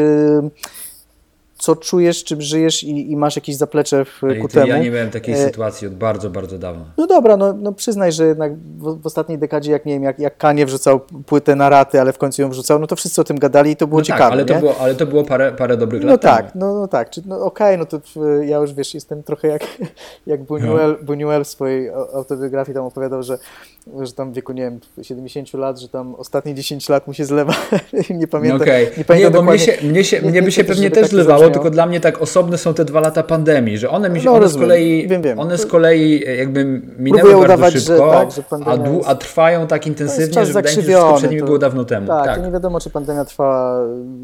co 1.58 1.76
czujesz, 1.76 2.24
czym 2.24 2.42
żyjesz 2.42 2.84
i, 2.84 3.12
i 3.12 3.16
masz 3.16 3.36
jakieś 3.36 3.56
zaplecze 3.56 4.04
w, 4.04 4.20
ku 4.40 4.48
temu. 4.48 4.66
Ja 4.66 4.78
nie 4.78 4.90
miałem 4.90 5.10
takiej 5.10 5.34
e... 5.34 5.38
sytuacji 5.38 5.86
od 5.86 5.94
bardzo, 5.94 6.30
bardzo 6.30 6.58
dawna. 6.58 6.84
No 6.98 7.06
dobra, 7.06 7.36
no, 7.36 7.52
no 7.52 7.72
przyznaj, 7.72 8.12
że 8.12 8.26
jednak 8.26 8.56
w, 8.56 9.02
w, 9.02 9.06
ostatniej 9.06 9.38
dekadzie, 9.38 9.72
jak 9.72 9.86
nie 9.86 9.92
wiem, 9.94 10.02
jak, 10.02 10.18
jak 10.18 10.36
Kanie 10.36 10.66
wrzucał 10.66 11.00
płytę 11.26 11.56
na 11.56 11.68
raty, 11.68 12.00
ale 12.00 12.12
w 12.12 12.18
końcu 12.18 12.42
ją 12.42 12.48
wrzucał, 12.48 12.78
no 12.78 12.86
to 12.86 12.96
wszyscy 12.96 13.20
o 13.20 13.24
tym 13.24 13.38
gadali 13.38 13.70
i 13.70 13.76
to 13.76 13.86
było 13.86 14.00
no 14.00 14.04
ciekawe. 14.04 14.24
Tak, 14.24 14.32
ale, 14.32 14.44
to 14.44 14.54
było, 14.54 14.78
ale 14.78 14.94
to 14.94 15.06
było 15.06 15.24
parę, 15.24 15.52
parę 15.52 15.76
dobrych 15.76 16.02
no 16.02 16.08
lat 16.08 16.22
tak, 16.22 16.54
No, 16.54 16.74
no 16.74 16.88
tak, 16.88 17.10
no 17.26 17.44
okej, 17.44 17.76
okay, 17.76 17.78
no 17.78 17.86
to 17.86 18.00
ja 18.42 18.56
już 18.56 18.74
wiesz, 18.74 18.94
jestem 18.94 19.22
trochę 19.22 19.48
jak, 19.48 19.62
jak 20.26 20.42
Buñuel, 20.42 20.96
no. 21.00 21.06
Buñuel 21.06 21.44
w 21.44 21.48
swojej 21.48 21.90
autobiografii 21.90 22.74
tam 22.74 22.84
opowiadał, 22.84 23.22
że 23.22 23.38
że 24.02 24.12
tam 24.12 24.32
w 24.32 24.34
wieku, 24.34 24.52
nie 24.52 24.62
wiem, 24.62 24.80
70 25.02 25.54
lat, 25.54 25.80
że 25.80 25.88
tam 25.88 26.14
ostatnie 26.14 26.54
10 26.54 26.88
lat 26.88 27.06
mu 27.06 27.14
się 27.14 27.24
zlewa. 27.24 27.54
nie 28.10 28.26
pamiętam. 28.26 28.62
Okay. 28.62 28.90
Nie, 28.98 29.04
pamiętam 29.04 29.32
nie 29.32 29.38
bo 29.38 29.42
mnie, 29.42 29.58
się, 29.58 29.72
mnie, 29.82 30.04
się, 30.04 30.22
mnie 30.22 30.42
by 30.42 30.52
się 30.52 30.64
pewnie 30.64 30.90
też 30.90 31.08
zlewało, 31.08 31.45
tylko 31.50 31.70
dla 31.70 31.86
mnie 31.86 32.00
tak 32.00 32.22
osobne 32.22 32.58
są 32.58 32.74
te 32.74 32.84
dwa 32.84 33.00
lata 33.00 33.22
pandemii, 33.22 33.78
że 33.78 33.90
one 33.90 34.10
mi 34.10 34.20
się, 34.20 34.26
no, 34.26 34.32
one 34.32 34.48
z 34.48 34.56
kolei, 34.56 35.08
wiem, 35.08 35.22
wiem. 35.22 35.38
one 35.38 35.58
z 35.58 35.66
kolei 35.66 36.24
jakby 36.38 36.64
minęły 36.98 37.30
bardzo 37.30 37.44
udawać, 37.44 37.74
szybko, 37.74 38.30
że, 38.30 38.42
tak, 38.42 38.60
że 38.64 38.70
a, 38.70 38.76
dłu, 38.76 39.02
a 39.06 39.14
trwają 39.14 39.66
tak 39.66 39.86
intensywnie, 39.86 40.46
że 40.46 40.52
wydaje 40.52 40.74
się, 40.74 40.82
że 40.82 40.92
z 40.92 41.00
poprzednimi 41.00 41.42
było 41.42 41.58
dawno 41.58 41.84
temu. 41.84 42.06
Tak, 42.06 42.24
tak. 42.24 42.44
nie 42.44 42.50
wiadomo, 42.50 42.80
czy 42.80 42.90
pandemia 42.90 43.24
trwa 43.24 43.80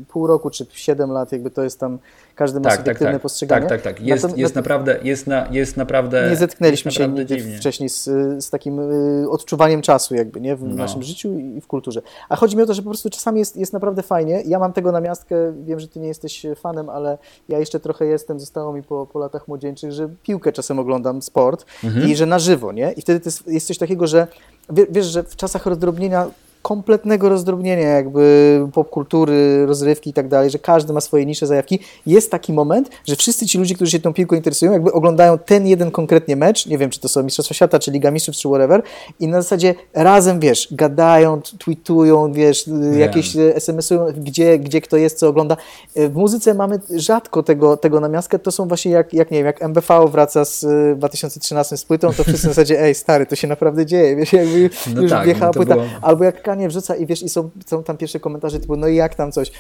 pół 0.09 0.27
roku, 0.27 0.51
czy 0.51 0.67
siedem 0.73 1.11
lat, 1.11 1.33
jakby 1.33 1.51
to 1.51 1.63
jest 1.63 1.81
tam 1.81 1.99
każdy 2.35 2.61
ma 2.61 2.65
tak, 2.65 2.79
subiektywne 2.79 3.07
tak, 3.07 3.15
tak. 3.15 3.23
postrzeganie. 3.23 3.67
Tak, 3.67 3.83
tak, 3.83 3.95
tak. 3.95 4.07
Jest, 4.07 4.37
jest, 4.37 4.55
na... 4.55 4.59
naprawdę, 4.59 4.99
jest, 5.03 5.27
na, 5.27 5.49
jest 5.51 5.77
naprawdę. 5.77 6.31
Nie 6.31 6.37
zetknęliśmy 6.37 6.93
się 6.93 7.09
nigdy 7.09 7.37
dziwnie. 7.37 7.57
wcześniej 7.57 7.89
z, 7.89 8.05
z 8.45 8.51
takim 8.51 8.79
y, 9.25 9.31
odczuwaniem 9.31 9.83
czasu, 9.83 10.15
jakby 10.15 10.41
nie 10.41 10.57
w 10.57 10.63
no. 10.63 10.75
naszym 10.75 11.03
życiu 11.03 11.39
i 11.39 11.61
w 11.61 11.67
kulturze. 11.67 12.03
A 12.29 12.37
chodzi 12.37 12.57
mi 12.57 12.63
o 12.63 12.67
to, 12.67 12.75
że 12.75 12.83
po 12.83 12.91
prostu 12.91 13.11
czasami 13.11 13.39
jest, 13.39 13.57
jest 13.57 13.73
naprawdę 13.73 14.03
fajnie. 14.03 14.43
Ja 14.47 14.59
mam 14.59 14.73
tego 14.73 14.93
na 14.93 15.01
miastkę, 15.01 15.37
wiem, 15.65 15.81
że 15.81 15.89
ty 15.89 16.01
nie 16.01 16.09
jesteś 16.09 16.47
fanem, 16.57 16.91
ale 16.91 17.19
ja 17.49 17.59
jeszcze 17.59 17.81
trochę 17.81 18.07
jestem, 18.07 18.41
zostało 18.41 18.73
mi 18.73 18.83
po, 18.83 19.07
po 19.07 19.19
latach 19.19 19.49
młodzieńczych, 19.49 19.93
że 19.93 20.09
piłkę 20.23 20.53
czasem 20.53 20.79
oglądam, 20.79 21.23
sport 21.23 21.67
mhm. 21.85 22.09
i 22.09 22.17
że 22.17 22.27
na 22.27 22.39
żywo, 22.39 22.73
nie? 22.73 22.93
I 22.93 23.01
wtedy 23.01 23.21
to 23.21 23.29
jest, 23.29 23.47
jest 23.47 23.67
coś 23.67 23.79
takiego, 23.79 24.07
że 24.07 24.27
wiesz, 24.71 25.07
że 25.07 25.23
w 25.23 25.37
czasach 25.37 25.67
rozdrobnienia 25.67 26.27
kompletnego 26.63 27.29
rozdrobnienia 27.29 27.89
jakby 27.89 28.67
popkultury, 28.73 29.67
rozrywki 29.67 30.11
i 30.11 30.13
tak 30.13 30.29
dalej, 30.29 30.51
że 30.51 30.59
każdy 30.59 30.93
ma 30.93 31.01
swoje 31.01 31.27
nisze 31.27 31.47
zajawki. 31.47 31.79
Jest 32.07 32.31
taki 32.31 32.53
moment, 32.53 32.91
że 33.05 33.17
wszyscy 33.17 33.47
ci 33.47 33.59
ludzie, 33.59 33.75
którzy 33.75 33.91
się 33.91 34.01
tą 34.01 34.15
piłką 34.15 34.37
interesują, 34.37 34.73
jakby 34.73 34.93
oglądają 34.93 35.39
ten 35.39 35.67
jeden 35.67 35.91
konkretnie 35.91 36.37
mecz, 36.37 36.67
nie 36.67 36.79
wiem, 36.79 36.91
czy 36.91 37.01
to 37.01 37.09
są 37.09 37.23
Mistrzostwa 37.23 37.55
Świata, 37.55 37.79
czy 37.79 37.91
Liga 37.91 38.11
Mistrzów, 38.11 38.35
czy 38.35 38.49
whatever 38.49 38.83
i 39.21 39.29
na 39.29 39.43
zasadzie 39.43 39.75
razem, 39.95 40.41
wiesz, 40.41 40.69
gadają, 40.71 41.41
tweetują, 41.59 42.33
wiesz, 42.33 42.67
yeah. 42.67 42.97
jakieś 42.97 43.37
SMS-ują, 43.37 44.07
gdzie, 44.17 44.59
gdzie 44.59 44.81
kto 44.81 44.97
jest, 44.97 45.19
co 45.19 45.29
ogląda. 45.29 45.57
W 45.97 46.15
muzyce 46.15 46.55
mamy 46.55 46.81
rzadko 46.91 47.43
tego, 47.43 47.77
tego 47.77 48.01
na 48.01 48.09
miastkę, 48.09 48.39
to 48.39 48.53
są 48.53 48.69
właśnie 48.69 48.91
jak, 48.91 49.15
jak, 49.15 49.31
nie 49.31 49.39
wiem, 49.39 49.47
jak 49.47 49.63
MBV 49.63 50.09
wraca 50.09 50.45
z 50.45 50.67
2013 50.99 51.77
z 51.77 51.85
płytą, 51.85 52.13
to 52.13 52.25
wszyscy 52.25 52.47
na 52.47 52.53
zasadzie, 52.53 52.81
ej, 52.81 52.95
stary, 52.95 53.27
to 53.27 53.37
się 53.37 53.49
naprawdę 53.49 53.87
dzieje, 53.87 54.17
wiesz, 54.17 54.33
jakby 54.33 54.71
no 54.95 55.03
już 55.03 55.11
tak, 55.11 55.25
wjechała 55.25 55.47
no 55.47 55.53
płyta. 55.53 55.75
Było... 55.75 55.87
Albo 56.03 56.25
jak 56.25 56.43
spotkanie 56.53 56.69
wrzuca 56.69 56.97
i 56.97 57.07
wiesz, 57.07 57.23
i 57.23 57.29
są, 57.29 57.51
są 57.67 57.83
tam 57.83 57.97
pierwsze 57.97 58.21
komentarze 58.21 58.61
typu, 58.61 58.77
no 58.77 58.89
i 58.89 58.97
jak 58.97 59.15
tam 59.15 59.33
coś. 59.33 59.53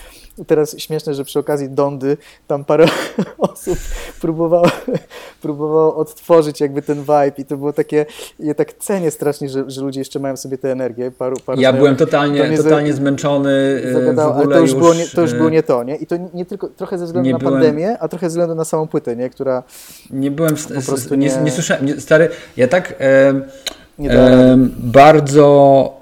Teraz 0.47 0.79
śmieszne, 0.79 1.15
że 1.15 1.25
przy 1.25 1.39
okazji 1.39 1.71
Dondy 1.71 2.17
tam 2.47 2.65
parę 2.65 2.87
osób 3.39 3.79
próbowało, 4.21 4.67
próbowało 5.43 5.97
odtworzyć 5.97 6.61
jakby 6.61 6.83
ten 6.83 7.01
vibe 7.01 7.33
i 7.39 7.45
to 7.45 7.57
było 7.57 7.73
takie, 7.73 8.07
ja 8.39 8.55
tak 8.55 8.73
cenię 8.73 9.11
strasznie, 9.11 9.49
że, 9.49 9.71
że 9.71 9.81
ludzie 9.81 10.01
jeszcze 10.01 10.19
mają 10.19 10.37
sobie 10.37 10.59
tę 10.59 10.73
energię. 10.73 11.11
Paru, 11.11 11.37
paru 11.47 11.61
ja 11.61 11.73
byłem 11.73 11.97
totalnie, 11.97 12.57
totalnie 12.57 12.93
zmęczony 12.93 13.83
e, 13.85 13.93
zagadało, 13.93 14.35
ale 14.35 14.47
to 14.47 14.61
już, 14.61 14.71
już, 14.71 14.79
Było 14.79 14.95
nie, 14.95 15.07
to 15.07 15.23
już 15.23 15.35
było 15.35 15.51
nie 15.51 15.63
to, 15.63 15.83
nie? 15.85 15.97
I 15.97 16.07
to 16.07 16.17
nie 16.35 16.47
tylko 16.47 16.69
trochę 16.69 16.99
ze 16.99 17.07
względu 17.07 17.31
na 17.31 17.39
byłem, 17.39 17.55
pandemię, 17.55 17.97
a 18.01 18.09
trochę 18.09 18.27
ze 18.27 18.31
względu 18.31 18.55
na 18.55 18.65
samą 18.65 18.89
płytę, 18.89 19.17
nie? 19.17 19.31
Która 19.31 19.63
nie 20.11 20.31
byłem, 20.31 20.55
po 20.57 20.83
prostu 20.83 21.15
nie, 21.15 21.29
nie, 21.29 21.43
nie 21.43 21.51
słyszałem, 21.51 22.01
stary, 22.01 22.29
ja 22.57 22.69
tak 22.69 22.95
e, 23.01 23.35
e, 23.99 24.57
bardzo 24.79 26.02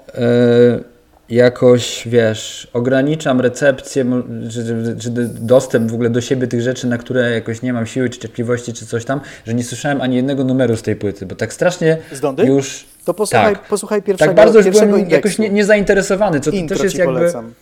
jakoś, 1.31 2.07
wiesz, 2.07 2.67
ograniczam 2.73 3.41
recepcję, 3.41 4.05
czy, 4.51 4.65
czy, 4.99 5.09
dostęp 5.39 5.91
w 5.91 5.93
ogóle 5.93 6.09
do 6.09 6.21
siebie 6.21 6.47
tych 6.47 6.61
rzeczy, 6.61 6.87
na 6.87 6.97
które 6.97 7.31
jakoś 7.31 7.61
nie 7.61 7.73
mam 7.73 7.85
siły, 7.85 8.09
czy 8.09 8.19
cierpliwości, 8.19 8.73
czy 8.73 8.85
coś 8.85 9.05
tam, 9.05 9.21
że 9.45 9.53
nie 9.53 9.63
słyszałem 9.63 10.01
ani 10.01 10.15
jednego 10.15 10.43
numeru 10.43 10.77
z 10.77 10.81
tej 10.81 10.95
płyty, 10.95 11.25
bo 11.25 11.35
tak 11.35 11.53
strasznie 11.53 11.97
już... 12.43 12.85
To 13.05 13.13
posłuchaj, 13.13 13.55
tak, 13.55 13.67
posłuchaj 13.67 14.01
pierwszego 14.01 14.29
Tak 14.29 14.35
bardzo 14.35 14.59
już 14.59 14.69
byłem 14.69 14.89
indeksu. 14.89 15.15
jakoś 15.15 15.39
nie, 15.39 15.49
niezainteresowany, 15.49 16.39
co 16.39 16.51
Intro 16.51 16.77
też 16.77 16.83
jest 16.83 16.95
jakby... 16.97 17.13
Polecam. 17.13 17.53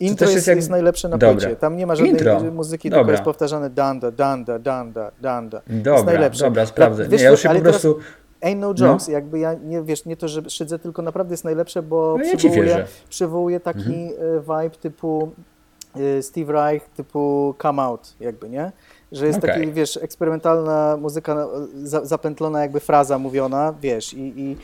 Intro 0.00 0.24
jest, 0.24 0.34
jest, 0.34 0.46
jak... 0.46 0.56
jest, 0.56 0.70
najlepsze 0.70 1.08
na 1.08 1.18
Dobra. 1.18 1.36
płycie. 1.36 1.56
Tam 1.56 1.76
nie 1.76 1.86
ma 1.86 1.96
żadnej 1.96 2.12
Intro. 2.12 2.40
muzyki, 2.40 2.90
Dobra. 2.90 3.00
tylko 3.00 3.12
jest 3.12 3.24
powtarzane 3.24 3.70
danda, 3.70 4.10
danda, 4.10 4.58
danda, 4.58 5.10
danda. 5.20 5.62
Dobra, 5.66 5.92
jest 5.92 6.06
najlepsze. 6.06 6.44
Dobra, 6.44 6.66
sprawdzę. 6.66 7.08
Nie, 7.08 7.22
ja 7.22 7.30
już 7.30 7.42
się 7.42 7.48
po 7.48 7.60
prostu... 7.60 7.94
Teraz 7.94 8.23
Ain't 8.44 8.56
no 8.56 8.74
jokes, 8.74 9.08
no. 9.08 9.12
jakby 9.12 9.38
ja 9.38 9.54
nie 9.54 9.82
wiesz, 9.82 10.04
nie 10.04 10.16
to, 10.16 10.28
że 10.28 10.50
szydzę, 10.50 10.78
tylko 10.78 11.02
naprawdę 11.02 11.32
jest 11.32 11.44
najlepsze, 11.44 11.82
bo 11.82 12.16
no 12.18 12.24
ja 12.24 12.36
przywołuje, 12.36 12.86
przywołuje 13.08 13.60
taki 13.60 13.78
mhm. 13.78 14.08
E, 14.38 14.40
vibe 14.40 14.76
typu 14.80 15.30
e, 15.96 16.22
Steve 16.22 16.52
Reich, 16.52 16.84
typu 16.88 17.54
Come 17.62 17.82
Out, 17.82 18.14
jakby, 18.20 18.48
nie? 18.48 18.72
Że 19.12 19.26
jest 19.26 19.38
okay. 19.38 19.54
taki, 19.54 19.72
wiesz, 19.72 19.96
eksperymentalna 19.96 20.96
muzyka 21.00 21.46
zapętlona 22.02 22.60
jakby 22.60 22.80
fraza 22.80 23.18
mówiona, 23.18 23.74
wiesz, 23.82 24.14
i, 24.14 24.32
i 24.36 24.56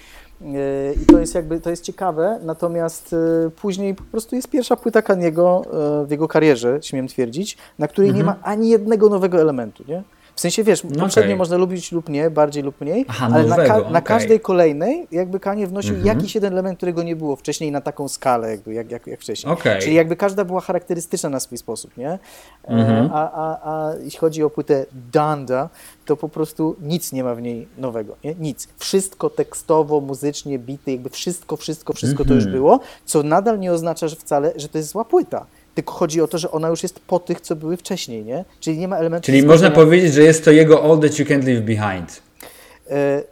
e, 0.43 0.95
i 0.95 1.07
to 1.07 1.18
jest 1.18 1.35
jakby, 1.35 1.61
to 1.61 1.70
jest 1.70 1.85
ciekawe, 1.85 2.41
natomiast 2.43 3.14
później 3.57 3.95
po 3.95 4.05
prostu 4.05 4.37
jest 4.37 4.49
pierwsza 4.49 4.76
płyta 4.76 5.03
Kaniego 5.03 5.62
w 6.07 6.11
jego 6.11 6.28
karierze, 6.28 6.78
śmiem 6.83 7.09
twierdzić, 7.09 7.57
na 7.78 7.89
której 7.89 8.12
nie 8.12 8.20
mhm. 8.20 8.39
ma 8.39 8.45
ani 8.49 8.68
jednego 8.68 9.09
nowego 9.09 9.41
elementu, 9.41 9.85
nie? 9.89 10.03
W 10.41 10.43
sensie, 10.43 10.64
wiesz, 10.64 10.84
no 10.84 10.91
poprzednio 10.91 11.30
okay. 11.30 11.36
można 11.36 11.57
lubić 11.57 11.93
lub 11.93 12.09
nie, 12.09 12.30
bardziej 12.30 12.62
lub 12.62 12.80
mniej, 12.80 13.05
Aha, 13.09 13.28
ale 13.32 13.43
nowego, 13.43 13.62
na, 13.62 13.68
ka 13.68 13.78
okay. 13.78 13.93
na, 13.93 14.01
każdej 14.01 14.41
kolejnej 14.41 15.09
jakby 15.12 15.41
Kanie 15.41 15.66
wnosił 15.66 15.95
mm 15.95 16.03
-hmm. 16.03 16.07
jakiś 16.07 16.34
jeden 16.34 16.53
element, 16.53 16.76
którego 16.76 17.03
nie 17.03 17.16
było 17.16 17.36
wcześniej 17.36 17.72
na 17.72 17.80
taką 17.80 18.09
skalę, 18.09 18.51
jakby, 18.51 18.74
jak, 18.74 18.91
jak, 18.91 19.07
jak 19.07 19.20
wcześniej. 19.20 19.53
Okay. 19.53 19.78
Czyli 19.78 19.95
jakby 19.95 20.16
każda 20.16 20.45
była 20.45 20.61
charakterystyczna 20.61 21.28
na 21.28 21.41
swój 21.41 21.59
sposób, 21.59 21.97
nie? 21.97 22.18
Mm 22.64 22.86
-hmm. 22.86 23.11
a, 23.12 23.30
a, 23.32 23.72
a 23.72 23.95
jeśli 24.05 24.18
chodzi 24.18 24.43
o 24.43 24.51
płytę 24.51 24.86
Danda, 25.12 25.68
to 26.05 26.16
po 26.16 26.28
prostu 26.28 26.76
nic 26.82 27.12
nie 27.12 27.24
ma 27.24 27.34
w 27.34 27.43
niej 27.43 27.68
nowego, 27.78 28.16
nie? 28.24 28.34
Nic. 28.34 28.68
Wszystko 28.78 29.30
tekstowo, 29.30 30.01
muzycznie, 30.01 30.59
bity, 30.59 30.91
jakby 30.91 31.11
wszystko, 31.11 31.57
wszystko, 31.57 31.93
wszystko 31.93 32.22
mm 32.22 32.26
-hmm. 32.26 32.28
to 32.28 32.34
już 32.34 32.45
mhm. 32.45 32.62
było, 32.62 32.80
co 33.05 33.22
nadal 33.22 33.59
nie 33.59 33.72
oznacza 33.72 34.09
że 34.09 34.16
wcale, 34.16 34.53
że 34.57 34.68
to 34.68 34.78
jest 34.78 34.91
zła 34.91 35.05
płyta 35.05 35.47
tylko 35.83 35.93
chodzi 35.93 36.20
o 36.20 36.28
to, 36.28 36.39
że 36.39 36.51
ona 36.51 36.68
już 36.68 36.83
jest 36.83 37.01
po 37.01 37.18
tych, 37.18 37.41
co 37.41 37.57
były 37.57 37.76
wcześniej, 37.76 38.24
nie? 38.24 38.45
Czyli 38.61 38.78
nie 38.78 38.89
ma 38.89 38.97
elementów... 38.97 39.26
Czyli 39.26 39.43
można 39.43 39.70
powiedzieć, 39.70 40.14
że 40.14 40.22
jest 40.22 40.45
to 40.45 40.51
jego 40.51 40.83
All 40.85 41.01
That 41.01 41.18
You 41.18 41.24
Can't 41.24 41.47
Leave 41.47 41.61
Behind. 41.61 42.22
E, 42.91 43.22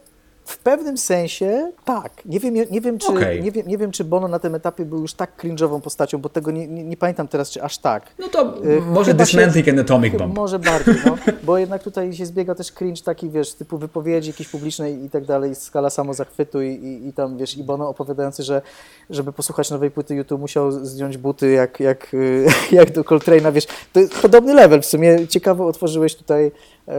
w 0.49 0.57
pewnym 0.57 0.97
sensie 0.97 1.71
tak. 1.85 2.25
Nie 2.25 2.39
wiem, 2.39 2.53
nie, 2.53 2.81
wiem, 2.81 2.97
czy, 2.97 3.07
okay. 3.07 3.41
nie, 3.41 3.51
wiem, 3.51 3.67
nie 3.67 3.77
wiem, 3.77 3.91
czy 3.91 4.03
Bono 4.03 4.27
na 4.27 4.39
tym 4.39 4.55
etapie 4.55 4.85
był 4.85 5.01
już 5.01 5.13
tak 5.13 5.43
cringe'ową 5.43 5.81
postacią, 5.81 6.17
bo 6.17 6.29
tego 6.29 6.51
nie, 6.51 6.67
nie, 6.67 6.83
nie, 6.83 6.97
pamiętam 6.97 7.27
teraz, 7.27 7.49
czy 7.49 7.63
aż 7.63 7.77
tak. 7.77 8.03
No 8.19 8.27
to 8.27 8.65
y, 8.65 8.81
może 8.81 9.13
Dismantling 9.13 9.67
and 9.67 9.79
Atomic 9.79 10.17
Bomb. 10.17 10.35
Może 10.35 10.59
bardziej, 10.59 10.95
no, 11.05 11.17
bo 11.43 11.57
jednak 11.57 11.83
tutaj 11.83 12.13
się 12.13 12.25
zbiega 12.25 12.55
też 12.55 12.71
cringe 12.71 13.01
taki, 13.01 13.29
wiesz, 13.29 13.53
typu 13.53 13.77
wypowiedzi 13.77 14.29
jakieś 14.29 14.47
publicznej 14.47 15.03
i 15.05 15.09
tak 15.09 15.25
dalej, 15.25 15.55
skala 15.55 15.89
samozachwytu 15.89 16.61
i, 16.61 16.67
i, 16.67 17.07
i 17.07 17.13
tam, 17.13 17.37
wiesz, 17.37 17.57
i 17.57 17.63
Bono 17.63 17.89
opowiadający, 17.89 18.43
że 18.43 18.61
żeby 19.09 19.33
posłuchać 19.33 19.71
nowej 19.71 19.91
płyty 19.91 20.15
YouTube 20.15 20.41
musiał 20.41 20.71
zdjąć 20.71 21.17
buty 21.17 21.51
jak, 21.51 21.79
jak, 21.79 22.15
jak 22.71 22.91
do 22.91 23.01
Coltrane'a, 23.01 23.53
wiesz, 23.53 23.67
to 23.93 23.99
jest 23.99 24.21
podobny 24.21 24.53
level 24.53 24.81
w 24.81 24.85
sumie. 24.85 25.27
Ciekawo 25.27 25.67
otworzyłeś 25.67 26.15
tutaj 26.15 26.51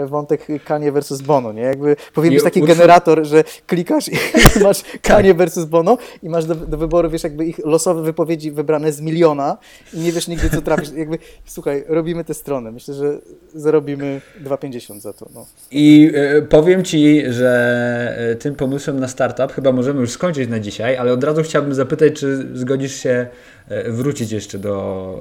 wątek 0.07 0.47
Kanye 0.65 0.93
versus 0.93 1.23
Bono, 1.23 1.53
nie? 1.53 1.63
Jakby 1.63 1.97
powinien 2.15 2.35
być 2.35 2.45
taki 2.45 2.63
generator, 2.63 3.25
że 3.25 3.45
klikasz 3.67 4.09
i 4.09 4.17
masz 4.63 4.83
Kanye 5.03 5.35
versus 5.35 5.65
Bono 5.65 5.99
i 6.23 6.29
masz 6.29 6.45
do, 6.45 6.55
do, 6.55 6.79
wyboru, 6.79 7.11
wiesz, 7.11 7.23
jakby 7.23 7.47
ich 7.47 7.59
losowe 7.65 8.03
wypowiedzi 8.03 8.51
wybrane 8.51 8.93
z 8.93 9.01
miliona 9.01 9.59
i 9.95 9.99
nie 9.99 10.13
wiesz 10.13 10.29
nigdy, 10.29 10.51
co 10.51 10.63
trafisz. 10.63 10.93
Jakby, 10.93 11.19
słuchaj, 11.45 11.85
robimy 11.89 12.25
tę 12.25 12.35
stronę. 12.35 12.73
Myślę, 12.73 12.95
że 12.95 13.19
zarobimy 13.55 14.21
2,50 14.45 15.01
za 15.01 15.13
to. 15.13 15.27
No. 15.35 15.47
I 15.71 16.13
y, 16.39 16.43
powiem 16.43 16.85
Ci, 16.85 17.23
że 17.29 18.31
y, 18.33 18.37
tym 18.37 18.55
pomysłem 18.55 19.01
na 19.01 19.09
startup 19.09 19.53
chyba 19.53 19.73
możemy 19.73 20.01
już 20.01 20.11
skończyć 20.11 20.49
na 20.49 20.61
dzisiaj, 20.61 20.97
ale 20.97 21.13
od 21.13 21.25
razu 21.25 21.43
chciałbym 21.43 21.75
zapytać, 21.75 22.13
czy 22.13 22.49
zgodzisz 22.55 22.95
się 22.95 23.11
E, 23.11 23.60
wrócić 23.89 24.33
jeszcze 24.33 24.59
do 24.59 25.15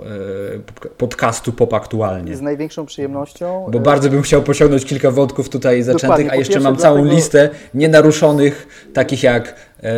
e, 0.85 0.89
podcastu 0.97 1.53
Pop 1.53 1.73
Aktualnie. 1.73 2.35
Z 2.35 2.41
największą 2.41 2.85
przyjemnością. 2.85 3.67
Bo 3.71 3.79
bardzo 3.79 4.09
bym 4.09 4.21
chciał 4.21 4.43
posiągnąć 4.43 4.85
kilka 4.85 5.11
wątków 5.11 5.49
tutaj 5.49 5.83
zaczętych, 5.83 6.09
Dokładnie. 6.09 6.31
a 6.31 6.35
jeszcze 6.35 6.59
mam 6.59 6.77
całą 6.77 6.95
dlatego... 6.95 7.15
listę 7.15 7.49
nienaruszonych, 7.73 8.67
takich 8.93 9.23
jak 9.23 9.55
e, 9.83 9.89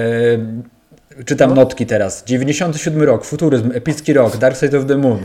czytam 1.25 1.49
no. 1.49 1.55
notki 1.55 1.85
teraz. 1.85 2.23
97 2.23 3.03
rok, 3.03 3.25
futuryzm, 3.25 3.71
epicki 3.73 4.13
rok, 4.13 4.37
Dark 4.37 4.57
Side 4.57 4.77
of 4.77 4.85
the 4.85 4.97
Moon. 4.97 5.19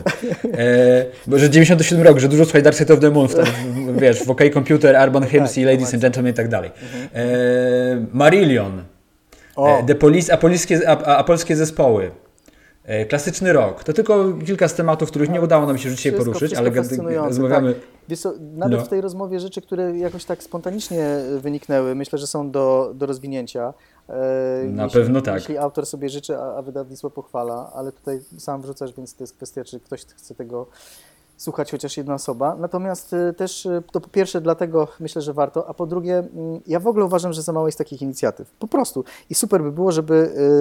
E, 0.59 1.39
że 1.39 1.51
97 1.51 2.07
rok, 2.07 2.19
że 2.19 2.29
dużo 2.29 2.45
słuchaj 2.45 2.63
Dark 2.63 2.77
Side 2.77 2.95
of 2.95 3.01
the 3.01 3.11
Moon, 3.11 3.29
w, 3.29 3.35
wiesz, 4.01 4.25
w 4.25 4.31
OK 4.31 4.41
Computer, 4.55 4.97
Urban 5.05 5.27
Hymns 5.27 5.51
tak, 5.51 5.59
i 5.59 5.65
Ladies 5.65 5.95
and 5.95 6.03
Gentlemen 6.03 6.33
i 6.33 6.37
tak 6.37 6.49
dalej. 6.49 6.71
Mhm. 6.83 7.09
E, 7.15 8.07
Marillion, 8.13 8.83
o. 9.57 9.83
The 9.87 9.95
Police, 9.95 10.33
a, 10.33 10.37
polskie, 10.37 10.89
a, 10.89 11.17
a 11.17 11.25
polskie 11.25 11.57
zespoły. 11.57 12.11
E, 12.87 13.05
klasyczny 13.07 13.53
rok. 13.53 13.85
To 13.85 13.93
tylko 13.93 14.25
kilka 14.47 14.69
z 14.69 14.75
tematów, 14.75 15.11
których 15.11 15.31
nie 15.31 15.41
udało 15.41 15.67
nam 15.67 15.79
się 15.79 15.91
dzisiaj 15.91 16.13
wszystko, 16.13 16.25
poruszyć, 16.25 16.53
wszystko 16.53 17.07
ale 17.09 17.27
rozmawiamy. 17.29 17.75
Tak. 17.75 17.83
Wiesz 18.09 18.21
co, 18.21 18.35
nawet 18.41 18.79
no. 18.79 18.85
w 18.85 18.89
tej 18.89 19.01
rozmowie 19.01 19.41
rzeczy, 19.41 19.63
które 19.63 19.99
jakoś 19.99 20.25
tak 20.25 20.43
spontanicznie 20.43 21.19
wyniknęły, 21.41 21.95
myślę, 21.95 22.19
że 22.19 22.27
są 22.27 22.51
do, 22.51 22.93
do 22.95 23.07
rozwinięcia. 23.07 23.75
E, 24.09 24.13
Na 24.67 24.85
jeśli, 24.85 25.01
pewno 25.01 25.21
tak. 25.21 25.35
Jeśli 25.35 25.59
autor 25.59 25.87
sobie 25.87 26.09
życzy, 26.09 26.37
a, 26.37 26.57
a 26.57 26.63
wydawnictwo 26.63 27.11
pochwala, 27.11 27.73
ale 27.75 27.93
tutaj 27.93 28.21
sam 28.39 28.63
wrzucasz, 28.63 28.93
więc 28.97 29.15
to 29.15 29.25
jest 29.25 29.37
kwestia, 29.37 29.65
czy 29.65 29.81
ktoś 29.81 30.01
chce 30.01 30.35
tego 30.35 30.67
słuchać 31.37 31.71
chociaż 31.71 31.97
jedna 31.97 32.15
osoba. 32.15 32.57
Natomiast 32.61 33.13
y, 33.13 33.33
też 33.33 33.67
y, 33.67 33.83
to 33.93 34.01
po 34.01 34.09
pierwsze 34.09 34.41
dlatego 34.41 34.89
myślę, 35.01 35.23
że 35.23 35.33
warto, 35.33 35.69
a 35.69 35.75
po 35.75 35.87
drugie 35.87 36.19
mm, 36.19 36.61
ja 36.67 36.81
w 36.81 36.87
ogóle 36.87 37.05
uważam, 37.05 37.33
że 37.33 37.43
za 37.43 37.53
mało 37.53 37.69
jest 37.69 37.79
takich 37.79 38.03
inicjatyw. 38.03 38.51
Po 38.59 38.67
prostu. 38.67 39.05
I 39.31 39.35
super 39.35 39.63
by 39.63 39.73
było, 39.73 39.93
żeby 39.93 40.15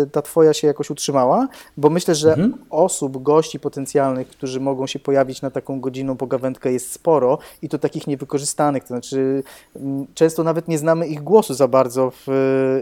y, 0.03 0.09
ta 0.09 0.21
twoja 0.21 0.53
się 0.53 0.67
jakoś 0.67 0.89
utrzymała, 0.89 1.47
bo 1.78 1.89
myślę, 1.89 2.15
że 2.15 2.30
mhm. 2.30 2.53
osób, 2.69 3.23
gości 3.23 3.59
potencjalnych, 3.59 4.28
którzy 4.28 4.59
mogą 4.59 4.88
się 4.88 4.99
pojawić 4.99 5.41
na 5.41 5.51
taką 5.51 5.82
godzinną 5.82 6.17
pogawędkę 6.17 6.71
jest 6.71 6.91
sporo 6.91 7.38
i 7.61 7.69
to 7.69 7.80
takich 7.80 8.07
niewykorzystanych. 8.07 8.84
To 8.84 8.88
znaczy 8.88 9.43
mm, 9.76 10.07
często 10.13 10.43
nawet 10.43 10.67
nie 10.67 10.78
znamy 10.78 11.07
ich 11.07 11.23
głosu 11.23 11.53
za 11.53 11.67
bardzo, 11.67 12.11
w, 12.11 12.28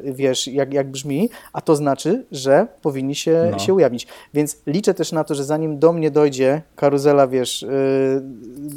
wiesz, 0.04 0.48
jak, 0.48 0.74
jak 0.74 0.92
brzmi, 0.92 1.30
a 1.54 1.62
to 1.62 1.76
znaczy, 1.76 2.26
że 2.32 2.68
powinni 2.82 3.16
się, 3.16 3.50
no. 3.52 3.60
się 3.60 3.74
ujawnić. 3.74 4.08
Więc 4.34 4.58
liczę 4.68 4.94
też 4.94 5.12
na 5.12 5.24
to, 5.24 5.36
że 5.36 5.44
zanim 5.44 5.80
do 5.80 5.94
mnie 5.94 6.12
dojdzie 6.12 6.62
karuzela, 6.76 7.28
wiesz, 7.28 7.66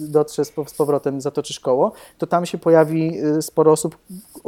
dotrze 0.09 0.45
z 0.45 0.75
powrotem 0.77 1.21
zatoczysz 1.21 1.61
koło, 1.61 1.93
to 2.19 2.27
tam 2.27 2.47
się 2.47 2.59
pojawi 2.59 3.25
y, 3.39 3.43
sporo 3.43 3.73
osób, 3.73 3.99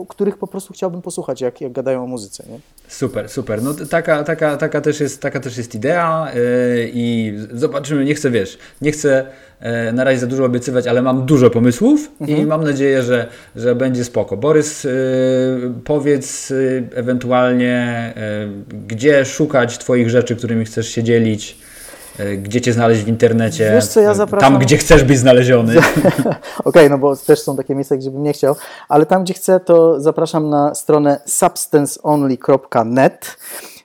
których 0.09 0.39
po 0.39 0.47
prostu 0.47 0.73
chciałbym 0.73 1.03
posłuchać, 1.03 1.41
jak, 1.41 1.61
jak 1.61 1.73
gadają 1.73 2.05
o 2.05 2.07
muzyce. 2.07 2.45
Nie? 2.51 2.59
Super, 2.89 3.29
super. 3.29 3.63
No 3.63 3.75
taka, 3.91 4.25
taka, 4.25 4.57
taka, 4.57 4.81
też, 4.81 5.01
jest, 5.01 5.23
taka 5.23 5.41
też 5.41 5.57
jest 5.57 5.75
idea 5.75 6.33
yy, 6.35 6.41
i 6.93 7.35
zobaczymy, 7.53 8.05
nie 8.05 8.15
chcę, 8.15 8.31
wiesz, 8.31 8.59
nie 8.83 8.93
chcę 8.93 9.27
yy, 9.61 9.93
na 9.93 10.05
razie 10.05 10.19
za 10.19 10.27
dużo 10.27 10.45
obiecywać, 10.45 10.87
ale 10.87 11.03
mam 11.03 11.27
dużo 11.27 11.51
pomysłów 11.51 12.11
mhm. 12.21 12.39
i 12.41 12.47
mam 12.47 12.65
nadzieję, 12.65 13.03
że, 13.03 13.29
że 13.57 13.75
będzie 13.75 14.05
spoko. 14.05 14.37
Borys, 14.37 14.85
yy, 14.85 14.91
powiedz 15.85 16.53
ewentualnie, 16.95 18.15
gdzie 18.87 19.25
szukać 19.25 19.79
Twoich 19.79 20.11
rzeczy, 20.11 20.37
którymi 20.37 20.65
chcesz 20.65 20.89
się 20.89 21.03
dzielić, 21.03 21.59
gdzie 22.43 22.61
Cię 22.61 22.73
znaleźć 22.73 23.03
w 23.03 23.09
internecie, 23.09 23.71
Wiesz 23.75 23.87
co, 23.87 24.01
ja 24.01 24.15
zapraszam... 24.15 24.53
tam 24.53 24.63
gdzie 24.63 24.77
chcesz 24.77 25.05
być 25.05 25.19
znaleziony. 25.19 25.77
Okej, 25.79 26.35
okay, 26.65 26.91
no 26.91 26.99
bo 26.99 27.17
też 27.17 27.41
są 27.41 27.57
takie 27.57 27.75
miejsca, 27.75 27.97
gdzie 27.97 28.11
bym 28.11 28.23
nie 28.23 28.33
chciał, 28.33 28.57
ale 28.89 29.07
tam 29.07 29.25
gdzie 29.25 29.35
chcę, 29.35 29.61
to 29.61 30.01
zapraszam 30.01 30.51
na 30.51 30.75
stronę 30.75 31.21
substanceonly.net 31.27 33.37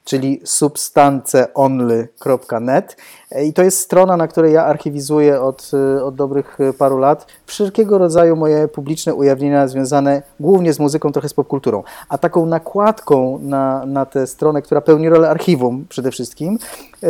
czyli 0.04 0.42
substanceonly.net 0.46 2.98
i 3.42 3.54
to 3.54 3.64
jest 3.64 3.80
strona, 3.80 4.18
na 4.18 4.28
której 4.28 4.54
ja 4.54 4.66
archiwizuję 4.66 5.42
od, 5.42 5.72
y, 5.98 6.04
od 6.04 6.16
dobrych 6.16 6.60
y, 6.60 6.74
paru 6.74 6.98
lat 6.98 7.28
wszelkiego 7.46 7.98
rodzaju 7.98 8.36
moje 8.36 8.68
publiczne 8.68 9.16
ujawnienia 9.16 9.68
związane 9.68 10.22
głównie 10.40 10.74
z 10.74 10.80
muzyką, 10.80 11.12
trochę 11.12 11.30
z 11.30 11.34
popkulturą. 11.34 11.84
A 12.10 12.18
taką 12.18 12.46
nakładką 12.46 13.40
na, 13.42 13.86
na 13.86 14.06
tę 14.06 14.28
stronę, 14.28 14.62
która 14.62 14.82
pełni 14.82 15.10
rolę 15.10 15.30
archiwum 15.30 15.86
przede 15.90 16.12
wszystkim 16.12 16.60
yy, 17.02 17.10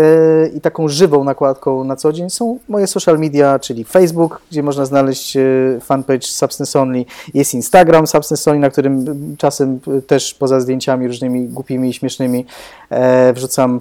i 0.56 0.62
taką 0.62 0.88
żywą 0.88 1.24
nakładką 1.24 1.84
na 1.84 1.96
co 1.96 2.14
dzień 2.14 2.30
są 2.30 2.60
moje 2.70 2.88
social 2.88 3.20
media, 3.20 3.60
czyli 3.60 3.84
Facebook, 3.84 4.42
gdzie 4.52 4.64
można 4.64 4.86
znaleźć 4.86 5.38
fanpage 5.82 6.28
Substance 6.28 6.82
Only, 6.82 7.06
jest 7.34 7.54
Instagram 7.54 8.08
Substance 8.08 8.52
Only, 8.52 8.62
na 8.62 8.70
którym 8.70 9.06
czasem 9.38 9.80
też 10.08 10.34
poza 10.34 10.60
zdjęciami 10.60 11.08
różnymi 11.08 11.48
głupimi 11.48 11.90
i 11.90 11.94
śmiesznymi 11.94 12.46
e, 12.90 13.34
wrzucam, 13.34 13.80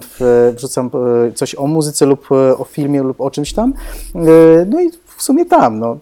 wrzucam 0.55 0.89
e, 1.27 1.31
coś 1.31 1.55
o 1.55 1.67
muzyce 1.67 2.05
lub 2.05 2.32
E, 2.32 2.32
o 2.33 2.63
filmie 2.63 3.03
lub 3.03 3.21
o 3.21 3.31
czymś 3.31 3.53
tam. 3.53 3.73
E, 4.15 4.19
no 4.65 4.81
i 4.81 4.91
w 5.17 5.23
sumie 5.23 5.45
tam, 5.45 5.79
no. 5.79 5.97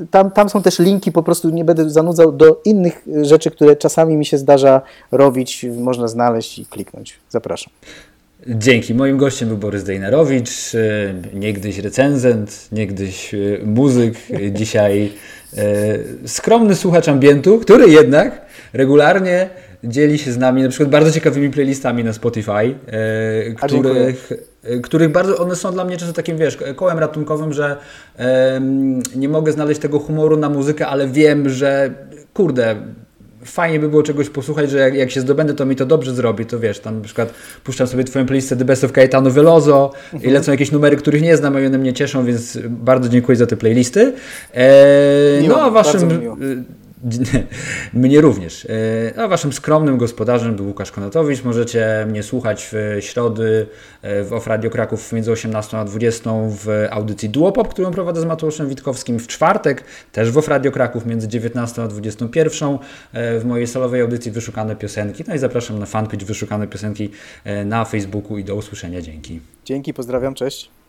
E, 0.00 0.06
tam, 0.10 0.30
tam 0.30 0.48
są 0.48 0.62
też 0.62 0.78
linki, 0.78 1.12
po 1.12 1.22
prostu 1.22 1.50
nie 1.50 1.64
będę 1.64 1.90
zanudzał 1.90 2.32
do 2.32 2.60
innych 2.64 3.06
rzeczy, 3.22 3.50
które 3.50 3.76
czasami 3.76 4.16
mi 4.16 4.26
się 4.26 4.38
zdarza 4.38 4.80
robić, 5.12 5.66
można 5.78 6.08
znaleźć 6.08 6.58
i 6.58 6.66
kliknąć. 6.66 7.18
Zapraszam. 7.28 7.72
Dzięki. 8.46 8.94
Moim 8.94 9.16
gościem 9.16 9.48
był 9.48 9.58
Borys 9.58 9.84
Dejnerowicz, 9.84 10.50
niegdyś 11.34 11.78
recenzent, 11.78 12.68
niegdyś 12.72 13.34
muzyk, 13.64 14.14
dzisiaj 14.50 15.12
skromny 16.26 16.74
słuchacz 16.74 17.08
ambientu, 17.08 17.58
który 17.58 17.88
jednak 17.88 18.40
regularnie 18.72 19.50
dzieli 19.84 20.18
się 20.18 20.32
z 20.32 20.38
nami 20.38 20.62
na 20.62 20.68
przykład 20.68 20.90
bardzo 20.90 21.10
ciekawymi 21.10 21.50
playlistami 21.50 22.04
na 22.04 22.12
Spotify, 22.12 22.50
e, 22.50 22.74
których, 23.54 24.32
e, 24.32 24.36
których 24.82 25.12
bardzo, 25.12 25.38
one 25.38 25.56
są 25.56 25.72
dla 25.72 25.84
mnie 25.84 25.96
często 25.96 26.14
takim, 26.14 26.38
wiesz, 26.38 26.58
kołem 26.76 26.98
ratunkowym, 26.98 27.52
że 27.52 27.76
nie 29.16 29.28
mogę 29.28 29.52
znaleźć 29.52 29.80
tego 29.80 29.98
humoru 29.98 30.36
na 30.36 30.48
muzykę, 30.48 30.86
ale 30.86 31.08
wiem, 31.08 31.48
że 31.48 31.90
kurde, 32.34 32.76
fajnie 33.44 33.80
by 33.80 33.88
było 33.88 34.02
czegoś 34.02 34.28
posłuchać, 34.28 34.70
że 34.70 34.78
jak, 34.78 34.94
jak, 34.94 35.10
się 35.10 35.20
zdobędę, 35.20 35.54
to 35.54 35.66
mi 35.66 35.76
to 35.76 35.86
dobrze 35.86 36.14
zrobi, 36.14 36.46
to 36.46 36.58
wiesz, 36.58 36.80
tam 36.80 36.96
na 36.96 37.04
przykład 37.04 37.34
puszczam 37.64 37.86
sobie 37.86 38.04
Twoją 38.04 38.26
playlistę 38.26 38.56
The 38.56 38.64
Best 38.64 38.84
of 38.84 38.92
Caetano 38.92 39.30
Veloso 39.30 39.92
mhm. 40.12 40.30
i 40.30 40.34
lecą 40.34 40.52
jakieś 40.52 40.72
numery, 40.72 40.96
których 40.96 41.22
nie 41.22 41.36
znam, 41.36 41.62
i 41.62 41.66
one 41.66 41.78
mnie 41.78 41.92
cieszą, 41.92 42.24
więc 42.24 42.58
bardzo 42.68 43.08
dziękuję 43.08 43.36
za 43.36 43.46
te 43.46 43.56
playlisty. 43.56 44.12
E, 44.52 45.42
miło, 45.42 45.56
no 45.56 45.62
a 45.62 45.70
Waszym 45.70 46.08
Mnie 47.94 48.20
również. 48.20 48.66
E, 49.16 49.20
a 49.20 49.28
waszym 49.28 49.52
skromnym 49.52 49.98
gospodarzem 49.98 50.56
był 50.56 50.66
Łukasz 50.66 50.92
Konatowicz. 50.92 51.44
Możecie 51.44 52.06
mnie 52.08 52.22
słuchać 52.22 52.68
w 52.72 52.96
środy 53.00 53.66
e, 54.02 54.24
w 54.24 54.32
Off 54.32 54.46
Radio 54.46 54.70
Kraków 54.70 55.12
między 55.12 55.32
18 55.32 55.78
a 55.78 55.84
20 55.84 56.30
w 56.48 56.86
audycji 56.90 57.28
Duopop, 57.28 57.68
którą 57.68 57.90
prowadzę 57.90 58.20
z 58.20 58.24
Mateuszem 58.24 58.68
Witkowskim. 58.68 59.18
W 59.18 59.26
czwartek 59.26 59.84
też 60.12 60.30
w 60.30 60.38
Off 60.38 60.48
Radio 60.48 60.72
Kraków 60.72 61.06
między 61.06 61.28
19 61.28 61.82
a 61.82 61.88
21 61.88 62.78
e, 63.12 63.38
w 63.38 63.44
mojej 63.44 63.66
solowej 63.66 64.00
audycji 64.00 64.30
Wyszukane 64.30 64.76
Piosenki. 64.76 65.24
No 65.28 65.34
i 65.34 65.38
zapraszam 65.38 65.78
na 65.78 65.86
fanpage 65.86 66.26
Wyszukane 66.26 66.66
Piosenki 66.66 67.10
na 67.64 67.84
Facebooku 67.84 68.38
i 68.38 68.44
do 68.44 68.54
usłyszenia. 68.54 69.00
Dzięki. 69.00 69.40
Dzięki, 69.64 69.94
pozdrawiam, 69.94 70.34
cześć. 70.34 70.81